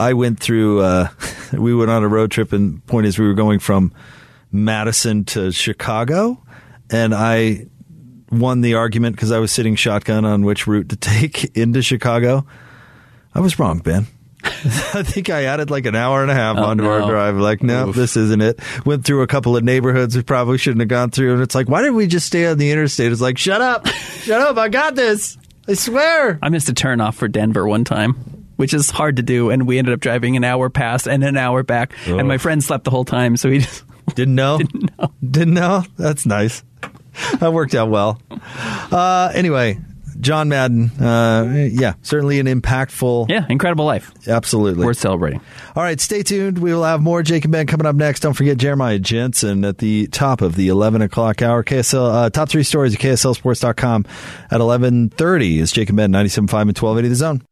I 0.00 0.14
went 0.14 0.40
through. 0.40 0.80
Uh, 0.80 1.08
we 1.52 1.74
went 1.74 1.90
on 1.90 2.02
a 2.02 2.08
road 2.08 2.30
trip, 2.30 2.52
and 2.52 2.84
point 2.86 3.06
is, 3.06 3.18
we 3.18 3.26
were 3.26 3.34
going 3.34 3.58
from 3.58 3.92
Madison 4.50 5.24
to 5.26 5.52
Chicago, 5.52 6.42
and 6.90 7.14
I 7.14 7.66
won 8.30 8.60
the 8.60 8.74
argument 8.74 9.16
because 9.16 9.32
I 9.32 9.38
was 9.38 9.52
sitting 9.52 9.74
shotgun 9.74 10.24
on 10.24 10.44
which 10.44 10.66
route 10.66 10.88
to 10.90 10.96
take 11.00 11.56
into 11.56 11.82
Chicago. 11.82 12.46
I 13.34 13.40
was 13.40 13.58
wrong, 13.58 13.78
Ben. 13.78 14.06
I 14.42 15.02
think 15.02 15.28
I 15.28 15.44
added 15.44 15.70
like 15.70 15.84
an 15.84 15.94
hour 15.94 16.22
and 16.22 16.30
a 16.30 16.34
half 16.34 16.56
Oh, 16.56 16.64
onto 16.64 16.86
our 16.86 17.00
drive. 17.08 17.36
Like, 17.36 17.62
no, 17.62 17.92
this 17.92 18.16
isn't 18.16 18.40
it. 18.40 18.58
Went 18.86 19.04
through 19.04 19.20
a 19.22 19.26
couple 19.26 19.54
of 19.56 19.62
neighborhoods 19.62 20.16
we 20.16 20.22
probably 20.22 20.56
shouldn't 20.56 20.80
have 20.80 20.88
gone 20.88 21.10
through, 21.10 21.34
and 21.34 21.42
it's 21.42 21.54
like, 21.54 21.68
why 21.68 21.80
didn't 21.82 21.96
we 21.96 22.06
just 22.06 22.26
stay 22.26 22.46
on 22.46 22.56
the 22.56 22.70
interstate? 22.70 23.12
It's 23.12 23.20
like, 23.20 23.36
shut 23.36 23.60
up, 23.60 23.86
shut 23.86 24.40
up, 24.40 24.56
I 24.56 24.68
got 24.70 24.94
this. 24.94 25.36
I 25.68 25.74
swear. 25.74 26.38
I 26.42 26.48
missed 26.48 26.68
a 26.70 26.72
turn 26.72 27.00
off 27.02 27.16
for 27.16 27.28
Denver 27.28 27.66
one 27.66 27.84
time, 27.84 28.16
which 28.60 28.74
is 28.74 28.90
hard 28.90 29.16
to 29.16 29.22
do, 29.22 29.50
and 29.50 29.66
we 29.66 29.78
ended 29.78 29.94
up 29.94 30.00
driving 30.00 30.36
an 30.36 30.44
hour 30.44 30.68
past 30.70 31.08
and 31.08 31.24
an 31.24 31.36
hour 31.36 31.62
back, 31.62 31.94
and 32.06 32.28
my 32.28 32.38
friend 32.38 32.62
slept 32.62 32.84
the 32.84 32.90
whole 32.90 33.04
time, 33.04 33.36
so 33.36 33.50
he 33.50 33.58
just 33.58 33.84
Didn't 34.14 34.34
know? 34.34 34.58
Didn't 34.58 34.98
know. 34.98 35.12
Didn't 35.28 35.54
know? 35.54 35.84
That's 35.96 36.26
nice. 36.26 36.62
That 37.38 37.52
worked 37.52 37.74
out 37.74 37.90
well. 37.90 38.20
Uh, 38.30 39.30
anyway, 39.34 39.78
John 40.20 40.48
Madden, 40.48 40.90
uh, 41.00 41.68
yeah, 41.70 41.94
certainly 42.02 42.40
an 42.40 42.46
impactful. 42.46 43.30
yeah, 43.30 43.46
incredible 43.48 43.84
life, 43.84 44.12
Absolutely. 44.28 44.84
worth 44.84 44.98
celebrating. 44.98 45.40
All 45.76 45.82
right, 45.82 46.00
stay 46.00 46.22
tuned. 46.22 46.58
We 46.58 46.74
will 46.74 46.84
have 46.84 47.00
more 47.00 47.22
Jake 47.22 47.44
and 47.44 47.52
Ben 47.52 47.66
coming 47.66 47.86
up 47.86 47.96
next. 47.96 48.20
Don't 48.20 48.34
forget 48.34 48.58
Jeremiah 48.58 48.98
Jensen 48.98 49.64
at 49.64 49.78
the 49.78 50.08
top 50.08 50.42
of 50.42 50.56
the 50.56 50.68
11 50.68 51.02
o'clock 51.02 51.40
hour. 51.40 51.62
KSL, 51.64 52.12
uh, 52.26 52.30
top 52.30 52.48
three 52.48 52.64
stories 52.64 52.94
at 52.94 53.00
KSLSports.com 53.00 54.04
at 54.50 54.60
1130 54.60 55.58
is 55.60 55.72
Jake 55.72 55.88
and 55.88 55.96
Ben, 55.96 56.12
97.5 56.12 56.38
and 56.38 56.78
1280 56.78 57.08
The 57.08 57.14
Zone. 57.14 57.42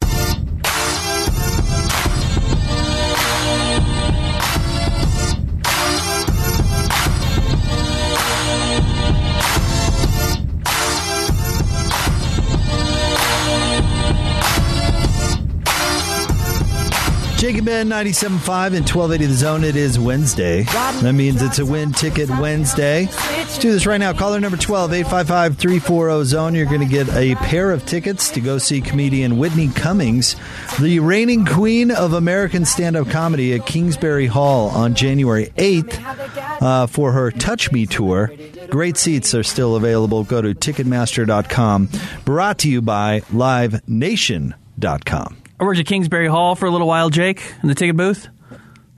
Jake 17.38 17.56
and 17.56 17.66
Ben 17.66 17.88
97.5 17.88 18.74
and 18.74 18.84
1280 18.84 19.26
The 19.26 19.34
Zone. 19.34 19.62
It 19.62 19.76
is 19.76 19.96
Wednesday. 19.96 20.64
That 20.64 21.14
means 21.14 21.40
it's 21.40 21.60
a 21.60 21.64
win 21.64 21.92
ticket 21.92 22.28
Wednesday. 22.28 23.06
Let's 23.06 23.58
do 23.58 23.70
this 23.70 23.86
right 23.86 23.98
now. 23.98 24.12
Caller 24.12 24.40
number 24.40 24.56
12 24.56 24.92
855 24.92 25.56
340 25.56 26.24
Zone. 26.24 26.56
You're 26.56 26.66
going 26.66 26.80
to 26.80 26.86
get 26.86 27.08
a 27.10 27.36
pair 27.36 27.70
of 27.70 27.86
tickets 27.86 28.32
to 28.32 28.40
go 28.40 28.58
see 28.58 28.80
comedian 28.80 29.38
Whitney 29.38 29.68
Cummings, 29.68 30.34
the 30.80 30.98
reigning 30.98 31.46
queen 31.46 31.92
of 31.92 32.12
American 32.12 32.64
stand 32.64 32.96
up 32.96 33.08
comedy 33.08 33.54
at 33.54 33.64
Kingsbury 33.66 34.26
Hall 34.26 34.70
on 34.70 34.96
January 34.96 35.52
8th 35.56 36.60
uh, 36.60 36.88
for 36.88 37.12
her 37.12 37.30
Touch 37.30 37.70
Me 37.70 37.86
tour. 37.86 38.32
Great 38.68 38.96
seats 38.96 39.32
are 39.32 39.44
still 39.44 39.76
available. 39.76 40.24
Go 40.24 40.42
to 40.42 40.56
Ticketmaster.com. 40.56 41.88
Brought 42.24 42.58
to 42.58 42.68
you 42.68 42.82
by 42.82 43.22
live 43.32 43.74
LiveNation.com. 43.88 45.36
I 45.60 45.64
worked 45.64 45.80
at 45.80 45.86
Kingsbury 45.86 46.28
Hall 46.28 46.54
for 46.54 46.66
a 46.66 46.70
little 46.70 46.86
while, 46.86 47.10
Jake, 47.10 47.42
in 47.62 47.68
the 47.68 47.74
ticket 47.74 47.96
booth. 47.96 48.28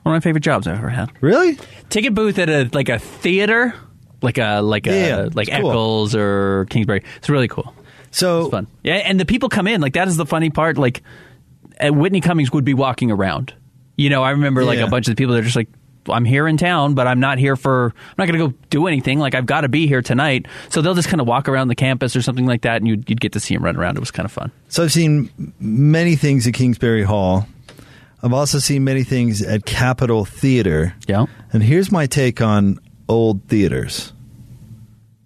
One 0.02 0.14
of 0.14 0.16
my 0.16 0.20
favorite 0.20 0.42
jobs 0.42 0.66
I've 0.66 0.78
ever 0.78 0.88
had. 0.88 1.10
Really? 1.20 1.58
Ticket 1.88 2.14
booth 2.14 2.38
at 2.38 2.48
a 2.48 2.68
like 2.72 2.88
a 2.88 2.98
theater, 2.98 3.74
like 4.22 4.38
a 4.38 4.60
like 4.60 4.86
a 4.86 5.08
Yeah, 5.08 5.28
like 5.32 5.48
it's 5.48 5.56
cool. 5.60 5.70
Eccles 5.70 6.14
or 6.14 6.66
Kingsbury. 6.70 7.02
It's 7.16 7.28
really 7.28 7.48
cool. 7.48 7.74
So 8.10 8.42
It's 8.42 8.50
fun. 8.50 8.66
Yeah, 8.82 8.94
and 8.96 9.18
the 9.20 9.24
people 9.26 9.48
come 9.48 9.66
in 9.66 9.80
like 9.80 9.92
that 9.94 10.08
is 10.08 10.16
the 10.16 10.26
funny 10.26 10.50
part. 10.50 10.78
Like 10.78 11.02
uh, 11.80 11.92
Whitney 11.92 12.20
Cummings 12.20 12.50
would 12.52 12.64
be 12.64 12.74
walking 12.74 13.10
around. 13.10 13.54
You 13.96 14.08
know, 14.10 14.22
I 14.22 14.30
remember 14.30 14.64
like 14.64 14.78
Yeah. 14.78 14.86
a 14.86 14.90
bunch 14.90 15.06
of 15.08 15.14
the 15.16 15.20
people 15.20 15.34
that 15.34 15.40
are 15.40 15.44
just 15.44 15.56
like, 15.56 15.68
I'm 16.12 16.24
here 16.24 16.46
in 16.46 16.56
town, 16.56 16.94
but 16.94 17.06
I'm 17.06 17.20
not 17.20 17.38
here 17.38 17.56
for. 17.56 17.86
I'm 17.86 18.14
not 18.18 18.26
going 18.28 18.38
to 18.38 18.48
go 18.48 18.54
do 18.70 18.86
anything. 18.86 19.18
Like 19.18 19.34
I've 19.34 19.46
got 19.46 19.62
to 19.62 19.68
be 19.68 19.86
here 19.86 20.02
tonight. 20.02 20.46
So 20.68 20.82
they'll 20.82 20.94
just 20.94 21.08
kind 21.08 21.20
of 21.20 21.26
walk 21.26 21.48
around 21.48 21.68
the 21.68 21.74
campus 21.74 22.16
or 22.16 22.22
something 22.22 22.46
like 22.46 22.62
that, 22.62 22.76
and 22.76 22.88
you'd, 22.88 23.08
you'd 23.08 23.20
get 23.20 23.32
to 23.32 23.40
see 23.40 23.54
him 23.54 23.64
run 23.64 23.76
around. 23.76 23.96
It 23.96 24.00
was 24.00 24.10
kind 24.10 24.26
of 24.26 24.32
fun. 24.32 24.52
So 24.68 24.82
I've 24.82 24.92
seen 24.92 25.30
many 25.58 26.16
things 26.16 26.46
at 26.46 26.54
Kingsbury 26.54 27.02
Hall. 27.02 27.46
I've 28.22 28.32
also 28.32 28.58
seen 28.58 28.84
many 28.84 29.02
things 29.02 29.42
at 29.42 29.64
Capitol 29.64 30.24
Theater. 30.24 30.94
Yeah. 31.06 31.26
And 31.52 31.62
here's 31.62 31.90
my 31.90 32.06
take 32.06 32.42
on 32.42 32.78
old 33.08 33.44
theaters. 33.48 34.12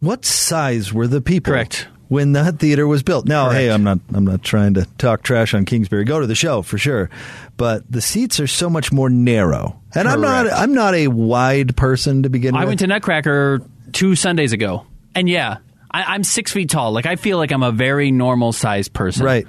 What 0.01 0.25
size 0.25 0.93
were 0.93 1.07
the 1.07 1.21
people? 1.21 1.53
Correct. 1.53 1.89
When 2.15 2.33
that 2.33 2.61
theater 2.61 2.87
was 2.87 3.03
built. 3.03 3.27
Now, 3.27 3.47
Correct. 3.47 3.59
hey, 3.59 3.71
I'm 3.71 3.83
not 3.83 3.99
I'm 4.15 4.25
not 4.25 4.43
trying 4.45 4.75
to 4.75 4.87
talk 4.99 5.23
trash 5.25 5.53
on 5.53 5.65
Kingsbury. 5.65 6.05
Go 6.05 6.21
to 6.21 6.27
the 6.27 6.37
show 6.37 6.63
for 6.63 6.79
sure. 6.79 7.11
But 7.57 7.91
the 7.91 8.01
seats 8.01 8.39
are 8.39 8.47
so 8.47 8.71
much 8.71 8.93
more 8.93 9.11
narrow. 9.11 9.81
And 9.95 10.07
I'm 10.07 10.21
not 10.21 10.47
I'm 10.51 10.75
not 10.75 10.95
a 10.95 11.09
wide 11.09 11.77
person 11.77 12.23
to 12.23 12.29
begin 12.31 12.55
with. 12.55 12.61
I 12.61 12.65
with. 12.65 12.69
went 12.69 12.81
to 12.81 12.87
Nutcracker 12.87 13.63
two 13.93 14.15
Sundays 14.15 14.53
ago, 14.53 14.87
and 15.15 15.29
yeah, 15.29 15.59
I, 15.91 16.15
I'm 16.15 16.25
six 16.25 16.53
feet 16.53 16.71
tall. 16.71 16.93
Like 16.93 17.07
I 17.07 17.17
feel 17.17 17.39
like 17.39 17.51
I'm 17.51 17.63
a 17.63 17.73
very 17.73 18.11
normal 18.11 18.53
sized 18.53 18.93
person. 18.93 19.25
Right. 19.25 19.47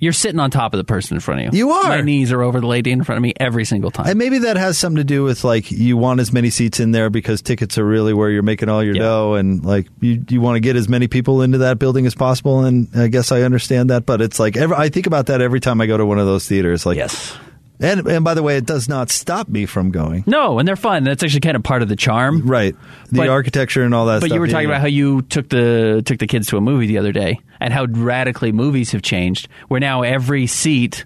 You're 0.00 0.12
sitting 0.12 0.38
on 0.38 0.50
top 0.50 0.74
of 0.74 0.78
the 0.78 0.84
person 0.84 1.16
in 1.16 1.20
front 1.20 1.40
of 1.40 1.52
you. 1.52 1.58
You 1.58 1.70
are. 1.70 1.88
My 1.88 2.00
knees 2.00 2.30
are 2.32 2.42
over 2.42 2.60
the 2.60 2.66
lady 2.66 2.92
in 2.92 3.02
front 3.02 3.16
of 3.16 3.22
me 3.22 3.32
every 3.38 3.64
single 3.64 3.90
time. 3.90 4.06
And 4.06 4.18
maybe 4.18 4.38
that 4.38 4.56
has 4.56 4.78
something 4.78 4.98
to 4.98 5.04
do 5.04 5.24
with 5.24 5.42
like 5.44 5.70
you 5.70 5.96
want 5.96 6.20
as 6.20 6.32
many 6.32 6.50
seats 6.50 6.78
in 6.78 6.92
there 6.92 7.10
because 7.10 7.42
tickets 7.42 7.78
are 7.78 7.84
really 7.84 8.14
where 8.14 8.30
you're 8.30 8.42
making 8.42 8.68
all 8.68 8.82
your 8.82 8.94
dough, 8.94 9.34
and 9.34 9.64
like 9.64 9.88
you 10.00 10.24
you 10.28 10.40
want 10.40 10.56
to 10.56 10.60
get 10.60 10.76
as 10.76 10.88
many 10.88 11.08
people 11.08 11.42
into 11.42 11.58
that 11.58 11.78
building 11.78 12.06
as 12.06 12.14
possible. 12.14 12.64
And 12.64 12.88
I 12.94 13.08
guess 13.08 13.32
I 13.32 13.42
understand 13.42 13.90
that, 13.90 14.06
but 14.06 14.20
it's 14.20 14.38
like 14.38 14.56
every, 14.56 14.76
I 14.76 14.88
think 14.88 15.06
about 15.06 15.26
that 15.26 15.40
every 15.40 15.60
time 15.60 15.80
I 15.80 15.86
go 15.86 15.96
to 15.96 16.06
one 16.06 16.18
of 16.18 16.26
those 16.26 16.46
theaters. 16.46 16.86
Like 16.86 16.96
yes. 16.96 17.36
And 17.80 18.06
and 18.06 18.24
by 18.24 18.34
the 18.34 18.42
way, 18.42 18.56
it 18.56 18.66
does 18.66 18.88
not 18.88 19.10
stop 19.10 19.48
me 19.48 19.66
from 19.66 19.90
going. 19.90 20.24
No, 20.26 20.58
and 20.58 20.66
they're 20.66 20.76
fun. 20.76 21.04
That's 21.04 21.22
actually 21.22 21.40
kind 21.40 21.56
of 21.56 21.62
part 21.62 21.82
of 21.82 21.88
the 21.88 21.96
charm. 21.96 22.42
Right, 22.46 22.74
the 23.10 23.18
But- 23.18 23.28
architecture 23.28 23.82
and 23.84 23.94
all 23.94 24.06
that. 24.06 24.20
But 24.20 24.26
stuff. 24.26 24.34
you 24.34 24.40
were 24.40 24.48
talking 24.48 24.68
yeah. 24.68 24.74
about 24.76 24.80
how 24.82 24.88
you 24.88 25.22
took 25.22 25.48
the 25.48 26.02
took 26.04 26.18
the 26.18 26.26
kids 26.26 26.48
to 26.48 26.56
a 26.56 26.60
movie 26.60 26.86
the 26.86 26.98
other 26.98 27.12
day, 27.12 27.38
and 27.60 27.72
how 27.72 27.84
radically 27.86 28.52
movies 28.52 28.92
have 28.92 29.02
changed. 29.02 29.48
Where 29.68 29.80
now 29.80 30.02
every 30.02 30.46
seat 30.46 31.04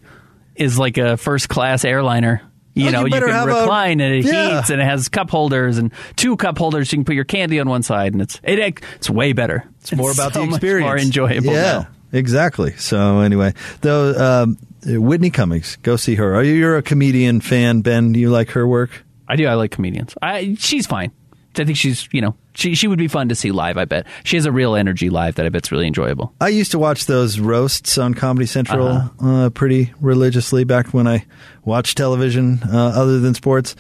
is 0.57 0.79
like 0.79 0.99
a 0.99 1.17
first 1.17 1.49
class 1.49 1.85
airliner. 1.85 2.43
You 2.75 2.89
Oh, 2.89 2.91
know, 2.91 3.01
you 3.01 3.15
you, 3.15 3.21
can 3.21 3.29
have 3.29 3.49
a- 3.49 3.61
recline 3.61 4.01
and 4.01 4.15
it 4.15 4.25
Yeah. 4.25 4.57
heats, 4.57 4.71
and 4.71 4.81
it 4.81 4.85
has 4.85 5.11
cup 5.11 5.29
holders 5.31 5.77
and 5.77 5.93
two 6.17 6.37
cup 6.39 6.57
holders. 6.57 6.91
You 6.91 6.97
can 6.99 7.05
put 7.05 7.15
your 7.15 7.25
candy 7.25 7.61
on 7.61 7.69
one 7.69 7.83
side, 7.83 8.15
and 8.15 8.23
it's 8.23 8.41
it, 8.43 8.59
it's 8.97 9.11
way 9.11 9.35
better. 9.35 9.65
It's 9.83 9.93
more 9.93 10.11
about 10.11 10.33
so 10.33 10.41
the 10.47 10.49
experience. 10.49 10.87
more 10.87 10.97
enjoyable. 10.97 11.53
Yeah, 11.53 11.63
now. 11.81 11.89
exactly. 12.13 12.73
So 12.79 13.21
anyway, 13.21 13.53
though 13.83 14.43
um, 14.45 14.57
Whitney 14.87 15.31
Cummings, 15.31 15.77
go 15.83 15.97
see 15.97 16.15
her. 16.17 16.35
Are 16.35 16.43
you 16.43 16.55
you're 16.55 16.77
a 16.77 16.83
comedian 16.83 17.41
fan, 17.41 17.81
Ben? 17.83 18.13
Do 18.13 18.21
you 18.21 18.31
like 18.31 18.51
her 18.51 18.67
work? 18.67 19.05
I 19.29 19.37
do. 19.37 19.47
I 19.47 19.55
like 19.55 19.71
comedians. 19.71 20.15
I 20.21 20.57
she's 20.59 20.87
fine. 20.87 21.13
I 21.59 21.65
think 21.65 21.77
she's 21.77 22.09
you 22.13 22.21
know 22.23 22.35
she 22.55 22.75
she 22.75 22.89
would 22.89 22.99
be 22.99 23.09
fun 23.09 23.29
to 23.29 23.35
see 23.35 23.53
live. 23.53 23.77
I 23.77 23.85
bet 23.85 24.07
she 24.25 24.37
has 24.37 24.47
a 24.47 24.53
real 24.53 24.75
energy 24.75 25.11
live 25.11 25.35
that 25.37 25.45
I 25.47 25.51
bet's 25.51 25.71
really 25.71 25.87
enjoyable. 25.87 26.33
I 26.41 26.49
used 26.49 26.71
to 26.73 26.79
watch 26.79 27.07
those 27.07 27.39
roasts 27.39 27.99
on 27.99 28.15
Comedy 28.15 28.47
Central 28.47 28.89
Uh-huh. 28.89 29.27
uh 29.29 29.51
pretty 29.51 29.93
religiously 30.01 30.65
back 30.65 30.89
when 30.95 31.07
I 31.07 31.27
watched 31.65 31.97
television 31.99 32.61
uh, 32.65 32.93
other 32.95 33.21
than 33.21 33.35
sports, 33.35 33.77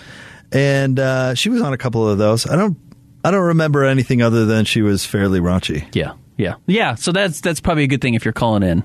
and 0.53 1.00
uh, 1.00 1.34
she 1.34 1.48
was 1.48 1.62
on 1.62 1.72
a 1.72 1.78
couple 1.78 2.07
of 2.09 2.18
those. 2.18 2.46
I 2.46 2.57
don't, 2.57 2.76
I 3.24 3.30
don't 3.30 3.44
remember 3.46 3.84
anything 3.84 4.20
other 4.22 4.44
than 4.44 4.64
she 4.66 4.82
was 4.82 5.05
fairly 5.07 5.40
raunchy. 5.40 5.88
Yeah, 5.94 6.12
yeah, 6.36 6.55
yeah. 6.66 6.94
So 6.94 7.11
that's 7.11 7.40
that's 7.40 7.61
probably 7.61 7.84
a 7.84 7.88
good 7.88 8.00
thing 8.03 8.14
if 8.14 8.24
you're 8.24 8.32
calling 8.32 8.62
in. 8.62 8.84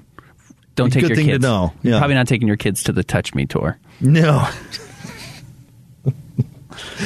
Don't 0.78 0.91
take 0.93 1.01
your 1.01 1.15
thing 1.15 1.25
to 1.25 1.34
kids. 1.34 1.41
know, 1.41 1.73
You're. 1.84 1.97
Probably 1.97 2.15
not 2.15 2.28
taking 2.28 2.47
your 2.47 2.55
kids 2.57 2.84
to 2.84 2.93
the 2.93 3.03
Touch 3.03 3.36
Me 3.36 3.45
tour. 3.45 3.78
No, 3.99 4.47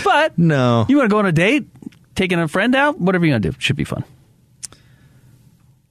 But 0.04 0.38
no. 0.38 0.86
you 0.90 0.98
want 0.98 1.10
to 1.10 1.14
go 1.14 1.20
on 1.20 1.26
a 1.26 1.32
date, 1.32 1.68
taking 2.16 2.40
a 2.40 2.48
friend 2.48 2.76
out, 2.76 3.00
whatever 3.00 3.26
you 3.26 3.32
want 3.32 3.44
to 3.44 3.52
do, 3.52 3.56
should 3.60 3.76
be 3.78 3.84
fun. 3.84 4.04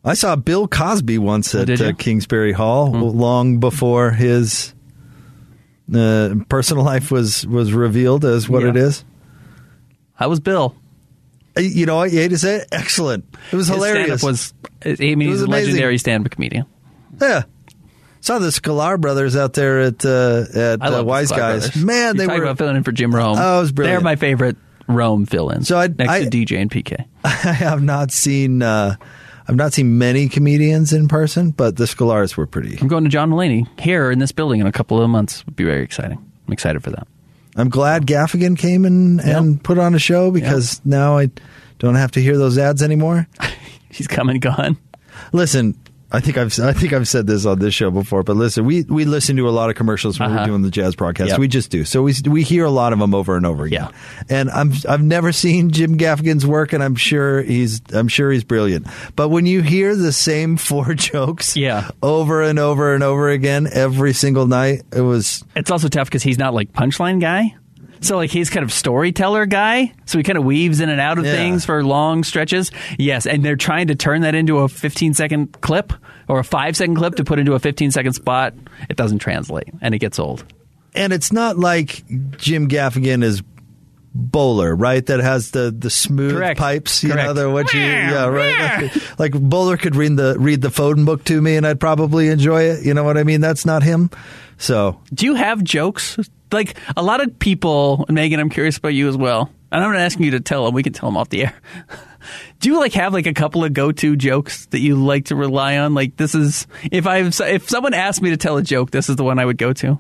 I 0.04 0.14
saw 0.14 0.36
Bill 0.36 0.66
Cosby 0.68 1.18
once 1.18 1.54
Oh, 1.54 1.60
at 1.62 1.66
did 1.66 1.80
uh. 1.82 1.92
Kingsbury 1.92 2.52
Hall, 2.52 2.90
Hmm. 2.92 3.18
long 3.18 3.60
before 3.60 4.10
his 4.10 4.74
uh, 5.94 6.34
personal 6.48 6.84
life 6.84 7.10
was 7.10 7.46
was 7.46 7.72
revealed 7.72 8.24
as 8.24 8.48
what 8.48 8.62
Yeah. 8.62 8.70
it 8.70 8.76
is. 8.76 9.04
How 10.14 10.28
was 10.28 10.40
Bill? 10.40 10.74
Uh, 11.56 11.60
You 11.62 11.84
know, 11.86 11.98
I 11.98 12.08
hate 12.08 12.28
to 12.28 12.38
say 12.38 12.56
it, 12.56 12.68
excellent. 12.72 13.24
It 13.52 13.56
was 13.56 13.66
His 13.68 13.74
hilarious. 13.76 14.22
was. 14.22 14.54
I 14.84 14.94
mean, 14.98 15.18
was 15.18 15.26
he's 15.26 15.42
a 15.42 15.44
amazing. 15.46 15.50
legendary 15.50 15.98
stand-up 15.98 16.30
comedian. 16.32 16.64
yeah, 17.20 17.42
Saw 18.20 18.38
the 18.38 18.48
Sklar 18.48 19.00
brothers 19.00 19.34
out 19.36 19.54
there 19.54 19.80
at 19.80 20.04
uh, 20.04 20.44
at 20.54 20.82
uh, 20.82 20.90
the 20.90 21.04
Wise 21.04 21.30
Guys. 21.30 21.68
Brothers. 21.70 21.84
Man, 21.84 22.16
You're 22.16 22.26
they 22.26 22.38
were. 22.38 22.42
about 22.44 22.58
filling 22.58 22.76
in 22.76 22.84
for 22.84 22.92
Jim 22.92 23.14
Rome. 23.14 23.36
Oh, 23.38 23.58
it 23.58 23.60
was 23.62 23.72
brilliant. 23.72 23.98
They're 24.00 24.04
my 24.04 24.16
favorite 24.16 24.56
Rome 24.88 25.24
fill-in. 25.26 25.64
So 25.64 25.78
I- 25.78 25.86
next 25.86 26.10
I- 26.10 26.24
to 26.24 26.30
DJ 26.30 26.60
and 26.60 26.70
PK. 26.70 27.06
I 27.24 27.28
have 27.28 27.82
not 27.82 28.10
seen. 28.12 28.62
Uh, 28.62 28.96
I've 29.48 29.56
not 29.56 29.72
seen 29.72 29.98
many 29.98 30.28
comedians 30.28 30.92
in 30.92 31.08
person, 31.08 31.50
but 31.50 31.76
the 31.76 31.84
Sklars 31.84 32.36
were 32.36 32.46
pretty. 32.46 32.78
I'm 32.80 32.86
going 32.88 33.02
to 33.04 33.10
John 33.10 33.30
Mulaney 33.30 33.66
here 33.80 34.10
in 34.10 34.18
this 34.20 34.30
building 34.32 34.60
in 34.60 34.66
a 34.68 34.72
couple 34.72 35.02
of 35.02 35.10
months. 35.10 35.44
Would 35.46 35.56
be 35.56 35.64
very 35.64 35.82
exciting. 35.82 36.18
I'm 36.46 36.52
excited 36.52 36.84
for 36.84 36.90
that. 36.90 37.08
I'm 37.56 37.68
glad 37.68 38.06
Gaffigan 38.06 38.56
came 38.56 38.84
and, 38.84 39.18
and 39.20 39.62
put 39.62 39.76
on 39.78 39.94
a 39.96 39.98
show 39.98 40.30
because 40.30 40.80
now 40.84 41.18
I 41.18 41.30
don't 41.80 41.96
have 41.96 42.12
to 42.12 42.20
hear 42.22 42.38
those 42.38 42.58
ads 42.58 42.80
anymore. 42.80 43.26
He's 43.90 44.06
come 44.06 44.28
and 44.28 44.40
gone. 44.40 44.76
Listen, 45.32 45.76
I 46.12 46.18
think 46.20 46.36
I've 46.38 46.58
I 46.58 46.72
think 46.72 46.92
I've 46.92 47.06
said 47.06 47.26
this 47.26 47.46
on 47.46 47.58
this 47.60 47.72
show 47.72 47.90
before, 47.90 48.22
but 48.24 48.34
listen, 48.36 48.64
we 48.64 48.82
we 48.82 49.04
listen 49.04 49.36
to 49.36 49.48
a 49.48 49.50
lot 49.50 49.70
of 49.70 49.76
commercials 49.76 50.18
when 50.18 50.30
we're 50.30 50.36
Uh-huh. 50.38 50.46
doing 50.46 50.62
the 50.62 50.70
jazz 50.70 50.96
broadcast. 50.96 51.30
Yep. 51.30 51.38
We 51.38 51.46
just 51.48 51.70
do. 51.70 51.84
So 51.84 52.02
we 52.02 52.14
we 52.26 52.42
hear 52.42 52.64
a 52.64 52.70
lot 52.70 52.92
of 52.92 52.98
them 52.98 53.14
over 53.14 53.36
and 53.36 53.46
over 53.46 53.64
again. 53.64 53.88
Yeah. 53.92 54.26
And 54.28 54.50
I'm 54.50 54.72
I've 54.88 55.02
never 55.02 55.30
seen 55.30 55.70
Jim 55.70 55.96
Gaffigan's 55.96 56.44
work, 56.44 56.72
and 56.72 56.82
I'm 56.82 56.96
sure 56.96 57.42
he's 57.42 57.80
I'm 57.92 58.08
sure 58.08 58.32
he's 58.32 58.42
brilliant. 58.44 58.86
But 59.14 59.28
when 59.28 59.46
you 59.46 59.62
hear 59.62 59.94
the 59.94 60.12
same 60.12 60.56
four 60.70 60.94
jokes, 60.94 61.56
Yeah. 61.56 61.90
over 62.02 62.42
and 62.42 62.58
over 62.58 62.92
and 62.94 63.04
over 63.04 63.28
again 63.28 63.68
every 63.72 64.12
single 64.12 64.46
night, 64.48 64.82
it 64.92 65.02
was 65.02 65.44
It's 65.54 65.70
also 65.70 65.88
tough 65.88 66.08
because 66.08 66.22
he's 66.24 66.38
not 66.38 66.54
like 66.54 66.72
punchline 66.72 67.20
guy. 67.20 67.54
So 68.00 68.16
like 68.16 68.30
he's 68.30 68.48
kind 68.50 68.64
of 68.64 68.72
storyteller 68.72 69.46
guy. 69.46 69.92
So 70.06 70.18
he 70.18 70.24
kind 70.24 70.38
of 70.38 70.44
weaves 70.44 70.80
in 70.80 70.88
and 70.88 71.00
out 71.00 71.18
of 71.18 71.24
Yeah. 71.24 71.32
things 71.32 71.64
for 71.64 71.84
long 71.84 72.24
stretches. 72.24 72.70
Yes, 72.98 73.26
and 73.26 73.44
they're 73.44 73.56
trying 73.56 73.88
to 73.88 73.94
turn 73.94 74.22
that 74.22 74.34
into 74.34 74.58
a 74.58 74.68
15 74.68 75.14
second 75.14 75.60
clip 75.60 75.92
or 76.28 76.38
a 76.40 76.44
5 76.44 76.76
second 76.76 76.94
clip 76.96 77.16
to 77.16 77.24
put 77.24 77.38
into 77.38 77.52
a 77.54 77.58
15 77.58 77.90
second 77.90 78.12
spot. 78.14 78.54
It 78.88 78.96
doesn't 78.96 79.18
translate 79.18 79.68
and 79.80 79.94
it 79.94 79.98
gets 79.98 80.18
old. 80.18 80.44
and 80.94 81.12
it's 81.12 81.30
not 81.32 81.56
like 81.56 82.02
Jim 82.36 82.68
Gaffigan 82.68 83.22
is 83.22 83.42
Bowler, 84.12 84.74
right? 84.74 85.04
That 85.06 85.20
has 85.20 85.52
the 85.52 85.74
the 85.76 85.90
smooth 85.90 86.34
Correct. 86.34 86.58
pipes, 86.58 87.04
you 87.04 87.14
know, 87.14 87.32
the 87.32 87.48
what 87.48 87.72
you 87.72 87.80
yeah, 87.80 88.26
right. 88.26 88.82
Like, 88.82 89.18
like 89.18 89.32
Bowler 89.40 89.76
could 89.76 89.94
read 89.94 90.16
the 90.16 90.36
read 90.38 90.62
the 90.62 90.70
phone 90.70 91.04
book 91.04 91.24
to 91.24 91.40
me 91.40 91.56
and 91.56 91.66
I'd 91.66 91.78
probably 91.80 92.28
enjoy 92.28 92.62
it. 92.64 92.84
You 92.84 92.94
know 92.94 93.04
what 93.04 93.16
I 93.16 93.22
mean? 93.22 93.40
That's 93.40 93.64
not 93.64 93.82
him. 93.82 94.10
So 94.58 95.00
Do 95.14 95.26
you 95.26 95.34
have 95.34 95.62
jokes? 95.62 96.18
Like 96.52 96.76
a 96.96 97.02
lot 97.02 97.22
of 97.22 97.38
people, 97.38 98.04
Megan, 98.08 98.40
I'm 98.40 98.50
curious 98.50 98.76
about 98.78 98.94
you 98.94 99.08
as 99.08 99.16
well. 99.16 99.50
And 99.72 99.84
I'm 99.84 99.92
not 99.92 100.00
asking 100.00 100.24
you 100.24 100.32
to 100.32 100.40
tell 100.40 100.64
them. 100.64 100.74
We 100.74 100.82
can 100.82 100.92
tell 100.92 101.08
them 101.08 101.16
off 101.16 101.28
the 101.28 101.44
air. 101.44 101.54
Do 102.60 102.68
you 102.68 102.78
like 102.78 102.92
have 102.94 103.12
like 103.12 103.26
a 103.26 103.32
couple 103.32 103.64
of 103.64 103.72
go-to 103.72 104.16
jokes 104.16 104.66
that 104.66 104.80
you 104.80 104.96
like 104.96 105.26
to 105.26 105.36
rely 105.36 105.78
on? 105.78 105.94
Like 105.94 106.16
this 106.16 106.34
is 106.34 106.66
if 106.90 107.06
I 107.06 107.18
if 107.20 107.70
someone 107.70 107.94
asked 107.94 108.20
me 108.20 108.30
to 108.30 108.36
tell 108.36 108.56
a 108.56 108.62
joke, 108.62 108.90
this 108.90 109.08
is 109.08 109.16
the 109.16 109.24
one 109.24 109.38
I 109.38 109.44
would 109.44 109.56
go 109.56 109.72
to. 109.74 109.98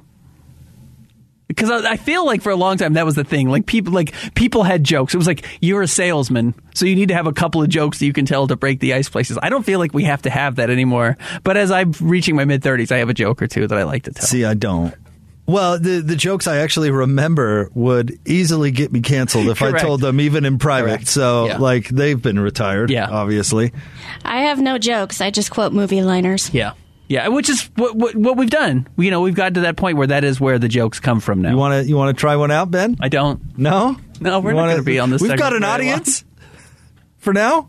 Because 1.50 1.68
I, 1.70 1.92
I 1.92 1.96
feel 1.96 2.24
like 2.24 2.42
for 2.42 2.50
a 2.50 2.56
long 2.56 2.76
time 2.76 2.92
that 2.92 3.04
was 3.04 3.16
the 3.16 3.24
thing. 3.24 3.48
Like 3.48 3.66
people 3.66 3.92
like 3.92 4.14
people 4.36 4.62
had 4.62 4.84
jokes. 4.84 5.14
It 5.14 5.16
was 5.16 5.26
like 5.26 5.44
you're 5.60 5.82
a 5.82 5.88
salesman, 5.88 6.54
so 6.74 6.86
you 6.86 6.94
need 6.94 7.08
to 7.08 7.14
have 7.14 7.26
a 7.26 7.32
couple 7.32 7.60
of 7.60 7.68
jokes 7.68 7.98
that 7.98 8.06
you 8.06 8.12
can 8.12 8.24
tell 8.24 8.46
to 8.46 8.54
break 8.54 8.78
the 8.78 8.94
ice 8.94 9.08
places. 9.08 9.36
I 9.42 9.48
don't 9.48 9.64
feel 9.64 9.80
like 9.80 9.92
we 9.92 10.04
have 10.04 10.22
to 10.22 10.30
have 10.30 10.56
that 10.56 10.70
anymore. 10.70 11.16
But 11.42 11.56
as 11.56 11.70
I'm 11.72 11.90
reaching 12.00 12.36
my 12.36 12.44
mid 12.44 12.62
30s, 12.62 12.92
I 12.92 12.98
have 12.98 13.08
a 13.08 13.14
joke 13.14 13.42
or 13.42 13.48
two 13.48 13.66
that 13.66 13.76
I 13.76 13.82
like 13.82 14.04
to 14.04 14.12
tell. 14.12 14.24
see, 14.26 14.44
I 14.44 14.54
don't. 14.54 14.94
Well, 15.46 15.80
the 15.80 16.00
the 16.00 16.14
jokes 16.14 16.46
I 16.46 16.58
actually 16.58 16.92
remember 16.92 17.70
would 17.74 18.16
easily 18.24 18.70
get 18.70 18.92
me 18.92 19.00
canceled 19.00 19.48
if 19.48 19.60
I 19.62 19.76
told 19.80 20.00
them 20.00 20.20
even 20.20 20.44
in 20.44 20.58
private. 20.58 20.88
Correct. 20.88 21.08
So, 21.08 21.46
Yeah. 21.46 21.56
like, 21.58 21.88
they've 21.88 22.22
been 22.22 22.38
retired, 22.38 22.88
Yeah. 22.90 23.08
obviously. 23.10 23.72
I 24.24 24.42
have 24.42 24.60
no 24.60 24.78
jokes. 24.78 25.20
I 25.20 25.32
just 25.32 25.50
quote 25.50 25.72
movie 25.72 26.02
liners. 26.02 26.50
Yeah. 26.54 26.74
Yeah, 27.10 27.26
which 27.26 27.48
is 27.48 27.68
what, 27.74 27.96
what 27.96 28.14
what 28.14 28.36
we've 28.36 28.48
done. 28.48 28.86
You 28.96 29.10
know, 29.10 29.20
we've 29.20 29.34
gotten 29.34 29.54
to 29.54 29.60
that 29.62 29.76
point 29.76 29.96
where 29.96 30.06
that 30.06 30.22
is 30.22 30.40
where 30.40 30.60
the 30.60 30.68
jokes 30.68 31.00
come 31.00 31.18
from 31.18 31.42
now. 31.42 31.50
You 31.50 31.56
want 31.56 31.82
to 31.82 31.88
you 31.88 31.96
want 31.96 32.16
to 32.16 32.20
try 32.20 32.36
one 32.36 32.52
out, 32.52 32.70
Ben? 32.70 32.96
I 33.00 33.08
don't. 33.08 33.58
No, 33.58 33.96
No, 34.20 34.38
we're 34.38 34.52
not 34.52 34.58
wanna- 34.58 34.72
gonna 34.74 34.82
be 34.84 35.00
on 35.00 35.10
this 35.10 35.20
We've 35.20 35.36
got 35.36 35.52
an 35.52 35.64
audience 35.64 36.24
for 37.18 37.32
now. 37.32 37.68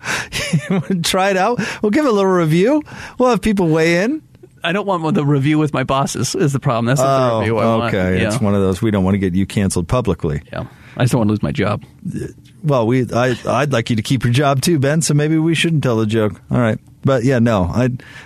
try 1.02 1.30
it 1.30 1.36
out. 1.36 1.60
We'll 1.82 1.90
give 1.90 2.06
it 2.06 2.08
a 2.08 2.12
little 2.12 2.30
review. 2.30 2.82
We'll 3.18 3.28
have 3.28 3.42
people 3.42 3.68
weigh 3.68 4.02
in. 4.04 4.22
I 4.64 4.72
don't 4.72 4.86
want 4.86 5.14
the 5.14 5.26
review 5.26 5.58
with 5.58 5.74
my 5.74 5.84
bosses. 5.84 6.34
Is 6.34 6.54
the 6.54 6.58
problem? 6.60 6.86
That's 6.86 7.00
not 7.00 7.28
the 7.28 7.34
oh, 7.34 7.38
review 7.40 7.58
I 7.58 7.76
want. 7.76 7.82
Oh, 7.82 7.98
okay. 7.98 8.22
Yeah. 8.22 8.28
It's 8.28 8.40
one 8.40 8.54
of 8.54 8.62
those. 8.62 8.80
We 8.80 8.90
don't 8.90 9.04
want 9.04 9.16
to 9.16 9.18
get 9.18 9.34
you 9.34 9.44
canceled 9.44 9.86
publicly. 9.86 10.40
yeah. 10.50 10.66
I 10.96 11.02
just 11.02 11.12
don't 11.12 11.18
want 11.18 11.28
to 11.28 11.32
lose 11.32 11.42
my 11.42 11.52
job. 11.52 11.84
Well, 12.64 12.86
we 12.86 13.06
I 13.12 13.36
I'd 13.46 13.70
like 13.72 13.90
you 13.90 13.96
to 13.96 14.02
keep 14.02 14.24
your 14.24 14.32
job 14.32 14.62
too, 14.62 14.78
Ben. 14.78 15.02
So 15.02 15.12
maybe 15.12 15.36
we 15.36 15.54
shouldn't 15.54 15.82
tell 15.82 15.96
the 15.98 16.06
joke. 16.06 16.40
All 16.50 16.58
right, 16.58 16.78
but 17.06 17.24
yeah, 17.24 17.38
no, 17.38 17.62
I 17.64 17.84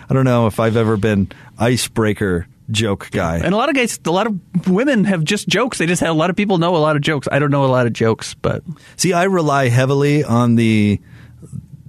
I 0.09 0.15
don't 0.15 0.25
know 0.25 0.49
if 0.49 0.59
I've 0.59 0.77
ever 0.77 0.97
been 0.97 1.31
icebreaker 1.59 2.49
joke 2.71 3.11
guy. 3.11 3.39
And 3.39 3.53
a 3.53 3.57
lot 3.57 3.69
of 3.69 3.75
guys, 3.75 3.99
a 4.05 4.11
lot 4.11 4.27
of 4.27 4.69
women 4.69 5.05
have 5.05 5.23
just 5.25 5.47
jokes. 5.49 5.79
They 5.79 5.87
just 5.87 6.01
have 6.01 6.11
a 6.11 6.19
lot 6.19 6.31
of 6.31 6.37
people 6.37 6.59
know 6.59 6.75
a 6.77 6.79
lot 6.79 6.97
of 6.97 7.03
jokes. 7.03 7.29
I 7.31 7.39
don't 7.39 7.51
know 7.51 7.65
a 7.65 7.67
lot 7.67 7.87
of 7.87 7.93
jokes, 7.93 8.35
but 8.35 8.63
See, 8.97 9.13
I 9.13 9.25
rely 9.25 9.69
heavily 9.69 10.25
on 10.25 10.55
the 10.57 11.01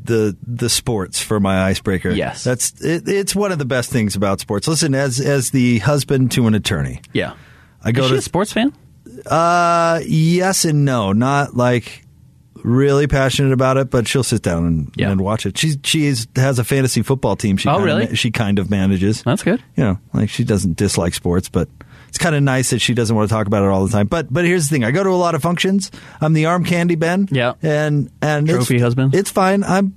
the 0.03 0.35
the 0.45 0.69
sports 0.69 1.21
for 1.21 1.39
my 1.39 1.63
icebreaker. 1.63 2.09
Yes. 2.09 2.43
that's 2.43 2.81
it, 2.81 3.07
it's 3.07 3.35
one 3.35 3.51
of 3.51 3.59
the 3.59 3.65
best 3.65 3.91
things 3.91 4.15
about 4.15 4.39
sports. 4.39 4.67
Listen, 4.67 4.95
as 4.95 5.19
as 5.19 5.51
the 5.51 5.79
husband 5.79 6.31
to 6.31 6.47
an 6.47 6.55
attorney, 6.55 7.01
yeah. 7.13 7.33
I 7.83 7.91
go 7.91 8.01
Is 8.03 8.07
she 8.07 8.13
to 8.13 8.19
a 8.19 8.21
sports 8.21 8.51
fan? 8.53 8.73
uh 9.27 9.99
yes 10.05 10.65
and 10.65 10.83
no, 10.85 11.11
not 11.13 11.55
like 11.55 12.00
really 12.63 13.07
passionate 13.07 13.53
about 13.53 13.77
it, 13.77 13.89
but 13.89 14.07
she'll 14.07 14.23
sit 14.23 14.41
down 14.41 14.65
and, 14.65 14.91
Yeah. 14.95 15.11
and 15.11 15.21
watch 15.21 15.45
it. 15.45 15.57
She 15.57 15.75
she 15.83 16.05
is, 16.05 16.27
has 16.35 16.59
a 16.59 16.63
fantasy 16.63 17.01
football 17.01 17.35
team. 17.35 17.57
She 17.57 17.67
Oh, 17.69 17.73
kinda 17.77 17.85
really? 17.85 18.07
ma- 18.07 18.13
she 18.13 18.31
kind 18.31 18.59
of 18.59 18.69
manages. 18.69 19.23
That's 19.23 19.43
good. 19.43 19.61
you 19.75 19.83
know, 19.83 19.99
like 20.13 20.29
she 20.29 20.43
doesn't 20.43 20.77
dislike 20.77 21.13
sports, 21.13 21.49
but 21.49 21.67
it's 22.09 22.17
kind 22.17 22.35
of 22.35 22.43
nice 22.43 22.71
that 22.71 22.79
she 22.79 22.93
doesn't 22.93 23.15
want 23.15 23.29
to 23.29 23.33
talk 23.33 23.47
about 23.47 23.63
it 23.63 23.69
all 23.69 23.85
the 23.85 23.91
time. 23.91 24.07
But 24.07 24.31
but 24.31 24.45
here's 24.45 24.67
the 24.69 24.75
thing: 24.75 24.83
I 24.83 24.91
go 24.91 25.03
to 25.03 25.09
a 25.09 25.15
lot 25.15 25.33
of 25.35 25.41
functions. 25.41 25.91
I'm 26.19 26.33
the 26.33 26.45
arm 26.45 26.63
candy 26.65 26.95
Ben. 26.95 27.27
Yeah. 27.31 27.53
and 27.61 28.09
and 28.21 28.47
Trophy 28.47 28.75
it's, 28.75 28.83
husband. 28.83 29.15
It's 29.15 29.31
fine. 29.31 29.63
I'm. 29.63 29.95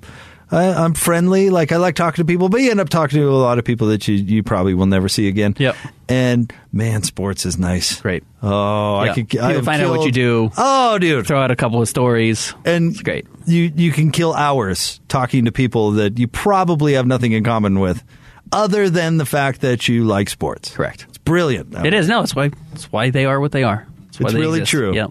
I, 0.50 0.66
I'm 0.72 0.94
friendly. 0.94 1.50
Like 1.50 1.72
I 1.72 1.76
like 1.76 1.94
talking 1.94 2.22
to 2.22 2.26
people, 2.26 2.48
but 2.48 2.60
you 2.60 2.70
end 2.70 2.80
up 2.80 2.88
talking 2.88 3.18
to 3.18 3.28
a 3.28 3.32
lot 3.32 3.58
of 3.58 3.64
people 3.64 3.88
that 3.88 4.06
you, 4.06 4.14
you 4.14 4.42
probably 4.42 4.74
will 4.74 4.86
never 4.86 5.08
see 5.08 5.26
again. 5.28 5.54
Yep. 5.58 5.76
And 6.08 6.52
man, 6.72 7.02
sports 7.02 7.46
is 7.46 7.58
nice. 7.58 8.00
Great. 8.00 8.24
Oh, 8.42 8.96
I 8.96 9.14
could. 9.14 9.38
I 9.38 9.60
find 9.62 9.82
out 9.82 9.96
what 9.96 10.04
you 10.06 10.12
do. 10.12 10.50
Oh, 10.56 10.98
dude. 10.98 11.26
Throw 11.26 11.40
out 11.40 11.50
a 11.50 11.56
couple 11.56 11.80
of 11.80 11.88
stories. 11.88 12.52
And 12.64 12.92
It's 12.92 13.02
great. 13.02 13.26
You 13.46 13.72
you 13.74 13.90
can 13.90 14.10
kill 14.10 14.34
hours 14.34 15.00
talking 15.08 15.46
to 15.46 15.52
people 15.52 15.92
that 15.92 16.18
you 16.18 16.28
probably 16.28 16.92
have 16.94 17.06
nothing 17.06 17.32
in 17.32 17.42
common 17.42 17.80
with, 17.80 18.04
other 18.52 18.90
than 18.90 19.16
the 19.16 19.26
fact 19.26 19.62
that 19.62 19.88
you 19.88 20.04
like 20.04 20.28
sports. 20.28 20.70
Correct. 20.74 21.06
It's 21.08 21.18
brilliant. 21.18 21.74
It 21.74 21.94
is 21.94 22.06
no. 22.08 22.20
It's 22.22 22.34
why. 22.36 22.50
It's 22.72 22.92
why 22.92 23.10
they 23.10 23.24
are 23.24 23.40
what 23.40 23.52
they 23.52 23.62
are. 23.64 23.86
It's, 24.08 24.20
It's 24.20 24.32
they 24.32 24.38
really 24.38 24.60
exist. 24.60 24.70
true. 24.70 24.94
Yeah. 24.94 25.06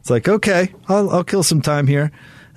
It's 0.00 0.10
like 0.10 0.28
okay, 0.28 0.72
I'll, 0.88 1.10
I'll 1.10 1.24
kill 1.24 1.42
some 1.42 1.60
time 1.62 1.86
here, 1.86 2.10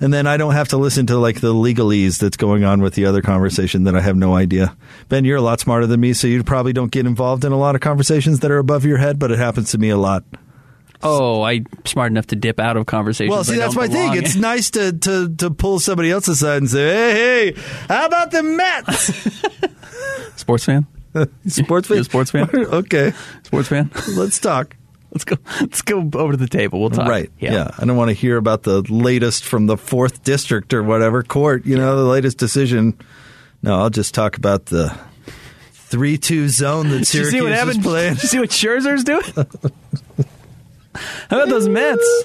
and 0.04 0.12
then 0.12 0.26
I 0.26 0.36
don't 0.36 0.52
have 0.52 0.68
to 0.68 0.76
listen 0.76 1.06
to 1.06 1.16
like 1.16 1.40
the 1.40 1.54
legalese 1.54 2.18
that's 2.18 2.36
going 2.36 2.62
on 2.62 2.82
with 2.82 2.92
the 2.92 3.06
other 3.06 3.22
conversation 3.22 3.84
that 3.84 3.96
I 3.96 4.02
have 4.02 4.16
no 4.16 4.34
idea. 4.36 4.76
Ben, 5.08 5.24
you're 5.24 5.38
a 5.38 5.40
lot 5.40 5.60
smarter 5.60 5.86
than 5.86 5.98
me, 5.98 6.12
so 6.12 6.26
you 6.26 6.44
probably 6.44 6.74
don't 6.74 6.90
get 6.90 7.06
involved 7.06 7.42
in 7.42 7.52
a 7.52 7.56
lot 7.56 7.74
of 7.74 7.80
conversations 7.80 8.40
that 8.40 8.50
are 8.50 8.58
above 8.58 8.84
your 8.84 8.98
head, 8.98 9.18
but 9.18 9.30
it 9.30 9.38
happens 9.38 9.70
to 9.70 9.78
me 9.78 9.88
a 9.88 9.96
lot. 9.96 10.22
Oh, 11.02 11.40
I'm 11.42 11.64
smart 11.86 12.12
enough 12.12 12.26
to 12.28 12.36
dip 12.36 12.60
out 12.60 12.76
of 12.76 12.84
conversations. 12.84 13.30
Well, 13.30 13.44
see, 13.44 13.56
that's 13.56 13.74
my 13.76 13.88
thing. 13.88 14.14
It's 14.14 14.36
nice 14.36 14.70
to, 14.72 14.92
to 14.92 15.34
to 15.36 15.50
pull 15.50 15.80
somebody 15.80 16.10
else 16.10 16.28
aside 16.28 16.58
and 16.58 16.68
say, 16.70 16.92
"Hey, 16.94 17.52
hey, 17.52 17.62
how 17.88 18.04
about 18.04 18.30
the 18.30 18.42
Mets?" 18.42 19.40
sports 20.36 20.66
fan. 20.66 20.86
sports 21.46 21.88
fan. 21.88 21.98
a 21.98 22.04
sports 22.04 22.30
fan? 22.30 22.48
okay, 22.54 23.12
Sports 23.42 23.68
fan. 23.68 23.90
let's 24.16 24.38
talk. 24.38 24.76
Let's 25.14 25.24
go. 25.24 25.36
Let's 25.60 25.82
go 25.82 26.10
over 26.14 26.32
to 26.32 26.36
the 26.36 26.48
table. 26.48 26.80
We'll 26.80 26.90
talk. 26.90 27.08
Right. 27.08 27.30
Yeah. 27.38 27.70
I 27.78 27.84
don't 27.84 27.96
want 27.96 28.08
to 28.10 28.14
hear 28.14 28.36
about 28.36 28.64
the 28.64 28.82
latest 28.82 29.44
from 29.44 29.66
the 29.66 29.76
fourth 29.76 30.24
district 30.24 30.74
or 30.74 30.82
whatever 30.82 31.22
court, 31.22 31.64
you 31.64 31.76
know, 31.76 31.96
the 31.96 32.02
latest 32.10 32.36
decision. 32.38 32.98
No, 33.62 33.76
I'll 33.80 33.90
just 33.90 34.12
talk 34.12 34.36
about 34.36 34.66
the 34.66 34.94
3 35.72 36.18
2 36.18 36.48
zone 36.48 36.88
that 36.90 37.04
Syracuse 37.06 37.30
see 37.32 37.40
what 37.42 37.52
is 37.52 37.58
happened? 37.58 37.82
playing. 37.84 38.14
Did 38.14 38.22
you 38.24 38.28
see 38.28 38.38
what 38.40 38.50
Scherzer's 38.50 39.04
doing? 39.04 39.22
How 41.30 41.36
about 41.38 41.48
those 41.48 41.68
Mets? 41.68 42.24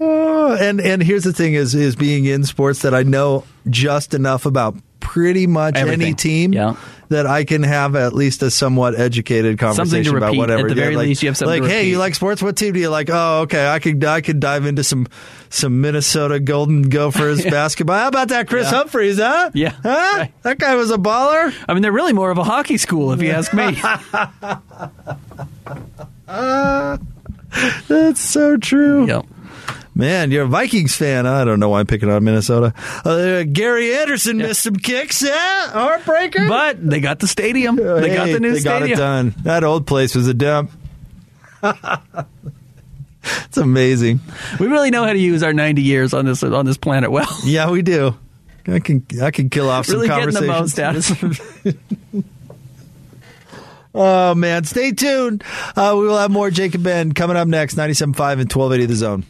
Oh, 0.00 0.56
and 0.58 0.80
and 0.80 1.02
here's 1.02 1.22
the 1.22 1.32
thing 1.32 1.54
is 1.54 1.74
is 1.74 1.94
being 1.94 2.24
in 2.24 2.42
sports 2.44 2.82
that 2.82 2.94
I 2.94 3.02
know 3.04 3.44
just 3.70 4.14
enough 4.14 4.46
about 4.46 4.76
pretty 4.98 5.46
much 5.46 5.76
any 5.76 6.12
team 6.14 6.52
Yeah. 6.52 6.74
That 7.12 7.26
I 7.26 7.44
can 7.44 7.62
have 7.62 7.94
at 7.94 8.12
least 8.14 8.42
a 8.42 8.50
somewhat 8.50 8.98
educated 8.98 9.58
conversation 9.58 10.16
about 10.16 10.34
whatever. 10.36 10.62
At 10.62 10.68
the 10.68 10.74
very 10.74 10.96
like, 10.96 11.08
least, 11.08 11.22
you 11.22 11.28
have 11.28 11.36
something 11.36 11.62
like, 11.62 11.70
hey, 11.70 11.88
you 11.88 11.98
like 11.98 12.14
sports? 12.14 12.42
What 12.42 12.56
team 12.56 12.72
do 12.72 12.80
you 12.80 12.88
like? 12.88 13.08
Oh, 13.10 13.42
okay, 13.42 13.68
I 13.68 13.78
could 13.78 14.02
I 14.04 14.20
could 14.22 14.40
dive 14.40 14.64
into 14.66 14.82
some 14.82 15.06
some 15.50 15.80
Minnesota 15.80 16.40
Golden 16.40 16.82
Gophers 16.88 17.44
basketball. 17.50 17.98
How 17.98 18.08
about 18.08 18.28
that, 18.28 18.48
Kris 18.48 18.70
Yeah. 18.70 18.78
Humphries? 18.78 19.18
Huh? 19.18 19.50
Yeah. 19.54 19.74
huh? 19.82 19.88
Right. 20.18 20.32
That 20.42 20.58
guy 20.58 20.74
was 20.74 20.90
a 20.90 20.96
baller. 20.96 21.54
I 21.68 21.74
mean, 21.74 21.82
they're 21.82 21.92
really 21.92 22.12
more 22.14 22.30
of 22.30 22.38
a 22.38 22.44
hockey 22.44 22.78
school, 22.78 23.12
if 23.12 23.20
you 23.22 23.30
ask 23.32 23.52
me. 23.52 23.76
Ah, 26.34 26.98
that's 27.88 28.20
so 28.20 28.56
true. 28.56 29.06
yep. 29.06 29.26
Man, 29.94 30.30
you're 30.30 30.44
a 30.44 30.48
Vikings 30.48 30.96
fan. 30.96 31.26
I 31.26 31.44
don't 31.44 31.60
know 31.60 31.68
why 31.68 31.80
I'm 31.80 31.86
picking 31.86 32.10
on 32.10 32.24
Minnesota. 32.24 32.72
Uh, 33.04 33.42
Gary 33.42 33.94
Anderson 33.94 34.38
missed 34.38 34.62
some 34.62 34.76
kicks. 34.76 35.22
Yeah, 35.22 35.70
heartbreaker. 35.70 36.48
But 36.48 36.88
they 36.88 37.00
got 37.00 37.18
the 37.18 37.28
stadium. 37.28 37.76
They 37.76 38.14
got 38.14 38.26
the 38.26 38.40
new 38.40 38.54
they 38.54 38.62
got 38.62 38.78
stadium. 38.78 38.98
it 38.98 39.02
done. 39.02 39.34
That 39.42 39.64
old 39.64 39.86
place 39.86 40.14
was 40.14 40.28
a 40.28 40.34
dump. 40.34 40.70
it's 41.62 43.56
amazing. 43.56 44.20
We 44.58 44.66
really 44.66 44.90
know 44.90 45.04
how 45.04 45.12
to 45.12 45.18
use 45.18 45.42
our 45.42 45.52
90 45.52 45.82
years 45.82 46.14
on 46.14 46.24
this 46.24 46.42
on 46.42 46.64
this 46.64 46.78
planet 46.78 47.10
well. 47.10 47.28
Yeah, 47.44 47.70
we 47.70 47.82
do. 47.82 48.16
I 48.66 48.78
can 48.78 49.04
I 49.20 49.30
can 49.30 49.50
kill 49.50 49.68
off 49.68 49.86
some 49.86 49.96
really 49.96 50.08
getting 50.08 50.30
the 50.32 50.46
conversations. 50.46 51.40
out 51.60 51.74
of 52.14 52.24
Oh 53.94 54.34
man, 54.34 54.64
stay 54.64 54.92
tuned. 54.92 55.44
Uh, 55.76 55.94
we 55.98 56.06
will 56.06 56.16
have 56.16 56.30
more 56.30 56.50
Jake 56.50 56.74
and 56.74 56.82
Ben 56.82 57.12
coming 57.12 57.36
up 57.36 57.46
next. 57.46 57.74
97.5 57.74 58.06
and 58.06 58.50
1280 58.50 58.86
the 58.86 58.94
zone. 58.94 59.24